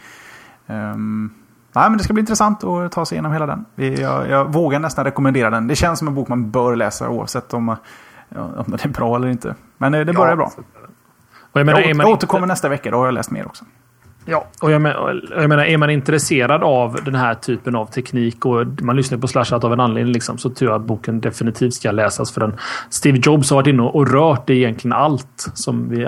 Um, 0.67 1.33
nej, 1.75 1.89
men 1.89 1.97
det 1.97 2.03
ska 2.03 2.13
bli 2.13 2.21
intressant 2.21 2.63
att 2.63 2.91
ta 2.91 3.05
sig 3.05 3.15
igenom 3.15 3.31
hela 3.31 3.45
den. 3.45 3.65
Jag, 3.75 4.29
jag, 4.29 4.53
vågar 4.53 4.79
nästan 4.79 5.05
rekommendera 5.05 5.49
den. 5.49 5.67
Det 5.67 5.75
känns 5.75 5.99
som 5.99 6.07
en 6.07 6.15
bok 6.15 6.27
man 6.27 6.51
bör 6.51 6.75
läsa 6.75 7.09
oavsett 7.09 7.53
om 7.53 7.75
om 8.37 8.65
den 8.67 8.79
är 8.83 8.87
bra 8.87 9.15
eller 9.15 9.27
inte. 9.27 9.55
Men 9.77 9.91
det 9.91 10.05
börjar 10.05 10.29
ja, 10.29 10.35
bra. 10.35 10.51
Och 11.51 11.59
jag, 11.59 11.65
menar, 11.65 11.79
jag, 11.81 11.95
jag 11.95 12.09
återkommer 12.09 12.43
inte... 12.43 12.51
nästa 12.51 12.69
vecka, 12.69 12.91
då 12.91 12.97
har 12.97 13.05
jag 13.05 13.13
läst 13.13 13.31
mer 13.31 13.45
också. 13.45 13.65
Ja, 14.27 14.45
och 14.61 14.71
jag, 14.71 14.81
men, 14.81 14.93
jag 15.29 15.49
menar, 15.49 15.65
är 15.65 15.77
man 15.77 15.89
intresserad 15.89 16.63
av 16.63 16.99
den 17.05 17.15
här 17.15 17.33
typen 17.33 17.75
av 17.75 17.85
teknik 17.85 18.45
och 18.45 18.65
man 18.81 18.95
lyssnar 18.95 19.17
på 19.17 19.27
Slashat 19.27 19.63
av 19.63 19.73
en 19.73 19.79
anledning 19.79 20.13
liksom, 20.13 20.37
så 20.37 20.49
tror 20.49 20.71
jag 20.71 20.81
att 20.81 20.87
boken 20.87 21.21
definitivt 21.21 21.73
ska 21.73 21.91
läsas. 21.91 22.31
För 22.31 22.41
den 22.41 22.53
Steve 22.89 23.19
Jobs 23.23 23.49
har 23.49 23.57
varit 23.57 23.67
inne 23.67 23.81
och 23.81 24.11
rört 24.11 24.49
i 24.49 24.53
egentligen 24.53 24.97
allt 24.97 25.51
som 25.53 25.89
vi 25.89 26.05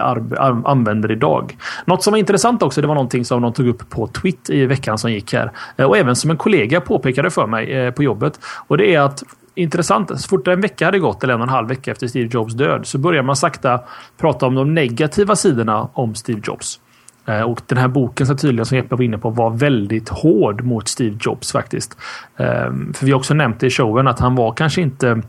använder 0.66 1.12
idag. 1.12 1.58
Något 1.86 2.04
som 2.04 2.12
var 2.12 2.18
intressant 2.18 2.64
också, 2.64 2.82
det 2.82 2.88
var 2.88 2.96
någonting 2.96 3.26
som 3.26 3.42
de 3.42 3.54
tog 3.54 3.68
upp 3.68 3.90
på 3.90 4.08
Twitter 4.08 4.54
i 4.54 4.66
veckan 4.66 4.98
som 4.98 5.12
gick 5.12 5.34
här. 5.34 5.52
Och 5.76 5.98
även 5.98 6.16
som 6.16 6.32
en 6.32 6.38
kollega 6.38 6.82
påpekade 6.82 7.30
för 7.30 7.48
mig 7.48 7.74
eh, 7.74 7.92
på 7.92 8.04
jobbet. 8.04 8.40
Och 8.68 8.78
det 8.78 8.96
är 8.96 9.02
att 9.02 9.24
intressant. 9.58 10.22
Så 10.22 10.28
fort 10.28 10.48
en 10.48 10.62
vecka 10.62 10.86
hade 10.86 11.00
gått, 11.00 11.24
eller 11.24 11.34
en 11.34 11.42
och 11.42 11.48
en 11.48 11.54
halv 11.54 11.68
vecka 11.68 11.92
efter 11.92 12.08
Steve 12.08 12.30
Jobs 12.32 12.54
död, 12.54 12.86
så 12.86 12.98
börjar 12.98 13.24
man 13.24 13.36
sakta 13.36 13.80
prata 14.18 14.46
om 14.46 14.56
de 14.56 14.74
negativa 14.74 15.36
sidorna 15.36 15.90
om 15.94 16.16
Steve 16.16 16.42
Jobs. 16.44 16.80
Eh, 17.26 17.42
och 17.42 17.62
den 17.68 17.78
här 17.78 17.88
boken, 17.88 18.28
så 18.28 18.36
tydligen 18.36 18.66
som 18.66 18.78
Jeppe 18.78 18.96
var 18.96 19.04
inne 19.04 19.18
på, 19.18 19.30
var 19.30 19.50
väldigt 19.50 20.10
hård 20.10 20.64
mot 20.64 20.88
Steve 20.88 21.18
Jobs 21.22 21.52
faktiskt. 21.52 21.98
Eh, 22.38 22.72
för 22.94 23.06
vi 23.06 23.12
har 23.12 23.20
också 23.20 23.34
nämnt 23.34 23.64
i 23.64 23.70
showen 23.70 24.08
att 24.08 24.20
han 24.20 24.36
var 24.36 24.54
kanske 24.54 24.82
inte 24.82 25.22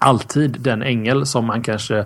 alltid 0.00 0.56
den 0.60 0.82
ängel 0.82 1.26
som 1.26 1.48
han 1.48 1.62
kanske 1.62 2.04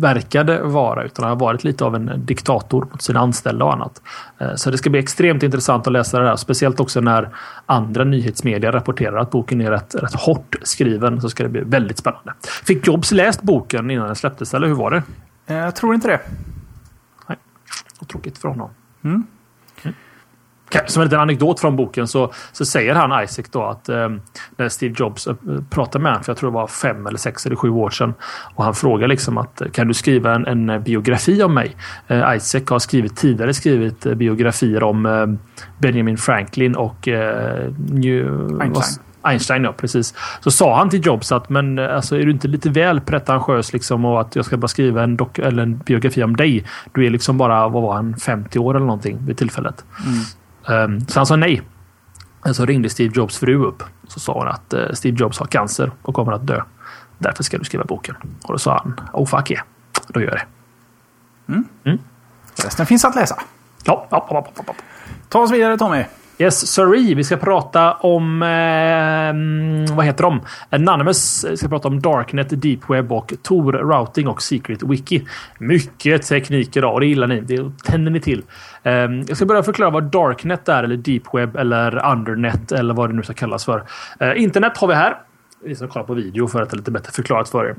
verkade 0.00 0.62
vara 0.62 1.04
utan 1.04 1.28
har 1.28 1.36
varit 1.36 1.64
lite 1.64 1.84
av 1.84 1.94
en 1.94 2.26
diktator 2.26 2.88
mot 2.92 3.02
sina 3.02 3.20
anställda 3.20 3.64
och 3.64 3.72
annat. 3.72 4.02
Eh, 4.38 4.54
så 4.54 4.70
det 4.70 4.78
ska 4.78 4.90
bli 4.90 5.00
extremt 5.00 5.42
intressant 5.42 5.86
att 5.86 5.92
läsa 5.92 6.20
det 6.20 6.28
här. 6.28 6.36
Speciellt 6.36 6.80
också 6.80 7.00
när 7.00 7.28
andra 7.66 8.04
nyhetsmedia 8.04 8.72
rapporterar 8.72 9.16
att 9.16 9.30
boken 9.30 9.60
är 9.60 9.70
rätt, 9.70 9.94
rätt 9.94 10.14
hårt 10.14 10.56
skriven. 10.62 11.20
Så 11.20 11.28
ska 11.28 11.42
det 11.42 11.48
bli 11.48 11.60
väldigt 11.60 11.98
spännande. 11.98 12.32
Fick 12.64 12.86
Jobs 12.86 13.12
läst 13.12 13.42
boken 13.42 13.90
innan 13.90 14.06
den 14.06 14.16
släpptes 14.16 14.54
eller 14.54 14.66
hur 14.66 14.74
var 14.74 14.90
det? 14.90 15.02
Jag 15.54 15.76
tror 15.76 15.94
inte 15.94 16.08
det. 16.08 16.20
Nej, 17.26 17.38
tråkigt 18.08 18.38
för 18.38 18.48
honom. 18.48 18.70
Mm. 19.04 19.26
Som 20.86 21.02
en 21.02 21.06
liten 21.06 21.20
anekdot 21.20 21.60
från 21.60 21.76
boken 21.76 22.08
så, 22.08 22.32
så 22.52 22.64
säger 22.64 22.94
han 22.94 23.24
Isaac 23.24 23.44
då 23.50 23.62
att 23.62 23.88
eh, 23.88 24.08
när 24.56 24.68
Steve 24.68 24.94
Jobs 24.98 25.26
eh, 25.26 25.34
pratade 25.70 26.02
med 26.02 26.12
honom, 26.12 26.24
för 26.24 26.32
jag 26.32 26.38
tror 26.38 26.50
det 26.50 26.54
var 26.54 26.66
fem 26.66 27.06
eller 27.06 27.18
sex 27.18 27.46
eller 27.46 27.56
sju 27.56 27.70
år 27.70 27.90
sedan. 27.90 28.14
Och 28.54 28.64
han 28.64 28.74
frågar 28.74 29.08
liksom 29.08 29.38
att 29.38 29.62
kan 29.72 29.88
du 29.88 29.94
skriva 29.94 30.34
en, 30.34 30.46
en 30.46 30.82
biografi 30.82 31.42
om 31.42 31.54
mig? 31.54 31.76
Eh, 32.06 32.36
Isaac 32.36 32.62
har 32.68 32.78
skrivit 32.78 33.16
tidigare 33.16 33.54
skrivit 33.54 34.06
eh, 34.06 34.14
biografier 34.14 34.82
om 34.82 35.06
eh, 35.06 35.26
Benjamin 35.78 36.16
Franklin 36.16 36.76
och 36.76 37.08
eh, 37.08 37.72
New, 37.78 38.60
Einstein. 38.60 39.02
Einstein, 39.22 39.64
ja 39.64 39.72
precis. 39.72 40.14
Så 40.40 40.50
sa 40.50 40.78
han 40.78 40.90
till 40.90 41.06
Jobs 41.06 41.32
att 41.32 41.48
men 41.48 41.78
alltså, 41.78 42.16
är 42.16 42.24
du 42.24 42.30
inte 42.30 42.48
lite 42.48 42.70
väl 42.70 43.00
pretentiös 43.00 43.72
liksom 43.72 44.04
och 44.04 44.20
att 44.20 44.36
jag 44.36 44.44
ska 44.44 44.56
bara 44.56 44.68
skriva 44.68 45.02
en, 45.02 45.18
eller 45.34 45.62
en 45.62 45.78
biografi 45.78 46.22
om 46.22 46.36
dig. 46.36 46.64
Du 46.94 47.06
är 47.06 47.10
liksom 47.10 47.38
bara, 47.38 47.68
vad 47.68 47.82
var 47.82 47.94
han, 47.94 48.16
50 48.16 48.58
år 48.58 48.76
eller 48.76 48.86
någonting 48.86 49.18
vid 49.26 49.38
tillfället. 49.38 49.84
Mm. 50.06 50.18
Um, 50.68 51.06
så 51.08 51.18
han 51.18 51.26
sa 51.26 51.36
nej. 51.36 51.62
Så 52.52 52.66
ringde 52.66 52.90
Steve 52.90 53.12
Jobs 53.14 53.38
fru 53.38 53.64
upp. 53.64 53.82
Så 54.08 54.20
sa 54.20 54.32
hon 54.32 54.48
att 54.48 54.74
uh, 54.74 54.92
Steve 54.92 55.16
Jobs 55.20 55.38
har 55.38 55.46
cancer 55.46 55.92
och 56.02 56.14
kommer 56.14 56.32
att 56.32 56.46
dö. 56.46 56.62
Därför 57.18 57.42
ska 57.42 57.58
du 57.58 57.64
skriva 57.64 57.84
boken. 57.84 58.16
Och 58.44 58.52
då 58.52 58.58
sa 58.58 58.78
han, 58.78 59.00
oh 59.12 59.26
fuck 59.26 59.50
yeah. 59.50 59.64
Då 60.08 60.20
gör 60.20 60.28
jag 60.28 60.36
det. 60.36 60.46
Mm. 61.52 61.64
Mm. 61.84 61.98
Resten 62.64 62.86
finns 62.86 63.04
att 63.04 63.14
läsa. 63.14 63.36
Ja, 63.84 64.06
ja, 64.10 64.26
ja, 64.30 64.46
ja, 64.56 64.62
ja. 64.66 64.74
Ta 65.28 65.40
oss 65.40 65.50
vidare 65.50 65.78
Tommy. 65.78 66.04
Yes, 66.38 66.66
sorry. 66.66 67.14
Vi 67.14 67.24
ska 67.24 67.36
prata 67.36 67.92
om... 67.92 68.42
Eh, 68.42 69.96
vad 69.96 70.06
heter 70.06 70.22
de? 70.22 70.40
Anonymous. 70.70 71.46
Vi 71.50 71.56
ska 71.56 71.68
prata 71.68 71.88
om 71.88 72.00
Darknet, 72.00 72.62
Deep 72.62 72.90
Web 72.90 73.12
och 73.12 73.32
Tor 73.42 73.72
Routing 73.72 74.28
och 74.28 74.42
Secret 74.42 74.82
Wiki. 74.82 75.26
Mycket 75.58 76.26
teknik 76.26 76.76
idag 76.76 76.94
och 76.94 77.00
det 77.00 77.06
gillar 77.06 77.26
ni. 77.26 77.40
Det 77.40 77.70
tänder 77.84 78.10
ni 78.10 78.20
till. 78.20 78.42
Eh, 78.82 78.92
jag 79.28 79.36
ska 79.36 79.46
börja 79.46 79.62
förklara 79.62 79.90
vad 79.90 80.04
Darknet 80.04 80.68
är, 80.68 80.82
eller 80.82 80.96
Deep 80.96 81.34
Web, 81.34 81.56
eller 81.56 82.12
Undernet 82.12 82.72
eller 82.72 82.94
vad 82.94 83.10
det 83.10 83.16
nu 83.16 83.22
ska 83.22 83.32
kallas 83.34 83.64
för. 83.64 83.82
Eh, 84.20 84.42
internet 84.42 84.76
har 84.76 84.88
vi 84.88 84.94
här. 84.94 85.16
Vi 85.64 85.74
ska 85.74 85.88
kolla 85.88 86.04
på 86.04 86.14
video 86.14 86.48
för 86.48 86.62
att 86.62 86.70
det 86.70 86.74
är 86.74 86.78
lite 86.78 86.90
bättre 86.90 87.12
förklarat 87.12 87.48
för 87.48 87.64
er. 87.64 87.76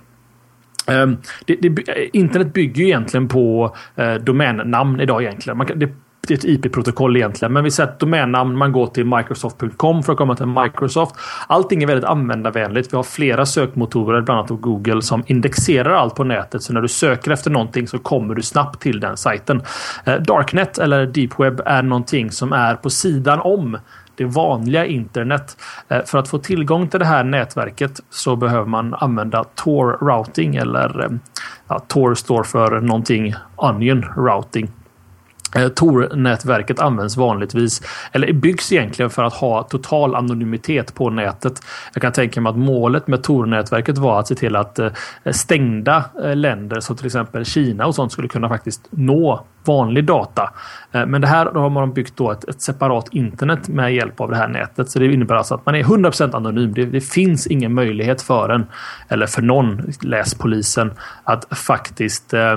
Um, 0.89 1.17
det, 1.45 1.55
det, 1.55 1.67
eh, 1.67 2.09
internet 2.13 2.53
bygger 2.53 2.81
ju 2.81 2.87
egentligen 2.87 3.27
på 3.27 3.75
uh, 3.99 4.13
domännamn 4.13 4.99
idag 4.99 5.23
egentligen. 5.23 5.57
Man 5.57 5.67
kan, 5.67 5.79
det 5.79 5.89
det 6.27 6.33
är 6.33 6.37
ett 6.37 6.65
IP-protokoll 6.65 7.15
egentligen. 7.15 7.53
Men 7.53 7.63
vi 7.63 7.71
säger 7.71 7.89
att 7.89 7.99
domännamn, 7.99 8.57
man 8.57 8.71
går 8.71 8.87
till 8.87 9.05
Microsoft.com 9.05 10.03
för 10.03 10.11
att 10.11 10.17
komma 10.17 10.35
till 10.35 10.45
Microsoft. 10.45 11.15
Allting 11.47 11.83
är 11.83 11.87
väldigt 11.87 12.05
användarvänligt. 12.05 12.93
Vi 12.93 12.95
har 12.95 13.03
flera 13.03 13.45
sökmotorer, 13.45 14.21
bland 14.21 14.39
annat 14.39 14.61
Google, 14.61 15.01
som 15.01 15.23
indexerar 15.27 15.93
allt 15.93 16.15
på 16.15 16.23
nätet. 16.23 16.63
Så 16.63 16.73
när 16.73 16.81
du 16.81 16.87
söker 16.87 17.31
efter 17.31 17.51
någonting 17.51 17.87
så 17.87 17.99
kommer 17.99 18.35
du 18.35 18.41
snabbt 18.41 18.81
till 18.81 18.99
den 18.99 19.17
sajten. 19.17 19.61
Eh, 20.05 20.15
darknet 20.15 20.77
eller 20.77 21.05
Deep 21.05 21.39
Web 21.39 21.61
är 21.65 21.83
någonting 21.83 22.31
som 22.31 22.53
är 22.53 22.75
på 22.75 22.89
sidan 22.89 23.39
om 23.39 23.77
det 24.17 24.25
vanliga 24.25 24.85
internet. 24.85 25.57
Eh, 25.87 26.05
för 26.05 26.17
att 26.17 26.27
få 26.27 26.37
tillgång 26.37 26.87
till 26.87 26.99
det 26.99 27.05
här 27.05 27.23
nätverket 27.23 27.99
så 28.09 28.35
behöver 28.35 28.65
man 28.65 28.93
använda 28.93 29.43
Tor 29.43 29.97
routing 30.01 30.55
eller 30.55 31.03
eh, 31.03 31.09
ja, 31.67 31.79
Tor 31.79 32.15
står 32.15 32.43
för 32.43 32.81
någonting 32.81 33.33
Onion 33.55 34.05
routing. 34.17 34.71
Eh, 35.55 35.67
Tor-nätverket 35.67 36.79
används 36.79 37.17
vanligtvis, 37.17 37.81
eller 38.11 38.33
byggs 38.33 38.71
egentligen 38.71 39.09
för 39.09 39.23
att 39.23 39.33
ha 39.33 39.63
total 39.63 40.15
anonymitet 40.15 40.93
på 40.93 41.09
nätet. 41.09 41.61
Jag 41.93 42.01
kan 42.01 42.11
tänka 42.11 42.41
mig 42.41 42.49
att 42.49 42.57
målet 42.57 43.07
med 43.07 43.23
Tor-nätverket 43.23 43.97
var 43.97 44.19
att 44.19 44.27
se 44.27 44.35
till 44.35 44.55
att 44.55 44.79
eh, 44.79 44.91
stängda 45.31 46.03
eh, 46.23 46.35
länder 46.35 46.79
som 46.79 46.95
till 46.95 47.05
exempel 47.05 47.45
Kina 47.45 47.85
och 47.85 47.95
sånt 47.95 48.11
skulle 48.11 48.27
kunna 48.27 48.49
faktiskt 48.49 48.87
nå 48.89 49.45
vanlig 49.67 50.05
data. 50.05 50.53
Eh, 50.91 51.05
men 51.05 51.21
det 51.21 51.27
här 51.27 51.51
då 51.53 51.59
har 51.59 51.69
man 51.69 51.93
byggt 51.93 52.17
då 52.17 52.31
ett, 52.31 52.43
ett, 52.43 52.61
separat 52.61 53.07
internet 53.11 53.67
med 53.67 53.93
hjälp 53.93 54.21
av 54.21 54.29
det 54.29 54.37
här 54.37 54.47
nätet. 54.47 54.89
Så 54.89 54.99
det 54.99 55.13
innebär 55.13 55.35
alltså 55.35 55.55
att 55.55 55.65
man 55.65 55.75
är 55.75 55.83
100% 55.83 56.35
anonym. 56.35 56.73
Det, 56.73 56.85
det 56.85 57.01
finns 57.01 57.47
ingen 57.47 57.73
möjlighet 57.73 58.21
för 58.21 58.49
en 58.49 58.65
eller 59.07 59.27
för 59.27 59.41
någon, 59.41 59.93
läs 60.01 60.33
polisen, 60.33 60.91
att 61.23 61.57
faktiskt 61.57 62.33
eh, 62.33 62.55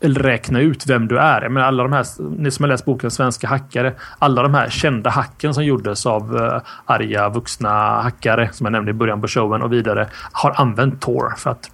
räkna 0.00 0.60
ut 0.60 0.86
vem 0.86 1.08
du 1.08 1.18
är. 1.18 1.42
Jag 1.42 1.52
menar, 1.52 1.66
alla 1.66 1.82
de 1.82 1.92
här, 1.92 2.06
ni 2.38 2.50
som 2.50 2.62
har 2.62 2.68
läst 2.68 2.84
boken 2.84 3.10
Svenska 3.10 3.48
hackare. 3.48 3.94
Alla 4.18 4.42
de 4.42 4.54
här 4.54 4.70
kända 4.70 5.10
hacken 5.10 5.54
som 5.54 5.64
gjordes 5.64 6.06
av 6.06 6.36
eh, 6.36 6.60
arga 6.84 7.28
vuxna 7.28 8.02
hackare 8.02 8.48
som 8.52 8.64
jag 8.66 8.72
nämnde 8.72 8.90
i 8.90 8.94
början 8.94 9.20
på 9.20 9.28
showen 9.28 9.62
och 9.62 9.72
vidare 9.72 10.08
har 10.32 10.52
använt 10.56 11.00
Tor 11.00 11.34
för 11.36 11.50
att 11.50 11.70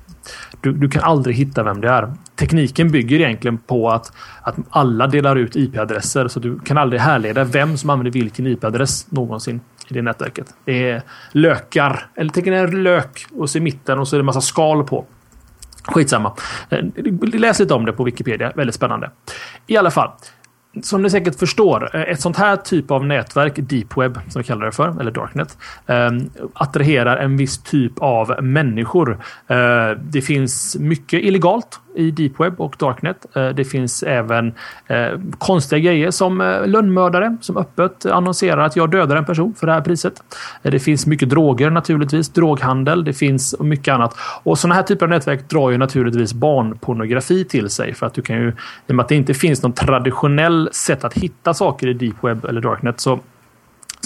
du, 0.61 0.73
du 0.73 0.89
kan 0.89 1.03
aldrig 1.03 1.37
hitta 1.37 1.63
vem 1.63 1.81
det 1.81 1.89
är. 1.89 2.13
Tekniken 2.43 2.91
bygger 2.91 3.21
egentligen 3.21 3.59
på 3.59 3.91
att, 3.91 4.13
att 4.43 4.57
alla 4.71 5.07
delar 5.07 5.37
ut 5.37 5.57
IP-adresser 5.57 6.29
så 6.29 6.41
du 6.41 6.59
kan 6.59 6.79
aldrig 6.79 7.01
härleda 7.01 7.45
vem 7.45 7.77
som 7.77 7.91
använder 7.91 8.11
vilken 8.11 8.47
IP-adress 8.47 9.07
någonsin 9.11 9.61
i 9.89 9.95
det 9.95 10.03
nätverket. 10.03 10.55
Det 10.65 10.91
är 10.91 11.03
lökar, 11.33 12.07
eller 12.15 12.31
tänk 12.31 12.47
er 12.47 12.67
lök 12.69 13.27
och 13.33 13.51
så 13.51 13.59
i 13.59 13.61
mitten 13.61 13.99
och 13.99 14.09
så 14.09 14.17
är 14.17 14.19
det 14.19 14.25
massa 14.25 14.41
skal 14.41 14.85
på. 14.85 15.05
Skitsamma. 15.83 16.33
Eh, 16.71 16.85
läs 17.33 17.59
lite 17.59 17.75
om 17.75 17.85
det 17.85 17.93
på 17.93 18.05
Wikipedia. 18.05 18.53
Väldigt 18.57 18.75
spännande. 18.75 19.11
I 19.67 19.77
alla 19.77 19.91
fall 19.91 20.11
som 20.83 21.03
ni 21.03 21.11
säkert 21.11 21.39
förstår, 21.39 21.97
eh, 21.97 22.03
ett 22.03 22.21
sånt 22.21 22.37
här 22.37 22.57
typ 22.57 22.91
av 22.91 23.07
nätverk, 23.07 23.53
deep 23.57 23.97
web 23.97 24.19
som 24.29 24.43
vi 24.43 24.47
kallar 24.47 24.67
det 24.67 24.73
för, 24.73 25.01
eller 25.01 25.11
darknet, 25.11 25.59
ehm, 25.87 26.31
attraherar 26.55 27.17
en 27.17 27.37
viss 27.37 27.59
typ 27.59 27.93
av 27.99 28.43
människor. 28.43 29.19
Eh, 29.47 29.91
det 30.03 30.23
finns 30.23 30.77
mycket 30.81 31.23
illegalt 31.23 31.81
i 31.95 32.11
deep 32.11 32.41
web 32.41 32.61
och 32.61 32.77
darknet. 32.79 33.27
Eh, 33.37 33.49
det 33.49 33.65
finns 33.65 34.03
även 34.03 34.55
eh, 34.87 35.09
konstiga 35.39 35.79
grejer 35.79 36.11
som 36.11 36.41
eh, 36.41 36.67
lönnmördare 36.67 37.37
som 37.41 37.57
öppet 37.57 38.07
annonserar 38.07 38.63
att 38.63 38.77
jag 38.77 38.91
dödar 38.91 39.17
en 39.17 39.25
person 39.25 39.55
för 39.55 39.67
det 39.67 39.73
här 39.73 39.81
priset. 39.81 40.23
Det 40.63 40.79
finns 40.79 41.07
mycket 41.07 41.31
droger 41.31 41.71
naturligtvis, 41.71 42.29
droghandel, 42.29 43.05
det 43.05 43.13
finns 43.13 43.55
mycket 43.61 43.95
annat. 43.95 44.17
Och 44.43 44.59
sådana 44.59 44.75
här 44.75 44.83
typer 44.83 45.07
av 45.07 45.11
nätverk 45.11 45.49
drar 45.49 45.71
ju 45.71 45.79
naturligtvis 45.79 46.35
barnpornografi 46.35 47.45
till 47.45 47.71
sig 47.71 47.95
för 47.95 48.07
att 48.07 48.15
du 48.15 48.23
kan 48.23 48.37
ju, 48.37 48.49
i 48.49 48.53
och 48.87 48.95
med 48.95 49.03
att 49.03 49.09
det 49.09 49.17
inte 49.17 49.35
finns 49.35 49.63
någon 49.63 49.73
traditionell 49.73 50.69
sätt 50.73 51.05
att 51.05 51.15
hitta 51.15 51.55
saker 51.55 51.87
i 51.87 51.95
deep 51.95 52.25
web 52.25 52.45
eller 52.45 52.61
darknet 52.61 53.01
så 53.01 53.21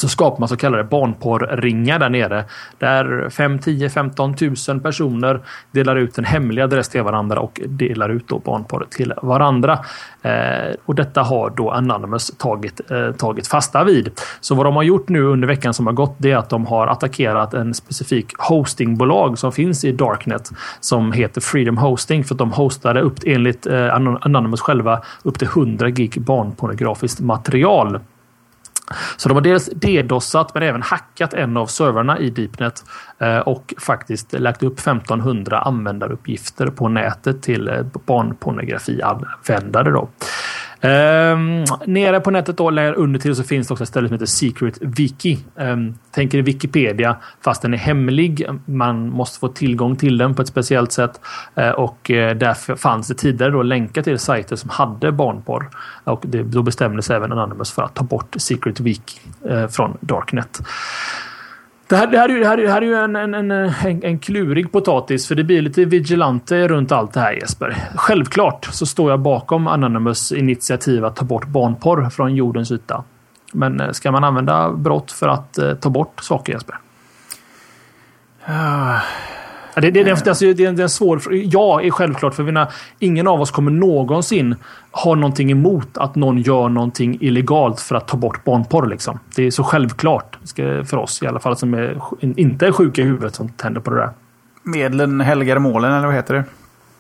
så 0.01 0.09
skapar 0.09 0.41
man 0.41 0.49
så 0.49 0.57
kallade 0.57 0.85
barnporrringar 0.85 1.99
där 1.99 2.09
nere. 2.09 2.45
Där 2.79 3.31
5, 3.31 3.59
10, 3.59 3.91
15 3.91 4.35
tusen 4.35 4.81
personer 4.81 5.41
delar 5.71 5.97
ut 5.97 6.19
en 6.19 6.25
hemlig 6.25 6.63
adress 6.63 6.89
till 6.89 7.03
varandra 7.03 7.41
och 7.41 7.61
delar 7.67 8.09
ut 8.09 8.29
då 8.29 8.39
barnporr 8.39 8.87
till 8.91 9.13
varandra. 9.23 9.79
Eh, 10.23 10.75
och 10.85 10.95
detta 10.95 11.23
har 11.23 11.51
då 11.51 11.71
Anonymous 11.71 12.31
tagit, 12.39 12.91
eh, 12.91 13.13
tagit 13.13 13.47
fasta 13.47 13.85
vid. 13.85 14.11
Så 14.41 14.55
vad 14.55 14.67
de 14.67 14.77
har 14.77 14.83
gjort 14.83 15.09
nu 15.09 15.23
under 15.23 15.49
veckan 15.49 15.75
som 15.75 15.87
har 15.87 15.95
gått 15.95 16.15
det 16.19 16.33
är 16.33 16.37
att 16.37 16.49
de 16.49 16.67
har 16.67 16.87
attackerat 16.87 17.55
en 17.55 17.75
specifik 17.75 18.33
hostingbolag 18.39 19.39
som 19.39 19.53
finns 19.53 19.85
i 19.85 19.93
Darknet 19.93 20.51
som 20.81 21.13
heter 21.13 21.41
Freedom 21.41 21.79
Hosting 21.79 22.25
för 22.25 22.35
att 22.35 22.39
de 22.39 22.53
hostade 22.53 23.01
upp 23.01 23.19
enligt 23.27 23.67
eh, 23.67 23.95
Anonymous 23.95 24.61
själva 24.61 25.03
upp 25.23 25.39
till 25.39 25.49
100 25.49 25.91
gig 25.91 26.21
barnpornografiskt 26.21 27.21
material. 27.21 28.01
Så 29.17 29.29
de 29.29 29.35
har 29.35 29.43
dels 29.43 29.71
DDoSat 29.71 30.55
men 30.55 30.63
även 30.63 30.83
hackat 30.83 31.35
en 31.35 31.57
av 31.57 31.67
servrarna 31.67 32.19
i 32.19 32.31
Deepnet 32.31 32.85
eh, 33.19 33.39
och 33.39 33.75
faktiskt 33.79 34.33
lagt 34.33 34.63
upp 34.63 34.79
1500 34.79 35.59
användaruppgifter 35.59 36.67
på 36.67 36.89
nätet 36.89 37.43
till 37.43 37.69
eh, 37.69 37.83
barnpornografianvändare. 38.07 39.91
Då. 39.91 40.09
Um, 40.81 41.65
nere 41.87 42.21
på 42.21 42.31
nätet 42.31 42.57
då, 42.57 42.71
under 42.71 43.21
till 43.21 43.37
så 43.37 43.43
finns 43.43 43.69
det 43.69 43.75
också 43.75 43.85
ett 43.85 43.89
ställe 43.89 44.09
som 44.09 44.15
heter 44.15 44.27
Secret 44.27 44.79
Wiki. 44.81 45.39
Um, 45.55 45.99
tänker 46.11 46.43
Wikipedia 46.43 47.17
fast 47.41 47.63
den 47.63 47.75
är 47.75 47.79
hemlig. 47.79 48.47
Man 48.65 49.11
måste 49.11 49.39
få 49.39 49.49
tillgång 49.49 49.97
till 49.97 50.19
den 50.19 50.35
på 50.35 50.43
ett 50.43 50.49
speciellt 50.49 50.93
sätt. 50.93 51.21
Uh, 51.59 51.71
och 51.71 52.11
eh, 52.11 52.31
uh, 52.31 52.39
därför 52.39 52.77
fanns 52.77 53.09
det 53.09 53.15
tidigare 53.15 53.53
då 53.53 53.63
länkar 53.63 54.03
till 54.03 54.19
sajter 54.19 54.57
som 54.57 54.71
hade 54.71 55.13
barnporr. 55.13 55.69
Och 56.05 56.25
det, 56.27 56.43
då 56.43 56.63
bestämdes 56.63 57.11
även 57.11 57.33
Anonymous 57.33 57.73
för 57.73 57.83
att 57.83 57.95
ta 57.95 58.05
bort 58.05 58.35
Secret 58.39 58.81
Wiki 58.81 59.21
uh, 59.51 59.67
från 59.67 59.97
Darknet. 60.01 60.61
Det 61.89 61.97
här, 61.97 62.07
det 62.07 62.19
här, 62.19 62.29
det 62.29 62.47
här, 62.47 62.57
det 62.57 62.71
här 62.71 62.83
är 62.83 62.87
ju 62.87 62.95
en, 62.95 63.17
en, 63.17 63.35
en, 63.35 63.51
en, 63.51 63.75
en 64.05 64.19
klurig 64.19 64.73
potatis 64.73 65.29
för 65.29 65.35
det 65.35 65.45
blir 65.45 65.63
lite 65.63 65.85
vigilante 65.85 66.69
runt 66.69 66.93
allt 66.93 67.13
det 67.13 67.21
här 67.21 67.33
Jesper. 67.33 67.77
Självklart 67.95 68.65
så 68.65 68.87
står 68.87 69.11
jag 69.11 69.21
bakom 69.21 69.67
Anonymous 69.67 70.33
initiativ 70.33 71.05
att 71.05 71.17
ta 71.17 71.25
bort 71.25 71.47
barnporr 71.47 72.11
från 72.11 72.35
jordens 72.35 72.71
yta. 72.71 73.05
Men 73.53 73.81
eh, 73.81 73.91
ska 73.91 74.13
man 74.13 74.25
använda 74.25 74.71
brott 74.71 75.13
för 75.13 75.29
att 75.29 75.59
eh, 75.59 75.75
ta 75.75 75.91
bort 75.91 76.21
saker 76.23 76.53
Jesper? 76.53 76.79
Uh, 78.49 78.99
det, 79.75 79.91
det, 79.91 80.03
det, 80.05 80.29
alltså, 80.29 80.45
det, 80.45 80.55
det 80.55 80.65
är 80.65 80.81
en 80.81 80.89
svår 80.89 81.23
Ja, 81.31 81.83
är 81.83 81.91
självklart. 81.91 82.35
För 82.35 82.43
vi, 82.43 82.67
ingen 82.99 83.29
av 83.29 83.41
oss 83.41 83.51
kommer 83.51 83.71
någonsin 83.71 84.55
ha 84.91 85.15
någonting 85.15 85.51
emot 85.51 85.99
att 85.99 86.15
någon 86.15 86.39
gör 86.39 86.69
någonting 86.69 87.19
illegalt 87.21 87.81
för 87.81 87.95
att 87.95 88.09
ta 88.09 88.17
bort 88.17 88.45
barnporr. 88.45 88.87
Liksom. 88.87 89.19
Det 89.37 89.43
är 89.43 89.51
så 89.51 89.63
självklart 89.63 90.36
för 90.85 90.97
oss 90.97 91.23
i 91.23 91.27
alla 91.27 91.41
fall 91.41 91.57
som 91.57 91.75
är, 91.75 92.01
inte 92.21 92.67
är 92.67 92.73
sjuka 92.73 93.03
i 93.03 93.05
huvudet 93.05 93.35
som 93.35 93.49
tänder 93.49 93.81
på 93.81 93.91
det 93.91 93.97
där. 93.97 94.11
Medlen 94.63 95.21
helgar 95.21 95.59
målen, 95.59 95.93
eller 95.93 96.07
vad 96.07 96.15
heter 96.15 96.35
det? 96.35 96.45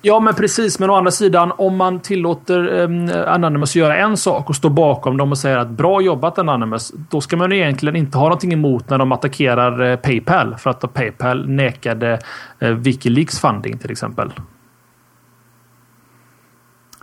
Ja, 0.02 0.20
men 0.20 0.34
precis. 0.34 0.78
Men 0.78 0.90
å 0.90 0.94
andra 0.94 1.10
sidan, 1.10 1.52
om 1.56 1.76
man 1.76 2.00
tillåter 2.00 2.80
eh, 2.80 3.32
Anonymous 3.34 3.76
göra 3.76 3.96
en 3.96 4.16
sak 4.16 4.48
och 4.48 4.56
står 4.56 4.70
bakom 4.70 5.16
dem 5.16 5.30
och 5.30 5.38
säger 5.38 5.58
att 5.58 5.70
bra 5.70 6.00
jobbat 6.00 6.38
Anonymous. 6.38 6.92
Då 7.10 7.20
ska 7.20 7.36
man 7.36 7.52
egentligen 7.52 7.96
inte 7.96 8.18
ha 8.18 8.24
någonting 8.24 8.52
emot 8.52 8.90
när 8.90 8.98
de 8.98 9.12
attackerar 9.12 9.90
eh, 9.90 9.96
Paypal. 9.96 10.54
För 10.58 10.70
att 10.70 10.94
Paypal 10.94 11.48
nekade 11.48 12.20
eh, 12.58 12.70
Wikileaks 12.70 13.40
funding 13.40 13.78
till 13.78 13.90
exempel. 13.90 14.32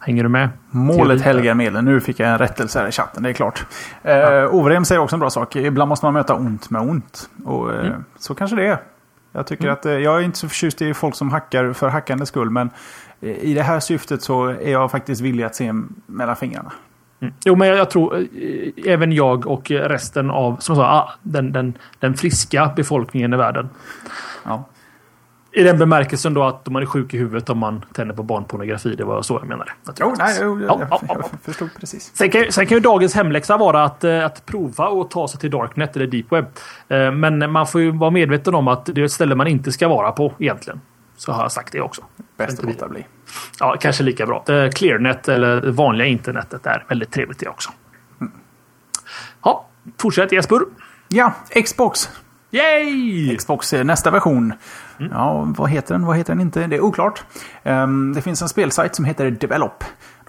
Hänger 0.05 0.23
du 0.23 0.29
med? 0.29 0.49
Målet 0.69 1.21
helgar 1.21 1.53
medlen. 1.53 1.85
Nu 1.85 2.01
fick 2.01 2.19
jag 2.19 2.29
en 2.29 2.37
rättelse 2.37 2.79
här 2.79 2.87
i 2.87 2.91
chatten, 2.91 3.23
det 3.23 3.29
är 3.29 3.33
klart. 3.33 3.65
Eh, 4.03 4.13
ja. 4.13 4.47
Overem 4.47 4.85
säger 4.85 5.01
också 5.01 5.15
en 5.15 5.19
bra 5.19 5.29
sak. 5.29 5.55
Ibland 5.55 5.89
måste 5.89 6.05
man 6.05 6.13
möta 6.13 6.35
ont 6.35 6.69
med 6.69 6.81
ont. 6.81 7.29
Och 7.45 7.73
eh, 7.73 7.85
mm. 7.85 8.03
så 8.17 8.35
kanske 8.35 8.55
det 8.55 8.67
är. 8.67 8.77
Jag 9.31 9.47
tycker 9.47 9.63
mm. 9.63 9.73
att 9.73 9.85
eh, 9.85 9.93
jag 9.93 10.19
är 10.19 10.21
inte 10.21 10.37
så 10.37 10.49
förtjust 10.49 10.81
i 10.81 10.93
folk 10.93 11.15
som 11.15 11.31
hackar 11.31 11.73
för 11.73 11.89
hackandets 11.89 12.29
skull. 12.29 12.49
Men 12.49 12.69
eh, 13.21 13.29
i 13.29 13.53
det 13.53 13.63
här 13.63 13.79
syftet 13.79 14.21
så 14.21 14.47
är 14.47 14.71
jag 14.71 14.91
faktiskt 14.91 15.21
villig 15.21 15.43
att 15.43 15.55
se 15.55 15.73
mellan 16.05 16.35
fingrarna. 16.35 16.71
Mm. 17.19 17.33
Jo, 17.45 17.55
men 17.55 17.67
jag, 17.67 17.77
jag, 17.77 17.89
tror 17.89 18.17
eh, 18.17 18.27
även 18.85 19.11
jag 19.11 19.47
och 19.47 19.71
resten 19.71 20.29
av 20.29 20.57
som 20.59 20.75
sa, 20.75 20.83
ah, 20.83 21.13
den, 21.21 21.51
den, 21.51 21.77
den 21.99 22.13
friska 22.13 22.73
befolkningen 22.75 23.33
i 23.33 23.37
världen. 23.37 23.69
Ja. 24.43 24.65
I 25.55 25.63
den 25.63 25.77
bemärkelsen 25.77 26.33
då 26.33 26.43
att 26.43 26.69
man 26.69 26.81
är 26.81 26.85
sjuk 26.85 27.13
i 27.13 27.17
huvudet 27.17 27.49
om 27.49 27.57
man 27.57 27.85
tänder 27.93 28.15
på 28.15 28.23
barnpornografi. 28.23 28.95
Det 28.95 29.03
var 29.03 29.21
så 29.21 29.33
jag 29.33 29.47
menade. 29.47 29.71
Jo, 29.99 30.15
nej, 30.17 30.37
jo, 30.41 30.61
ja, 30.61 30.77
jag, 30.79 30.99
ja, 31.07 31.15
jag 31.31 31.41
förstod 31.41 31.69
precis. 31.79 32.11
Sen 32.15 32.29
kan, 32.29 32.51
sen 32.51 32.67
kan 32.67 32.77
ju 32.77 32.81
dagens 32.81 33.15
hemläxa 33.15 33.57
vara 33.57 33.83
att, 33.83 34.03
eh, 34.03 34.25
att 34.25 34.45
prova 34.45 34.87
och 34.87 35.11
ta 35.11 35.27
sig 35.27 35.39
till 35.39 35.51
Darknet 35.51 35.95
eller 35.95 36.07
Deep 36.07 36.31
Web. 36.31 36.45
Eh, 36.87 37.11
men 37.11 37.51
man 37.51 37.67
får 37.67 37.81
ju 37.81 37.91
vara 37.91 38.11
medveten 38.11 38.55
om 38.55 38.67
att 38.67 38.85
det 38.85 39.01
är 39.01 39.05
ett 39.05 39.11
ställe 39.11 39.35
man 39.35 39.47
inte 39.47 39.71
ska 39.71 39.87
vara 39.87 40.11
på 40.11 40.33
egentligen. 40.39 40.81
Så 41.17 41.31
har 41.31 41.41
jag 41.41 41.51
sagt 41.51 41.71
det 41.71 41.81
också. 41.81 42.01
Bäst 42.37 42.59
att 42.59 42.65
låta 42.65 42.87
bli. 42.87 43.05
Ja, 43.59 43.75
kanske 43.79 44.03
lika 44.03 44.25
bra. 44.25 44.43
Eh, 44.47 44.69
Clearnet 44.69 45.27
eller 45.27 45.71
vanliga 45.71 46.07
internetet 46.07 46.65
är 46.65 46.85
väldigt 46.89 47.11
trevligt 47.11 47.39
det 47.39 47.47
också. 47.47 47.71
Mm. 48.21 48.33
Ja, 49.43 49.67
fortsätt 49.97 50.31
Jesper. 50.31 50.59
Ja, 51.07 51.33
Xbox. 51.65 52.09
Yay! 52.51 53.37
Xbox 53.37 53.73
nästa 53.73 54.11
version. 54.11 54.53
Mm. 54.99 55.11
Ja, 55.11 55.53
vad 55.57 55.69
heter 55.69 55.93
den? 55.93 56.05
Vad 56.05 56.17
heter 56.17 56.33
den 56.33 56.41
inte? 56.41 56.67
Det 56.67 56.75
är 56.75 56.81
oklart. 56.81 57.23
Ehm, 57.63 58.13
det 58.13 58.21
finns 58.21 58.41
en 58.41 58.49
spelsajt 58.49 58.95
som 58.95 59.05
heter 59.05 59.31
Develop. 59.31 59.83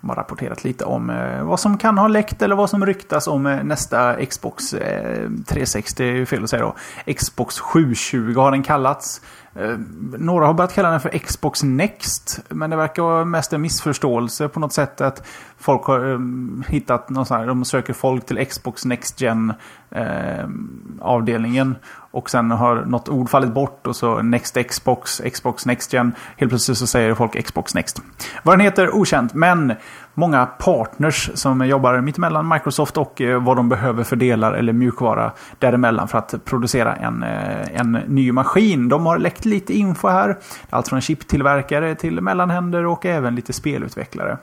De 0.05 0.11
har 0.11 0.17
rapporterat 0.17 0.65
lite 0.65 0.85
om 0.85 1.11
eh, 1.11 1.45
vad 1.45 1.61
som 1.61 1.79
kan 1.79 1.99
ha 1.99 2.09
läckt 2.09 2.43
eller 2.43 2.57
vad 2.57 2.71
som 2.71 2.87
ryktas 2.87 3.27
om 3.27 3.47
eh, 3.47 3.65
nästa 3.65 4.27
Xbox 4.27 4.75
eh, 4.75 5.31
360. 5.47 6.03
Det 6.03 6.21
är 6.21 6.25
Fel 6.25 6.45
att 6.45 6.51
säga 6.51 6.63
då. 6.63 6.75
Xbox 7.15 7.61
720 7.61 8.35
har 8.37 8.51
den 8.51 8.63
kallats. 8.63 9.21
Ehm, 9.55 10.15
några 10.19 10.47
har 10.47 10.55
börjat 10.55 10.75
kalla 10.75 10.91
den 10.91 11.01
för 11.01 11.19
Xbox 11.19 11.63
Next. 11.63 12.41
Men 12.49 12.71
det 12.71 12.77
verkar 12.77 13.03
vara 13.03 13.25
mest 13.25 13.53
en 13.53 13.61
missförståelse 13.61 14.49
på 14.49 14.61
något 14.61 14.73
sätt. 14.73 15.01
Att 15.01 15.27
folk 15.59 15.85
har 15.85 16.15
ehm, 16.15 16.65
hittat 16.69 17.11
någon 17.11 17.27
sån 17.27 17.37
här, 17.37 17.47
de 17.47 17.65
söker 17.65 17.93
folk 17.93 18.27
till 18.27 18.47
Xbox 18.47 18.85
Next 18.85 19.21
Gen-avdelningen. 19.21 21.77
Och 22.15 22.31
sen 22.31 22.51
har 22.51 22.85
något 22.85 23.09
ord 23.09 23.31
fallit 23.31 23.53
bort 23.53 23.87
och 23.87 23.97
så 23.97 24.23
Next 24.23 24.59
Xbox, 24.69 25.23
Xbox 25.33 25.67
Next 25.67 25.93
Gen. 25.93 26.13
Helt 26.37 26.51
plötsligt 26.51 26.79
så 26.79 26.87
säger 26.87 27.15
folk 27.15 27.47
Xbox 27.47 27.75
Next. 27.75 28.03
Vad 28.43 28.59
den 28.59 28.61
heter 28.61 28.95
okänt, 28.95 29.35
men 29.35 29.73
många 30.15 30.47
partners 30.47 31.31
som 31.35 31.67
jobbar 31.67 32.01
mittemellan 32.01 32.49
Microsoft 32.49 32.97
och 32.97 33.21
eh, 33.21 33.43
vad 33.43 33.57
de 33.57 33.69
behöver 33.69 34.05
för 34.05 34.17
delar 34.17 34.53
eller 34.53 34.73
mjukvara 34.73 35.33
däremellan 35.59 36.09
för 36.09 36.19
att 36.19 36.45
producera 36.45 36.97
en, 36.97 37.23
eh, 37.23 37.81
en 37.81 37.93
ny 37.93 38.33
maskin. 38.33 38.89
De 38.89 39.07
har 39.07 39.19
läckt 39.19 39.45
lite 39.45 39.75
info 39.75 40.09
här. 40.09 40.39
Allt 40.71 40.89
från 40.89 41.01
chiptillverkare 41.01 41.95
till 41.95 42.21
mellanhänder 42.21 42.87
och 42.87 43.07
även 43.07 43.35
lite 43.35 43.53
spelutvecklare. 43.53 44.39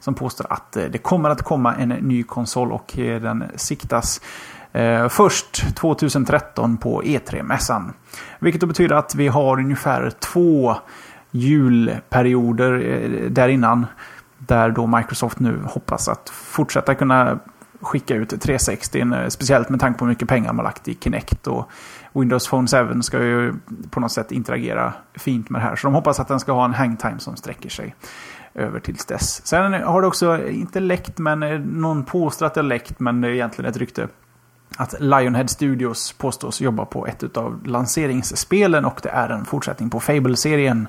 Som 0.00 0.14
påstår 0.14 0.46
att 0.50 0.76
eh, 0.76 0.84
det 0.84 0.98
kommer 0.98 1.30
att 1.30 1.42
komma 1.42 1.74
en 1.74 1.88
ny 1.88 2.22
konsol 2.22 2.72
och 2.72 2.92
den 2.96 3.44
siktas 3.56 4.20
Eh, 4.74 5.08
först 5.08 5.76
2013 5.76 6.76
på 6.76 7.02
E3-mässan. 7.02 7.92
Vilket 8.38 8.68
betyder 8.68 8.96
att 8.96 9.14
vi 9.14 9.28
har 9.28 9.58
ungefär 9.58 10.10
två 10.10 10.76
julperioder 11.30 12.72
eh, 12.72 13.30
där 13.30 13.48
innan 13.48 13.86
där 14.38 14.70
då 14.70 14.86
Microsoft 14.86 15.40
nu 15.40 15.60
hoppas 15.64 16.08
att 16.08 16.28
fortsätta 16.30 16.94
kunna 16.94 17.38
skicka 17.80 18.14
ut 18.14 18.28
360. 18.28 19.00
Eh, 19.00 19.28
speciellt 19.28 19.68
med 19.68 19.80
tanke 19.80 19.98
på 19.98 20.04
hur 20.04 20.12
mycket 20.12 20.28
pengar 20.28 20.52
man 20.52 20.64
lagt 20.64 20.88
i 20.88 20.94
Kinect. 21.00 21.46
Och 21.46 21.70
Windows 22.12 22.48
Phone 22.48 22.94
7 22.94 23.02
ska 23.02 23.24
ju 23.24 23.54
på 23.90 24.00
något 24.00 24.12
sätt 24.12 24.32
interagera 24.32 24.92
fint 25.14 25.50
med 25.50 25.60
det 25.60 25.64
här. 25.64 25.76
Så 25.76 25.86
de 25.86 25.94
hoppas 25.94 26.20
att 26.20 26.28
den 26.28 26.40
ska 26.40 26.52
ha 26.52 26.64
en 26.64 26.74
hangtime 26.74 27.18
som 27.18 27.36
sträcker 27.36 27.68
sig 27.68 27.94
över 28.54 28.80
tills 28.80 29.04
dess. 29.06 29.46
Sen 29.46 29.72
har 29.72 30.00
det 30.00 30.06
också, 30.06 30.48
inte 30.48 30.80
läckt, 30.80 31.18
men 31.18 31.40
någon 31.62 32.04
påstår 32.04 32.46
att 32.46 32.54
det 32.54 32.60
har 32.60 32.68
läckt, 32.68 33.00
men 33.00 33.20
det 33.20 33.28
är 33.28 33.32
egentligen 33.32 33.70
ett 33.70 33.76
rykte. 33.76 34.08
Att 34.76 34.94
Lionhead 35.00 35.48
Studios 35.48 36.12
påstås 36.12 36.60
jobba 36.60 36.84
på 36.84 37.06
ett 37.06 37.36
av 37.36 37.66
lanseringsspelen 37.66 38.84
och 38.84 39.00
det 39.02 39.08
är 39.08 39.28
en 39.28 39.44
fortsättning 39.44 39.90
på 39.90 40.00
Fable-serien. 40.00 40.88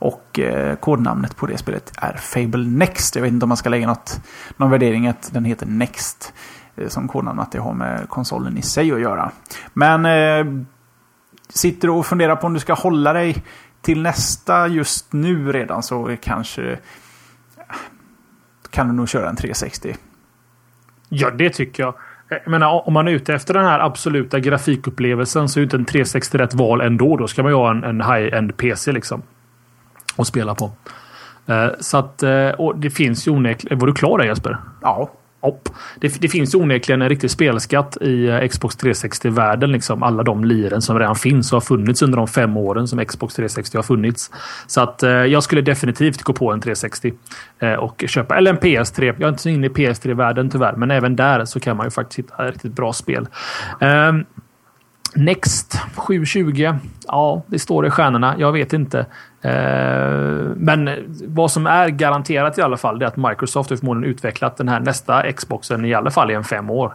Och 0.00 0.38
eh, 0.38 0.76
kodnamnet 0.76 1.36
på 1.36 1.46
det 1.46 1.58
spelet 1.58 1.92
är 1.96 2.16
Fable 2.16 2.64
Next. 2.64 3.16
Jag 3.16 3.22
vet 3.22 3.32
inte 3.32 3.44
om 3.44 3.48
man 3.48 3.56
ska 3.56 3.68
lägga 3.68 3.86
något, 3.86 4.20
någon 4.56 4.70
värdering 4.70 5.06
att 5.06 5.32
den 5.32 5.44
heter 5.44 5.66
Next. 5.66 6.32
Eh, 6.78 6.88
som 6.88 7.08
kodnamn, 7.08 7.40
att 7.40 7.52
det 7.52 7.58
har 7.58 7.74
med 7.74 8.08
konsolen 8.08 8.58
i 8.58 8.62
sig 8.62 8.92
att 8.92 9.00
göra. 9.00 9.30
Men 9.72 10.06
eh, 10.06 10.64
sitter 11.48 11.88
du 11.88 11.94
och 11.94 12.06
funderar 12.06 12.36
på 12.36 12.46
om 12.46 12.54
du 12.54 12.60
ska 12.60 12.74
hålla 12.74 13.12
dig 13.12 13.44
till 13.80 14.02
nästa 14.02 14.68
just 14.68 15.12
nu 15.12 15.52
redan 15.52 15.82
så 15.82 16.16
kanske 16.20 16.72
eh, 16.72 16.78
kan 18.70 18.88
du 18.88 18.92
nog 18.92 19.08
köra 19.08 19.28
en 19.28 19.36
360. 19.36 19.96
Ja, 21.08 21.30
det 21.30 21.50
tycker 21.50 21.82
jag. 21.82 21.94
Eh, 22.28 22.38
jag 22.44 22.50
menar, 22.50 22.88
om 22.88 22.92
man 22.92 23.08
är 23.08 23.12
ute 23.12 23.34
efter 23.34 23.54
den 23.54 23.64
här 23.64 23.80
absoluta 23.80 24.40
grafikupplevelsen 24.40 25.48
så 25.48 25.58
är 25.58 25.60
ju 25.60 25.64
inte 25.64 25.76
en 25.76 25.84
360 25.84 26.38
rätt 26.38 26.54
val 26.54 26.80
ändå. 26.80 27.16
Då 27.16 27.28
ska 27.28 27.42
man 27.42 27.52
ju 27.52 27.56
ha 27.56 27.70
en, 27.70 27.84
en 27.84 28.00
high-end 28.00 28.56
PC 28.56 28.92
liksom 28.92 29.22
att 30.16 30.26
spela 30.26 30.54
på. 30.54 30.70
Eh, 31.46 31.68
så 31.80 31.98
att, 31.98 32.22
eh, 32.22 32.48
och 32.48 32.78
det 32.78 32.90
finns 32.90 33.28
ju 33.28 33.30
onekligen... 33.30 33.78
Var 33.78 33.86
du 33.86 33.94
klar 33.94 34.18
där 34.18 34.24
Jesper? 34.24 34.58
Ja. 34.82 35.10
Hopp. 35.40 35.68
Det, 36.00 36.20
det 36.20 36.28
finns 36.28 36.54
onekligen 36.54 37.02
en 37.02 37.08
riktig 37.08 37.30
spelskatt 37.30 37.96
i 38.00 38.26
eh, 38.28 38.48
Xbox 38.48 38.76
360-världen. 38.76 39.72
Liksom 39.72 40.02
alla 40.02 40.22
de 40.22 40.44
liren 40.44 40.82
som 40.82 40.98
redan 40.98 41.16
finns 41.16 41.52
och 41.52 41.56
har 41.56 41.60
funnits 41.60 42.02
under 42.02 42.16
de 42.18 42.28
fem 42.28 42.56
åren 42.56 42.88
som 42.88 43.04
Xbox 43.04 43.34
360 43.34 43.78
har 43.78 43.82
funnits. 43.82 44.30
Så 44.66 44.80
att 44.80 45.02
eh, 45.02 45.10
jag 45.10 45.42
skulle 45.42 45.62
definitivt 45.62 46.22
gå 46.22 46.32
på 46.32 46.52
en 46.52 46.60
360 46.60 47.12
eh, 47.58 47.72
och 47.72 48.04
köpa. 48.06 48.36
Eller 48.36 48.50
en 48.50 48.58
PS3. 48.58 49.04
Jag 49.04 49.22
är 49.22 49.28
inte 49.28 49.42
så 49.42 49.48
inne 49.48 49.66
i 49.66 49.70
PS3-världen 49.70 50.50
tyvärr, 50.50 50.76
men 50.76 50.90
även 50.90 51.16
där 51.16 51.44
så 51.44 51.60
kan 51.60 51.76
man 51.76 51.86
ju 51.86 51.90
faktiskt 51.90 52.18
hitta 52.18 52.50
riktigt 52.50 52.72
bra 52.72 52.92
spel. 52.92 53.28
Eh, 53.80 54.12
Next 55.14 55.80
720. 55.96 56.74
Ja, 57.06 57.42
det 57.46 57.58
står 57.58 57.86
i 57.86 57.90
stjärnorna. 57.90 58.34
Jag 58.38 58.52
vet 58.52 58.72
inte. 58.72 59.06
Eh, 59.42 59.50
men 60.56 60.90
vad 61.26 61.50
som 61.50 61.66
är 61.66 61.88
garanterat 61.88 62.58
i 62.58 62.62
alla 62.62 62.76
fall 62.76 63.02
är 63.02 63.06
att 63.06 63.16
Microsoft 63.16 63.70
har 63.70 63.76
förmodligen 63.76 64.10
utvecklat 64.14 64.56
den 64.56 64.68
här 64.68 64.80
nästa 64.80 65.32
Xboxen 65.32 65.84
i 65.84 65.94
alla 65.94 66.10
fall 66.10 66.30
i 66.30 66.34
en 66.34 66.44
fem 66.44 66.70
år. 66.70 66.94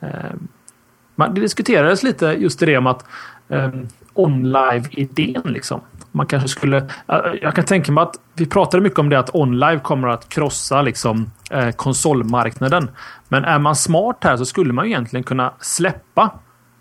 Eh, 0.00 1.28
det 1.30 1.40
diskuterades 1.40 2.02
lite 2.02 2.26
just 2.26 2.60
det 2.60 2.78
om 2.78 2.86
att 2.86 3.04
eh, 3.48 3.70
OnLive-idén 4.14 5.42
liksom. 5.44 5.80
Man 6.12 6.26
kanske 6.26 6.48
skulle... 6.48 6.76
Eh, 6.76 7.18
jag 7.42 7.54
kan 7.54 7.64
tänka 7.64 7.92
mig 7.92 8.02
att 8.02 8.14
vi 8.34 8.46
pratade 8.46 8.82
mycket 8.82 8.98
om 8.98 9.08
det 9.08 9.18
att 9.18 9.34
OnLive 9.34 9.78
kommer 9.78 10.08
att 10.08 10.28
krossa 10.28 10.82
liksom 10.82 11.30
konsolmarknaden. 11.76 12.90
Men 13.28 13.44
är 13.44 13.58
man 13.58 13.76
smart 13.76 14.16
här 14.20 14.36
så 14.36 14.44
skulle 14.44 14.72
man 14.72 14.86
egentligen 14.86 15.24
kunna 15.24 15.52
släppa 15.60 16.30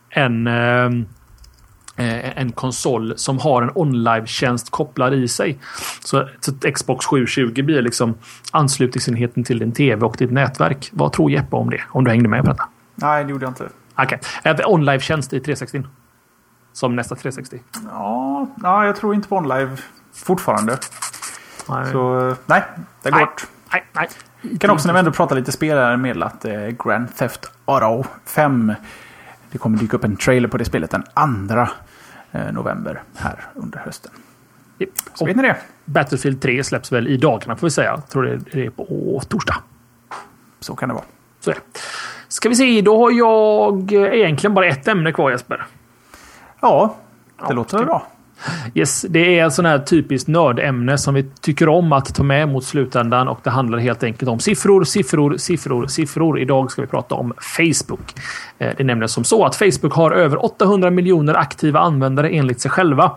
en 0.09 0.47
en 1.97 2.51
konsol 2.51 3.13
som 3.17 3.39
har 3.39 3.61
en 3.61 3.71
online-tjänst 3.75 4.69
kopplad 4.69 5.13
i 5.13 5.27
sig. 5.27 5.59
Så, 5.99 6.29
så 6.39 6.71
Xbox 6.73 7.05
720 7.05 7.63
blir 7.63 7.81
liksom 7.81 8.15
anslutningsenheten 8.51 9.43
till 9.43 9.59
din 9.59 9.71
tv 9.71 10.05
och 10.05 10.15
ditt 10.17 10.31
nätverk. 10.31 10.89
Vad 10.93 11.13
tror 11.13 11.31
Jeppe 11.31 11.55
om 11.55 11.69
det? 11.69 11.81
Om 11.89 12.03
du 12.03 12.11
hängde 12.11 12.29
med 12.29 12.43
på 12.43 12.51
detta? 12.51 12.67
Nej, 12.95 13.23
det 13.23 13.31
gjorde 13.31 13.45
jag 13.45 13.51
inte. 13.51 13.69
Okej. 13.95 14.19
Okay. 14.39 14.65
Online-tjänst 14.65 15.33
i 15.33 15.39
360? 15.39 15.83
Som 16.73 16.95
nästa 16.95 17.15
360? 17.15 17.59
Ja, 17.89 18.47
ja, 18.63 18.85
jag 18.85 18.95
tror 18.95 19.15
inte 19.15 19.27
på 19.27 19.35
online 19.35 19.77
fortfarande. 20.13 20.77
Nej. 21.69 21.91
Så 21.91 22.35
nej, 22.45 22.63
det 23.03 23.11
går 23.11 23.19
bort. 23.19 23.47
Nej, 23.71 23.85
nej. 23.93 24.09
Vi 24.41 24.57
kan 24.57 24.69
också 24.69 24.87
när 24.87 24.93
vi 24.93 24.99
ändå 24.99 25.11
pratar 25.11 25.35
lite 25.35 25.51
spel 25.51 25.77
här 25.77 25.97
meddela 25.97 26.25
att 26.25 26.45
eh, 26.45 26.67
Grand 26.85 27.15
Theft 27.15 27.51
Auto 27.65 28.09
5 28.25 28.73
det 29.51 29.57
kommer 29.57 29.77
dyka 29.77 29.97
upp 29.97 30.03
en 30.03 30.15
trailer 30.15 30.47
på 30.47 30.57
det 30.57 30.65
spelet 30.65 30.91
den 30.91 31.03
2 31.47 31.55
eh, 31.55 31.67
november 32.53 33.03
här 33.15 33.45
under 33.55 33.79
hösten. 33.79 34.11
Yep. 34.79 34.89
Så 35.13 35.25
vet 35.25 35.35
ni 35.35 35.41
det. 35.43 35.57
Battlefield 35.85 36.41
3 36.41 36.63
släpps 36.63 36.91
väl 36.91 37.07
i 37.07 37.17
dagarna 37.17 37.55
får 37.55 37.67
vi 37.67 37.71
säga. 37.71 37.89
Jag 37.89 38.07
tror 38.09 38.39
det 38.51 38.65
är 38.65 38.69
på 38.69 39.21
torsdag. 39.27 39.55
Så 40.59 40.75
kan 40.75 40.89
det 40.89 40.95
vara. 40.95 41.05
Så 41.39 41.51
det. 41.51 41.57
Ska 42.27 42.49
vi 42.49 42.55
se, 42.55 42.81
då 42.81 42.97
har 43.03 43.11
jag 43.11 43.91
egentligen 43.93 44.53
bara 44.53 44.65
ett 44.67 44.87
ämne 44.87 45.11
kvar 45.11 45.31
Jesper. 45.31 45.65
Ja, 46.59 46.95
det 47.37 47.43
Ja, 47.47 47.51
låter 47.53 47.77
ska- 47.77 47.85
bra. 47.85 48.07
Yes, 48.73 49.05
det 49.09 49.39
är 49.39 49.47
ett 49.47 49.53
sån 49.53 49.65
här 49.65 49.79
typiskt 49.79 50.27
nördämne 50.27 50.97
som 50.97 51.13
vi 51.13 51.25
tycker 51.41 51.69
om 51.69 51.91
att 51.91 52.15
ta 52.15 52.23
med 52.23 52.49
mot 52.49 52.63
slutändan 52.63 53.27
och 53.27 53.39
det 53.43 53.49
handlar 53.49 53.77
helt 53.77 54.03
enkelt 54.03 54.29
om 54.29 54.39
siffror, 54.39 54.83
siffror, 54.83 55.37
siffror, 55.37 55.87
siffror. 55.87 56.39
Idag 56.39 56.71
ska 56.71 56.81
vi 56.81 56.87
prata 56.87 57.15
om 57.15 57.33
Facebook. 57.57 58.13
Eh, 58.57 58.73
det 58.77 58.79
är 58.79 58.83
nämligen 58.83 59.09
som 59.09 59.23
så 59.23 59.45
att 59.45 59.55
Facebook 59.55 59.93
har 59.93 60.11
över 60.11 60.45
800 60.45 60.89
miljoner 60.89 61.33
aktiva 61.33 61.79
användare 61.79 62.29
enligt 62.29 62.61
sig 62.61 62.71
själva 62.71 63.11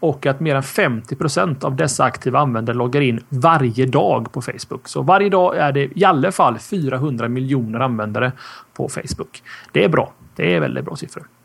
och 0.00 0.26
att 0.26 0.40
mer 0.40 0.54
än 0.54 0.62
50 0.62 1.16
procent 1.16 1.64
av 1.64 1.76
dessa 1.76 2.04
aktiva 2.04 2.38
användare 2.38 2.76
loggar 2.76 3.00
in 3.00 3.20
varje 3.28 3.86
dag 3.86 4.32
på 4.32 4.42
Facebook. 4.42 4.88
Så 4.88 5.02
varje 5.02 5.28
dag 5.28 5.56
är 5.56 5.72
det 5.72 5.98
i 5.98 6.04
alla 6.04 6.32
fall 6.32 6.58
400 6.58 7.28
miljoner 7.28 7.80
användare 7.80 8.32
på 8.74 8.88
Facebook. 8.88 9.42
Det 9.72 9.84
är 9.84 9.88
bra. 9.88 10.12
Det 10.36 10.54
är 10.54 10.60
väldigt 10.60 10.84
bra 10.84 10.96
siffror. 10.96 11.39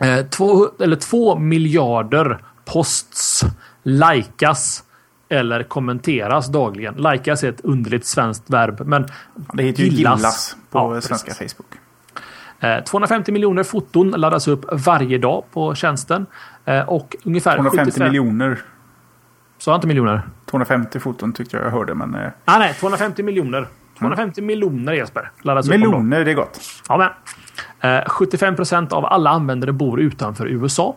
Eh, 0.00 0.26
två, 0.26 0.68
eller 0.80 0.96
två 0.96 1.38
miljarder 1.38 2.38
posts 2.64 3.44
likas 3.82 4.84
eller 5.28 5.62
kommenteras 5.62 6.46
dagligen. 6.46 6.94
Likas 6.94 7.44
är 7.44 7.48
ett 7.48 7.60
underligt 7.60 8.06
svenskt 8.06 8.50
verb, 8.50 8.82
men 8.86 9.06
Det 9.52 9.62
heter 9.62 9.82
ju 9.82 9.88
Gillas. 9.88 10.18
gillas 10.18 10.56
på 10.70 10.94
Ja, 10.94 11.00
svenska 11.00 11.28
precis. 11.28 11.54
Facebook. 11.54 11.72
eh, 12.78 12.84
250 12.84 13.32
miljoner 13.32 13.62
foton 13.62 14.10
laddas 14.10 14.48
upp 14.48 14.64
varje 14.72 15.18
dag 15.18 15.44
på 15.52 15.74
tjänsten. 15.74 16.26
Eh, 16.64 16.80
och 16.88 17.16
ungefär 17.24 17.56
250 17.56 17.90
75... 17.92 18.08
miljoner. 18.08 18.58
Sa 19.58 19.70
jag 19.70 19.76
inte 19.78 19.86
miljoner? 19.86 20.22
250 20.50 21.00
foton 21.00 21.32
tyckte 21.32 21.56
jag 21.56 21.66
jag 21.66 21.70
hörde, 21.70 21.94
men... 21.94 22.14
Eh, 22.14 22.30
Ah, 22.44 22.58
nej, 22.58 22.74
250 22.74 23.22
miljoner. 23.22 23.68
250 23.98 24.42
miljoner 24.42 24.92
Jesper 24.92 25.30
laddas 25.42 25.66
upp 25.66 25.70
meloner, 25.70 26.24
det 26.24 26.30
är 26.30 26.34
gott. 26.34 26.60
Ja, 26.88 26.96
men. 26.96 27.08
Eh, 27.84 28.04
75 28.06 28.56
procent 28.56 28.92
av 28.92 29.04
alla 29.04 29.30
användare 29.30 29.72
bor 29.72 30.00
utanför 30.00 30.46
USA. 30.46 30.96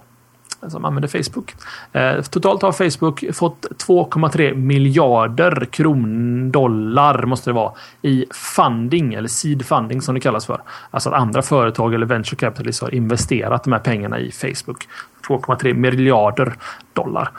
Eh, 0.64 0.70
som 0.70 0.86
använder 0.86 1.24
Facebook. 1.24 1.56
Eh, 1.92 2.22
totalt 2.22 2.62
har 2.62 2.72
Facebook 2.72 3.24
fått 3.34 3.66
2,3 3.78 4.56
miljarder 4.56 5.68
kronor 5.72 6.52
dollar 6.52 7.26
måste 7.26 7.50
det 7.50 7.54
vara 7.54 7.72
i 8.02 8.26
funding 8.56 9.14
eller 9.14 9.28
seed 9.28 9.66
funding 9.66 10.02
som 10.02 10.16
det 10.16 10.22
kallas 10.22 10.46
för. 10.46 10.62
Alltså 10.92 11.10
att 11.10 11.16
andra 11.16 11.42
företag 11.42 11.94
eller 11.94 12.06
venture 12.06 12.36
capitalists 12.36 12.82
har 12.82 12.96
investerat 12.96 13.64
de 13.64 13.74
här 13.74 13.80
pengarna 13.80 14.20
i 14.20 14.32
Facebook. 14.32 14.88
2,3 15.28 15.74
miljarder 15.74 16.54
dollar. 16.94 17.30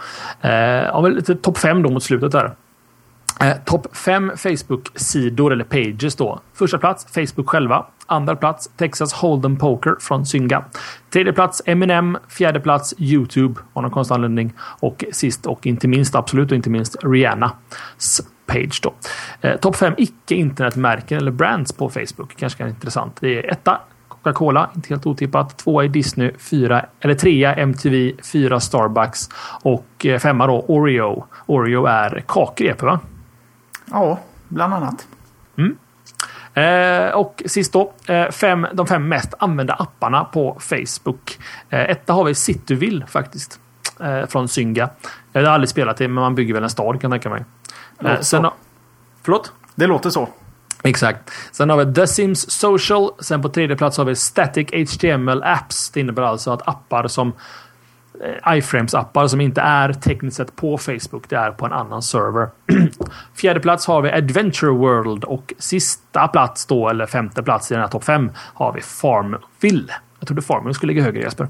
Ja, 0.93 1.01
väl 1.01 1.15
lite 1.15 1.35
topp 1.35 1.59
5 1.59 1.83
då 1.83 1.91
mot 1.91 2.03
slutet 2.03 2.33
där. 2.33 2.53
Eh, 3.41 3.57
Topp 3.65 3.97
5 3.97 4.33
Facebook-sidor 4.37 5.53
eller 5.53 5.65
pages 5.65 6.17
då. 6.17 6.41
Första 6.55 6.79
plats 6.79 7.07
Facebook 7.15 7.49
själva. 7.49 7.87
Andra 8.07 8.37
plats 8.37 8.71
Texas 8.77 9.15
Hold'em 9.15 9.59
Poker 9.59 9.97
från 10.01 10.27
Zynga. 10.27 10.65
Tredje 11.11 11.33
plats 11.33 11.63
Eminem. 11.67 12.19
Fjärde 12.29 12.61
plats 12.61 12.95
YouTube 12.99 13.61
av 13.73 13.83
någon 13.83 13.91
konstig 13.91 14.15
anledning. 14.15 14.53
Och 14.81 15.05
sist 15.13 15.47
och 15.47 15.67
inte 15.67 15.89
minst, 15.89 16.15
absolut 16.15 16.51
och 16.51 16.57
inte 16.57 16.71
minst 16.71 16.97
Rihanna. 17.05 17.53
page 18.47 18.81
då. 18.83 18.95
Eh, 19.41 19.57
Topp 19.57 19.77
5 19.77 19.95
icke 19.97 20.35
internetmärken 20.35 21.19
eller 21.19 21.31
brands 21.31 21.73
på 21.73 21.89
Facebook. 21.89 22.37
Kanske 22.37 22.59
kan 22.59 22.69
intressant. 22.69 23.17
Det 23.21 23.39
är 23.39 23.53
etta 23.53 23.81
Coca-Cola, 24.09 24.71
inte 24.77 24.89
helt 24.89 25.07
otippat. 25.07 25.59
Tvåa 25.59 25.85
är 25.85 25.89
Disney, 25.89 26.33
fyra, 26.39 26.85
eller 27.01 27.15
trea 27.15 27.55
MTV, 27.55 28.13
fyra 28.33 28.61
Starbucks 28.61 29.29
och 29.63 30.07
eh, 30.07 30.19
femma 30.19 30.47
då 30.47 30.65
Oreo. 30.69 31.25
Oreo 31.47 31.87
är 31.87 32.25
kakrep 32.27 32.83
va? 32.83 33.01
Ja, 33.91 34.19
bland 34.49 34.75
annat. 34.75 35.07
Eh, 36.59 37.11
och 37.15 37.43
sist 37.47 37.73
då, 37.73 37.93
eh, 38.07 38.31
fem, 38.31 38.67
de 38.73 38.87
fem 38.87 39.09
mest 39.09 39.35
använda 39.39 39.75
apparna 39.75 40.25
på 40.25 40.57
Facebook. 40.61 41.39
Eh, 41.71 41.81
etta 41.81 42.13
har 42.13 42.25
vi 42.25 42.35
Cityville 42.35 43.07
faktiskt. 43.07 43.61
Eh, 44.01 44.27
från 44.27 44.49
Zynga. 44.49 44.89
Jag 45.33 45.43
har 45.43 45.49
aldrig 45.49 45.69
spelat 45.69 45.97
det, 45.97 46.09
men 46.09 46.15
man 46.15 46.35
bygger 46.35 46.55
väl 46.55 46.63
en 46.63 46.71
stad 46.71 47.01
kan 47.01 47.13
jag 47.13 47.23
tänka 47.23 47.31
mig. 47.31 47.45
Eh, 48.05 48.21
sen 48.21 48.43
så. 48.43 48.55
förlåt? 49.23 49.53
Det 49.75 49.87
låter 49.87 50.11
så. 50.11 50.29
Exakt. 50.83 51.31
Sen 51.53 51.71
har 51.71 51.85
vi 51.85 51.95
The 51.95 52.07
Sims 52.07 52.51
Social. 52.51 53.11
Sen 53.21 53.43
på 53.43 53.49
tredje 53.49 53.77
plats 53.77 53.99
har 53.99 54.05
vi 54.05 54.17
Static 54.17 54.69
HTML 54.73 55.43
Apps. 55.43 55.91
Det 55.91 56.01
innebär 56.01 56.23
alltså 56.23 56.51
att 56.51 56.69
appar 56.69 57.09
som 57.09 57.29
eh, 57.29 57.35
Eh, 58.25 58.57
iframes-appar 58.57 59.27
som 59.27 59.41
inte 59.41 59.61
är 59.61 59.93
tekniskt 59.93 60.37
sett 60.37 60.57
på 60.57 60.79
Facebook. 60.79 61.29
Det 61.29 61.37
är 61.37 61.51
på 61.51 61.67
en 61.67 61.73
annan 61.73 62.03
server. 62.03 62.49
Fjärde 63.35 63.61
plats 63.61 63.87
har 63.87 64.03
vi 64.03 64.11
Adventure 64.11 64.71
World 64.71 65.25
och 65.25 65.55
sista 65.59 66.29
plats 66.29 66.67
då, 66.67 66.89
eller 66.89 67.07
femte 67.07 67.43
plats 67.43 67.71
i 67.71 67.75
den 67.75 67.81
här 67.81 67.89
topp 67.89 68.05
fem 68.05 68.31
har 68.55 68.73
vi 68.73 68.81
Farmville. 68.81 69.93
Jag 70.19 70.29
trodde 70.29 70.43
Farmville 70.43 70.75
skulle 70.75 70.93
ligga 70.93 71.05
högre 71.05 71.21
Jesper. 71.21 71.49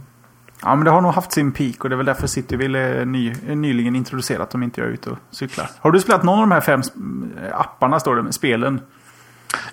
Ja, 0.63 0.75
men 0.75 0.85
det 0.85 0.91
har 0.91 1.01
nog 1.01 1.13
haft 1.13 1.33
sin 1.33 1.53
peak 1.53 1.85
och 1.85 1.91
det 1.91 1.95
är 1.95 1.97
väl 1.97 2.07
därför 2.07 2.27
Cityville 2.27 2.95
eh, 2.95 3.01
är 3.01 3.05
ny, 3.05 3.35
eh, 3.49 3.57
nyligen 3.57 3.97
introducerat 3.97 4.55
om 4.55 4.63
inte 4.63 4.81
jag 4.81 4.89
är 4.89 4.93
ute 4.93 5.11
och 5.11 5.19
cyklar. 5.31 5.71
Har 5.79 5.91
du 5.91 6.01
spelat 6.01 6.23
någon 6.23 6.39
av 6.39 6.49
de 6.49 6.53
här 6.53 6.61
fem 6.61 6.83
apparna, 7.53 8.01
står 8.01 8.17
det, 8.17 8.33
spelen? 8.33 8.81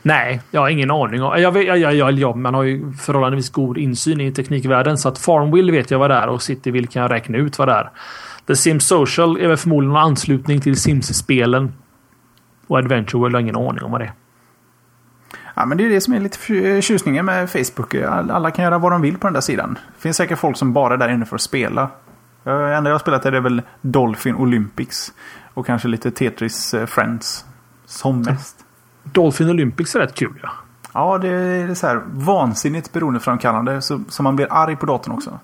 Nej, 0.02 0.42
jag 0.52 0.62
har 0.62 0.70
ingen 0.70 0.92
aning. 0.92 1.20
Jag 1.22 1.40
jag, 1.40 1.78
jag, 1.78 2.12
jag, 2.14 2.36
man 2.38 2.54
har 2.54 2.64
ju 2.64 2.94
förhållandevis 2.94 3.50
god 3.50 3.78
insyn 3.78 4.22
i 4.22 4.32
teknikvärlden 4.32 4.98
så 4.98 5.10
att 5.10 5.18
Farmville 5.18 5.72
vet 5.72 5.92
jag 5.92 6.00
vad 6.00 6.10
det 6.12 6.16
är 6.16 6.28
och 6.28 6.42
Cityville 6.42 6.88
kan 6.88 7.02
jag 7.02 7.12
räkna 7.12 7.38
ut 7.38 7.60
vad 7.60 7.68
det 7.68 7.74
är. 7.74 7.90
The 8.48 8.56
Sims 8.56 8.88
Social 8.88 9.38
är 9.42 9.48
väl 9.48 9.58
förmodligen 9.58 9.94
någon 9.94 10.04
anslutning 10.04 10.62
till 10.62 10.76
Sims-spelen. 10.82 11.74
Och 12.68 12.78
Adventure 12.78 13.20
World 13.20 13.36
har 13.36 13.42
ingen 13.42 13.56
aning 13.56 13.84
om 13.84 13.92
vad 13.92 14.02
det 14.02 14.06
är. 14.06 14.14
Ja, 15.56 15.66
men 15.66 15.78
det 15.78 15.86
är 15.86 15.90
det 15.90 16.02
som 16.02 16.14
är 16.14 16.20
lite 16.20 16.38
för- 16.38 16.82
tjusningen 16.82 17.26
med 17.26 17.50
Facebook. 17.50 17.96
All- 17.96 18.32
Alla 18.32 18.52
kan 18.52 18.66
göra 18.66 18.78
vad 18.78 18.92
de 18.92 19.02
vill 19.02 19.18
på 19.18 19.28
den 19.28 19.34
där 19.34 19.42
sidan. 19.42 19.78
Det 19.96 20.02
finns 20.02 20.18
säkert 20.18 20.40
folk 20.40 20.58
som 20.58 20.74
bara 20.74 20.94
är 20.94 20.98
där 20.98 21.10
inne 21.10 21.26
för 21.26 21.36
att 21.36 21.42
spela. 21.42 21.90
Det 22.44 22.52
enda 22.52 22.90
jag 22.90 22.94
har 22.94 23.00
spelat 23.00 23.26
är 23.26 23.32
det 23.32 23.40
väl 23.40 23.62
Dolphin 23.82 24.36
Olympics. 24.36 25.14
Och 25.54 25.66
kanske 25.66 25.88
lite 25.88 26.12
Tetris 26.12 26.74
eh, 26.74 26.86
Friends. 26.86 27.46
Som 27.86 28.22
mest. 28.22 28.55
Dolphin 29.12 29.50
Olympics 29.50 29.96
är 29.96 30.00
rätt 30.00 30.16
kul 30.16 30.40
ja. 30.44 30.50
Ja, 30.94 31.18
det 31.18 31.28
är 31.28 31.74
så 31.74 31.88
här 31.88 32.02
vansinnigt 32.14 32.94
beroendeframkallande. 32.94 33.82
Så, 33.82 34.02
så 34.10 34.24
man 34.24 34.36
blir 34.36 34.48
arg 34.50 34.76
på 34.76 34.86
datorn 34.86 35.14
också. 35.14 35.40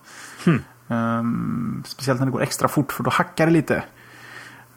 Ehm, 0.88 1.84
speciellt 1.86 2.20
när 2.20 2.26
det 2.26 2.32
går 2.32 2.41
extra 2.41 2.68
fort 2.68 2.91
för 2.91 3.03
då 3.03 3.09
hackar 3.09 3.45
det 3.45 3.51
lite. 3.51 3.84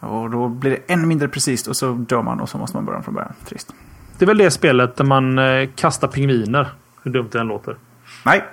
Och 0.00 0.30
då 0.30 0.48
blir 0.48 0.70
det 0.70 0.92
ännu 0.92 1.06
mindre 1.06 1.28
precis 1.28 1.68
och 1.68 1.76
så 1.76 1.92
dör 1.92 2.22
man 2.22 2.40
och 2.40 2.48
så 2.48 2.58
måste 2.58 2.76
man 2.76 2.84
börja 2.84 3.02
från 3.02 3.14
början. 3.14 3.32
Trist. 3.44 3.74
Det 4.18 4.24
är 4.24 4.26
väl 4.26 4.38
det 4.38 4.50
spelet 4.50 4.96
där 4.96 5.04
man 5.04 5.38
eh, 5.38 5.68
kastar 5.74 6.08
pingviner. 6.08 6.68
Hur 7.02 7.10
dumt 7.10 7.28
det 7.32 7.40
än 7.40 7.46
låter. 7.46 7.76
Nej. 8.24 8.44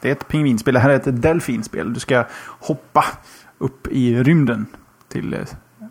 Det 0.00 0.08
är 0.08 0.12
ett 0.12 0.28
pingvinspel. 0.28 0.74
Det 0.74 0.80
här 0.80 0.90
är 0.90 0.94
ett 0.94 1.22
delfinspel. 1.22 1.94
Du 1.94 2.00
ska 2.00 2.24
hoppa 2.60 3.04
upp 3.58 3.86
i 3.86 4.22
rymden 4.22 4.66
till 5.08 5.34
eh, 5.34 5.40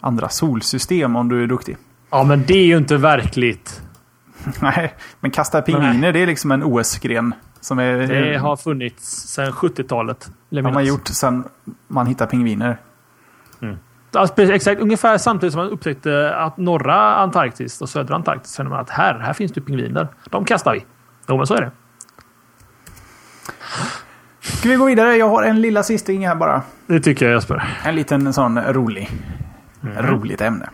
andra 0.02 0.30
solsystem 0.30 1.16
om 1.16 1.30
du 1.30 1.44
är 1.44 1.48
duktig. 1.48 1.78
Ja, 2.10 2.24
men 2.24 2.44
det 2.46 2.54
är 2.54 2.66
ju 2.66 2.78
inte 2.78 2.98
verkligt. 2.98 3.82
Nej, 4.62 4.94
men 5.20 5.32
kasta 5.32 5.62
pingviner 5.62 6.14
det 6.14 6.20
är 6.20 6.28
liksom 6.28 6.52
en 6.52 6.64
OS-gren. 6.64 7.34
Som 7.60 7.80
är, 7.80 7.98
Det 8.08 8.38
har 8.38 8.56
funnits 8.58 9.06
sedan 9.12 9.52
70-talet. 9.52 10.32
vill 10.50 10.58
jag 10.58 10.64
har 10.64 10.72
man 10.72 10.86
gjort 10.86 11.08
sedan 11.08 11.44
man 11.88 12.08
hittar 12.08 12.26
pingviner. 12.26 12.78
Ja, 14.12 14.28
precis, 14.36 14.56
exakt. 14.56 14.82
Ungefär 14.82 15.18
samtidigt 15.18 15.54
som 15.54 15.62
man 15.62 15.70
upptäckte 15.72 16.36
att 16.36 16.58
norra 16.58 17.16
Antarktis 17.16 17.82
och 17.82 17.90
södra 17.90 18.16
Antarktis 18.16 18.56
kände 18.56 18.70
man 18.70 18.80
att 18.80 18.90
här, 18.90 19.20
här 19.20 19.34
finns 19.34 19.52
det 19.52 19.62
pingviner. 19.62 20.08
De 20.30 20.46
kastar 20.46 20.74
vi. 20.74 20.86
Jo, 21.28 21.38
men 21.38 21.48
så 21.48 21.54
är 21.54 21.62
det. 21.62 21.72
Ska 24.42 24.70
vi 24.70 24.76
gå 24.76 24.86
vidare? 24.86 25.16
Jag 25.16 25.30
har 25.30 25.44
en 25.44 25.62
lilla 25.62 25.84
sisting 25.84 26.28
här 26.28 26.36
bara. 26.36 26.62
Det 26.88 27.00
tycker 27.00 27.26
jag 27.26 27.34
Jesper. 27.36 27.64
En 27.84 27.96
liten 27.96 28.34
sån 28.34 28.60
rolig. 28.60 29.10
Mm. 29.84 30.06
Roligt 30.06 30.42
ämne. 30.42 30.70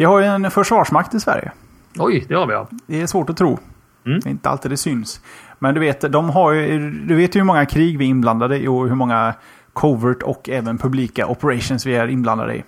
Vi 0.00 0.04
har 0.04 0.20
ju 0.20 0.26
en 0.26 0.50
försvarsmakt 0.50 1.14
i 1.14 1.20
Sverige. 1.20 1.52
Oj, 1.98 2.24
det 2.28 2.34
har 2.34 2.46
vi 2.46 2.52
ja. 2.52 2.68
Det 2.86 3.00
är 3.00 3.06
svårt 3.06 3.30
att 3.30 3.36
tro. 3.36 3.58
Mm. 4.06 4.20
Det 4.20 4.28
är 4.28 4.30
inte 4.30 4.48
alltid 4.48 4.70
det 4.70 4.76
syns. 4.76 5.20
Men 5.58 5.74
du 5.74 5.80
vet, 5.80 6.00
de 6.00 6.30
har 6.30 6.52
ju, 6.52 6.90
du 6.90 7.14
vet 7.14 7.36
ju 7.36 7.40
hur 7.40 7.44
många 7.44 7.66
krig 7.66 7.98
vi 7.98 8.04
är 8.04 8.08
inblandade 8.08 8.58
i 8.58 8.68
och 8.68 8.88
hur 8.88 8.94
många 8.94 9.34
covert 9.72 10.22
och 10.22 10.48
även 10.48 10.78
publika 10.78 11.26
operations 11.26 11.86
vi 11.86 11.94
är 11.94 12.08
inblandade 12.08 12.56
i. 12.56 12.64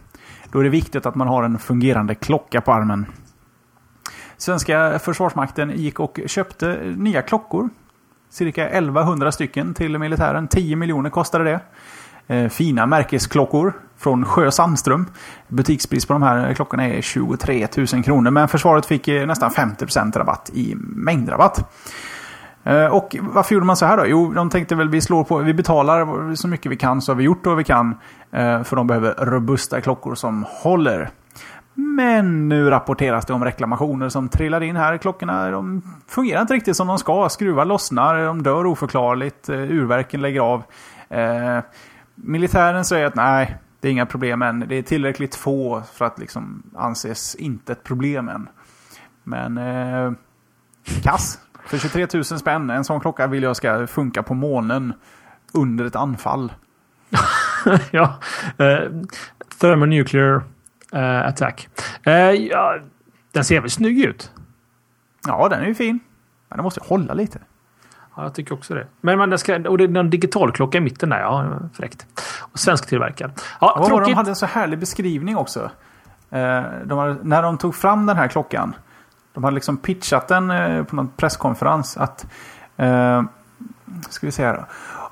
Då 0.50 0.58
är 0.58 0.64
det 0.64 0.70
viktigt 0.70 1.06
att 1.06 1.14
man 1.14 1.28
har 1.28 1.42
en 1.42 1.58
fungerande 1.58 2.14
klocka 2.14 2.60
på 2.60 2.72
armen. 2.72 3.06
Svenska 4.36 4.98
försvarsmakten 4.98 5.70
gick 5.70 6.00
och 6.00 6.20
köpte 6.26 6.94
nya 6.96 7.22
klockor. 7.22 7.68
Cirka 8.30 8.68
1100 8.68 9.32
stycken 9.32 9.74
till 9.74 9.98
militären. 9.98 10.48
10 10.48 10.76
miljoner 10.76 11.10
kostade 11.10 11.44
det. 11.44 11.60
Eh, 12.28 12.48
fina 12.48 12.86
märkesklockor 12.86 13.72
från 13.98 14.24
Sjö 14.24 14.50
Sandström. 14.50 15.06
Butikspris 15.48 16.06
på 16.06 16.12
de 16.12 16.22
här 16.22 16.54
klockorna 16.54 16.84
är 16.88 17.00
23 17.02 17.68
000 17.92 18.04
kronor. 18.04 18.30
Men 18.30 18.48
försvaret 18.48 18.86
fick 18.86 19.08
eh, 19.08 19.26
nästan 19.26 19.50
50% 19.50 20.18
rabatt 20.18 20.50
i 20.54 20.74
mängdrabatt. 20.78 21.70
Eh, 22.64 22.86
Och 22.86 23.16
varför 23.20 23.54
gjorde 23.54 23.66
man 23.66 23.76
så 23.76 23.86
här 23.86 23.96
då? 23.96 24.06
Jo, 24.06 24.32
de 24.32 24.50
tänkte 24.50 24.74
väl 24.74 24.88
vi 24.88 25.00
slår 25.00 25.24
på, 25.24 25.38
vi 25.38 25.54
betalar 25.54 26.34
så 26.34 26.48
mycket 26.48 26.72
vi 26.72 26.76
kan 26.76 27.02
så 27.02 27.12
har 27.12 27.16
vi 27.16 27.24
gjort 27.24 27.46
vad 27.46 27.56
vi 27.56 27.64
kan. 27.64 27.94
eh, 28.32 28.62
För 28.62 28.76
de 28.76 28.86
behöver 28.86 29.14
robusta 29.24 29.80
klockor 29.80 30.14
som 30.14 30.44
håller. 30.48 31.10
Men 31.74 32.48
nu 32.48 32.70
rapporteras 32.70 33.26
det 33.26 33.32
om 33.32 33.44
reklamationer 33.44 34.08
som 34.08 34.28
trillar 34.28 34.62
in 34.62 34.76
här. 34.76 34.96
Klockorna 34.96 35.50
de 35.50 35.82
fungerar 36.08 36.40
inte 36.40 36.54
riktigt 36.54 36.76
som 36.76 36.86
de 36.86 36.98
ska. 36.98 37.28
Skruvar 37.28 37.64
lossnar, 37.64 38.24
de 38.24 38.42
dör 38.42 38.66
oförklarligt, 38.66 39.48
eh, 39.48 39.56
urverken 39.58 40.20
lägger 40.22 40.40
av. 40.40 40.62
Eh, 41.08 41.58
Eh, 42.22 42.28
militären 42.28 42.84
säger 42.84 43.06
att 43.06 43.14
nej, 43.14 43.56
det 43.80 43.88
är 43.88 43.92
inga 43.92 44.06
problem 44.06 44.42
än. 44.42 44.64
Det 44.68 44.74
är 44.74 44.82
tillräckligt 44.82 45.34
få 45.34 45.82
för 45.92 46.04
att 46.04 46.18
liksom 46.18 46.62
anses 46.76 47.34
inte 47.34 47.72
ett 47.72 47.84
problem 47.84 48.28
än. 48.28 48.48
Men 49.24 49.58
eh, 49.58 50.12
kass. 51.02 51.38
För 51.66 51.78
23 51.78 52.06
000 52.14 52.24
spänn, 52.24 52.70
en 52.70 52.84
sån 52.84 53.00
klocka 53.00 53.26
vill 53.26 53.42
jag 53.42 53.56
ska 53.56 53.86
funka 53.86 54.22
på 54.22 54.34
månen 54.34 54.94
under 55.54 55.84
ett 55.84 55.96
anfall. 55.96 56.52
ja. 57.90 58.20
Uh, 58.60 59.02
thermonuclear 59.60 60.34
uh, 60.94 61.26
attack. 61.26 61.68
Uh, 62.06 62.12
ja, 62.14 62.78
den 63.32 63.44
ser 63.44 63.60
väl 63.60 63.70
snygg 63.70 64.04
ut? 64.04 64.32
Ja, 65.26 65.48
den 65.48 65.60
är 65.60 65.66
ju 65.66 65.74
fin. 65.74 66.00
Men 66.48 66.56
den 66.56 66.64
måste 66.64 66.80
hålla 66.84 67.14
lite. 67.14 67.38
Ja, 68.16 68.22
jag 68.22 68.34
tycker 68.34 68.54
också 68.54 68.74
det. 68.74 68.86
Men, 69.00 69.30
det 69.30 69.38
ska, 69.38 69.56
och 69.68 69.78
det 69.78 69.84
är 69.84 69.96
en 69.96 70.10
digitalklocka 70.10 70.78
i 70.78 70.80
mitten 70.80 71.08
där. 71.08 71.20
Ja, 71.20 71.44
fräckt. 71.74 72.06
Och 72.40 72.58
svensktillverkad. 72.58 73.30
Ja, 73.60 73.74
Ja, 73.76 73.86
tråkigt. 73.86 74.06
de 74.08 74.14
hade 74.14 74.30
en 74.30 74.36
så 74.36 74.46
härlig 74.46 74.78
beskrivning 74.78 75.36
också. 75.36 75.70
Eh, 76.30 76.62
De 76.84 76.98
hade, 76.98 77.16
när 77.22 77.42
de 77.42 77.58
tog 77.58 77.74
fram 77.74 78.06
den 78.06 78.16
här 78.16 78.28
klockan. 78.28 78.74
De 79.34 79.44
hade 79.44 79.54
liksom 79.54 79.76
pitchat 79.76 80.28
den 80.28 80.50
eh, 80.50 80.84
på 80.84 80.96
någon 80.96 81.08
presskonferens. 81.08 81.96
Att, 81.96 82.26
eh, 82.76 83.22
ska 84.08 84.26
vi 84.26 84.32
se 84.32 84.44
här. 84.44 84.64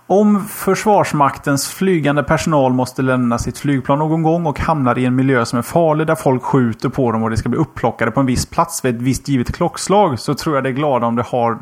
Om 0.07 0.45
Försvarsmaktens 0.45 1.69
flygande 1.69 2.23
personal 2.23 2.73
måste 2.73 3.03
lämna 3.03 3.39
sitt 3.39 3.59
flygplan 3.59 3.99
någon 3.99 4.23
gång 4.23 4.47
och 4.47 4.61
hamnar 4.61 4.99
i 4.99 5.05
en 5.07 5.17
miljö 5.17 5.45
som 5.45 5.59
är 5.59 5.63
farlig 5.63 6.07
där 6.07 6.15
folk 6.15 6.43
skjuter 6.43 6.89
på 6.89 7.13
dem 7.13 7.23
och 7.23 7.31
det 7.31 7.37
ska 7.37 7.49
bli 7.49 7.59
upplockade 7.59 8.11
på 8.11 8.21
en 8.21 8.27
viss 8.27 8.47
plats 8.47 8.85
vid 8.85 8.97
ett 8.97 9.03
visst 9.03 9.29
givet 9.29 9.53
klockslag 9.53 10.19
så 10.19 10.35
tror 10.35 10.55
jag 10.55 10.65
det 10.65 10.71
är 10.71 10.73
glada 10.73 11.07
om 11.07 11.17
det 11.17 11.23
har 11.23 11.59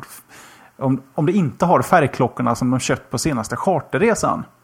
om, 0.79 1.01
om 1.15 1.25
det 1.25 1.31
inte 1.31 1.65
har 1.65 1.81
färgklockorna 1.81 2.55
som 2.55 2.71
de 2.71 2.79
köpt 2.79 3.09
på 3.11 3.17
senaste 3.17 3.55
charterresan. 3.55 4.43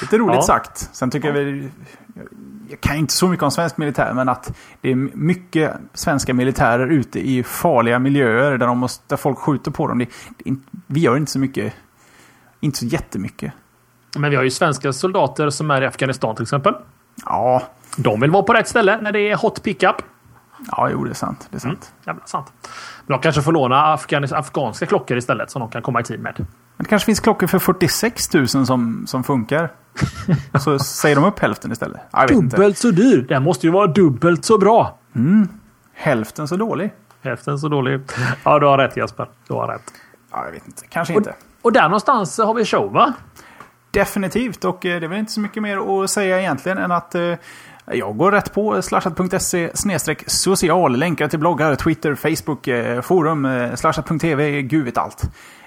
Lite 0.00 0.18
roligt 0.18 0.34
Ja. 0.36 0.42
sagt. 0.42 0.88
Sen 0.92 1.10
tycker 1.10 1.28
jag 1.28 1.34
väl... 1.34 1.68
Jag 2.68 2.80
kan 2.80 2.96
inte 2.96 3.12
så 3.12 3.28
mycket 3.28 3.42
om 3.42 3.50
svensk 3.50 3.76
militär, 3.76 4.12
men 4.14 4.28
att 4.28 4.56
det 4.80 4.90
är 4.90 4.94
mycket 5.14 5.72
svenska 5.94 6.34
militärer 6.34 6.86
ute 6.86 7.20
i 7.28 7.42
farliga 7.42 7.98
miljöer 7.98 8.58
där, 8.58 8.66
de 8.66 8.78
måste, 8.78 9.04
där 9.08 9.16
folk 9.16 9.38
skjuter 9.38 9.70
på 9.70 9.86
dem. 9.88 9.98
Det, 9.98 10.06
det, 10.44 10.56
vi 10.86 11.00
gör 11.00 11.16
inte 11.16 11.32
så 11.32 11.38
mycket. 11.38 11.72
Inte 12.60 12.78
så 12.78 12.86
jättemycket. 12.86 13.52
Men 14.18 14.30
vi 14.30 14.36
har 14.36 14.42
ju 14.42 14.50
svenska 14.50 14.92
soldater 14.92 15.50
som 15.50 15.70
är 15.70 15.82
i 15.82 15.86
Afghanistan 15.86 16.36
till 16.36 16.42
exempel. 16.42 16.74
Ja, 17.24 17.62
De 17.96 18.20
vill 18.20 18.30
vara 18.30 18.42
på 18.42 18.52
rätt 18.52 18.68
ställe 18.68 19.00
när 19.00 19.12
det 19.12 19.20
är 19.30 19.36
hot 19.36 19.62
pickup. 19.62 19.96
Ja 20.66 20.88
jo, 20.90 21.04
det 21.04 21.10
är 21.10 21.14
sant. 21.14 21.48
Det 21.50 21.56
är 21.56 21.60
sant. 21.60 21.92
Jävla 22.06 22.26
sant. 22.26 22.52
Men 23.06 23.16
de 23.16 23.22
kanske 23.22 23.42
får 23.42 23.52
låna 23.52 23.96
afghanis- 23.96 24.34
afghanska 24.34 24.86
klockor 24.86 25.16
istället 25.16 25.50
som 25.50 25.60
de 25.60 25.70
kan 25.70 25.82
komma 25.82 26.00
i 26.00 26.04
tid 26.04 26.20
med. 26.20 26.34
Men 26.38 26.84
det 26.84 26.84
kanske 26.84 27.06
finns 27.06 27.20
klockor 27.20 27.46
för 27.46 27.58
46 27.58 28.34
000 28.34 28.48
som, 28.48 29.04
som 29.06 29.24
funkar. 29.24 29.72
Så 30.60 30.78
säger 30.78 31.16
de 31.16 31.24
upp 31.24 31.38
hälften 31.38 31.72
istället. 31.72 32.00
Jag 32.12 32.22
vet 32.22 32.30
inte. 32.30 32.56
Dubbelt 32.56 32.78
så 32.78 32.90
dyr. 32.90 33.22
Den 33.28 33.42
måste 33.42 33.66
ju 33.66 33.72
vara 33.72 33.86
dubbelt 33.86 34.44
så 34.44 34.58
bra. 34.58 34.98
Hälften 35.94 36.48
så 36.48 36.56
dålig. 36.56 36.92
Hälften 37.22 37.58
så 37.58 37.68
dålig. 37.68 38.00
Ja, 38.44 38.58
du 38.58 38.66
har 38.66 38.78
rätt 38.78 38.96
Jesper. 38.96 39.28
Du 39.48 39.54
har 39.54 39.66
rätt. 39.68 39.92
Ja, 40.32 40.44
jag 40.44 40.52
vet 40.52 40.66
inte. 40.66 40.86
Kanske 40.86 41.14
inte. 41.14 41.34
Och 41.62 41.72
där 41.72 41.82
någonstans 41.82 42.38
har 42.38 42.54
vi 42.54 42.64
show 42.64 42.92
va? 42.92 43.12
Definitivt, 43.90 44.64
och 44.64 44.86
eh, 44.86 45.00
det 45.00 45.06
är 45.06 45.08
väl 45.08 45.18
inte 45.18 45.32
så 45.32 45.40
mycket 45.40 45.62
mer 45.62 46.02
att 46.04 46.10
säga 46.10 46.40
egentligen 46.40 46.78
än 46.78 46.92
att 46.92 47.14
eh, 47.14 47.32
jag 47.92 48.16
går 48.16 48.32
rätt 48.32 48.54
på 48.54 48.82
slashat.se 48.82 49.70
social. 50.26 50.96
Länkar 50.96 51.28
till 51.28 51.38
bloggar, 51.38 51.74
Twitter, 51.74 52.14
Facebook, 52.14 52.68
eh, 52.68 53.00
forum, 53.00 53.44
eh, 53.44 53.74
slashat.tv, 53.74 54.62
gud 54.62 54.84
vet 54.84 54.98
allt. 54.98 55.22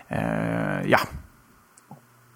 Eh, 0.08 0.20
ja, 0.86 1.00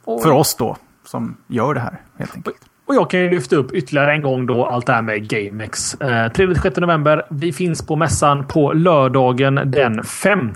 Och, 0.06 0.24
för 0.24 0.32
oss 0.32 0.56
då, 0.56 0.78
som 1.06 1.38
gör 1.48 1.74
det 1.74 1.80
här 1.80 2.02
helt 2.18 2.36
enkelt. 2.36 2.58
och 2.88 2.96
jag 2.96 3.10
kan 3.10 3.20
ju 3.20 3.30
lyfta 3.30 3.56
upp 3.56 3.72
ytterligare 3.74 4.12
en 4.14 4.22
gång 4.22 4.46
då 4.46 4.66
allt 4.66 4.86
det 4.86 4.94
här 4.94 5.02
med 5.02 5.30
GameX. 5.30 5.94
Eh, 5.94 6.32
3-6 6.32 6.82
november. 6.82 7.26
Vi 7.30 7.54
finns 7.54 7.88
på 7.88 7.96
mässan 7.96 8.48
på 8.48 8.74
lördagen 8.74 9.60
den 9.66 10.04
5. 10.04 10.54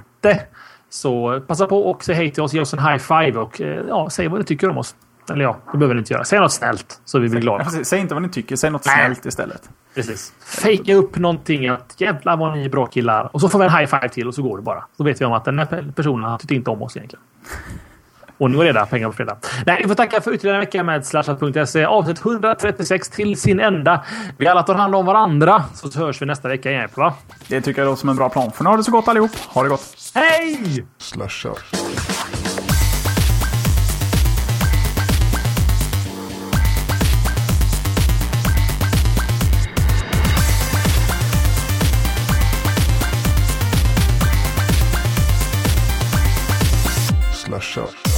Så 0.89 1.41
passa 1.47 1.67
på 1.67 1.89
och 1.89 2.03
säg 2.03 2.15
hej 2.15 2.31
till 2.31 2.43
oss. 2.43 2.53
Ge 2.53 2.61
oss 2.61 2.73
en 2.73 2.79
high 2.79 2.97
five 2.97 3.39
och 3.39 3.61
eh, 3.61 3.83
ja, 3.87 4.09
säg 4.09 4.27
vad 4.27 4.39
ni 4.39 4.45
tycker 4.45 4.69
om 4.69 4.77
oss. 4.77 4.95
Eller 5.29 5.43
ja, 5.43 5.57
det 5.71 5.77
behöver 5.77 5.95
ni 5.95 5.99
inte 5.99 6.13
göra. 6.13 6.23
Säg 6.23 6.39
något 6.39 6.51
snällt 6.51 6.99
så 7.05 7.19
vi 7.19 7.29
blir 7.29 7.41
glada. 7.41 7.65
Säg 7.65 7.99
inte 7.99 8.13
vad 8.13 8.23
ni 8.23 8.29
tycker, 8.29 8.55
säg 8.55 8.69
något 8.69 8.85
Nej. 8.85 8.95
snällt 8.95 9.25
istället. 9.25 9.69
Precis. 9.95 10.33
Fejka 10.45 10.93
upp 10.95 11.17
någonting 11.17 11.67
att 11.67 11.93
jävlar 11.97 12.37
vad 12.37 12.57
ni 12.57 12.65
är 12.65 12.69
bra 12.69 12.85
killar. 12.85 13.29
Och 13.33 13.41
så 13.41 13.49
får 13.49 13.59
vi 13.59 13.65
en 13.65 13.71
high 13.71 13.85
five 13.85 14.09
till 14.09 14.27
och 14.27 14.35
så 14.35 14.41
går 14.41 14.57
det 14.57 14.63
bara. 14.63 14.83
Då 14.97 15.03
vet 15.03 15.21
vi 15.21 15.25
om 15.25 15.33
att 15.33 15.45
den 15.45 15.59
här 15.59 15.65
pe- 15.65 15.93
personen 15.93 16.23
har 16.29 16.37
tyckt 16.37 16.51
inte 16.51 16.69
om 16.69 16.81
oss 16.81 16.97
egentligen. 16.97 17.23
Och 18.37 18.51
nu 18.51 18.61
är 18.67 18.73
det 18.73 18.85
pengar 18.89 19.07
på 19.07 19.13
fredag. 19.13 19.37
Nej, 19.65 19.77
vi 19.81 19.87
får 19.87 19.95
tacka 19.95 20.21
för 20.21 20.33
ytterligare 20.33 20.57
en 20.57 20.61
vecka 20.61 20.83
med 20.83 21.05
slashat.se. 21.05 21.85
Avsnitt 21.85 22.25
136 22.25 23.09
till 23.09 23.39
sin 23.41 23.59
ända. 23.59 24.03
Vi 24.37 24.47
alla 24.47 24.63
tar 24.63 24.75
hand 24.75 24.95
om 24.95 25.05
varandra. 25.05 25.63
Så 25.73 25.99
hörs 25.99 26.21
vi 26.21 26.25
nästa 26.25 26.47
vecka 26.47 26.71
igen. 26.71 26.89
Va? 26.95 27.13
Det 27.47 27.61
tycker 27.61 27.81
jag 27.81 27.85
låter 27.89 27.99
som 27.99 28.09
en 28.09 28.15
bra 28.15 28.29
plan. 28.29 28.51
För 28.51 28.63
nu 28.63 28.69
har 28.69 28.77
det 28.77 28.83
så 28.83 28.91
gott 28.91 29.07
allihop. 29.07 29.31
Ha 29.47 29.63
det 29.63 29.69
gott. 29.69 29.95
Hej! 30.15 30.85
Slashat. 30.97 31.63
Slashat. 47.61 48.10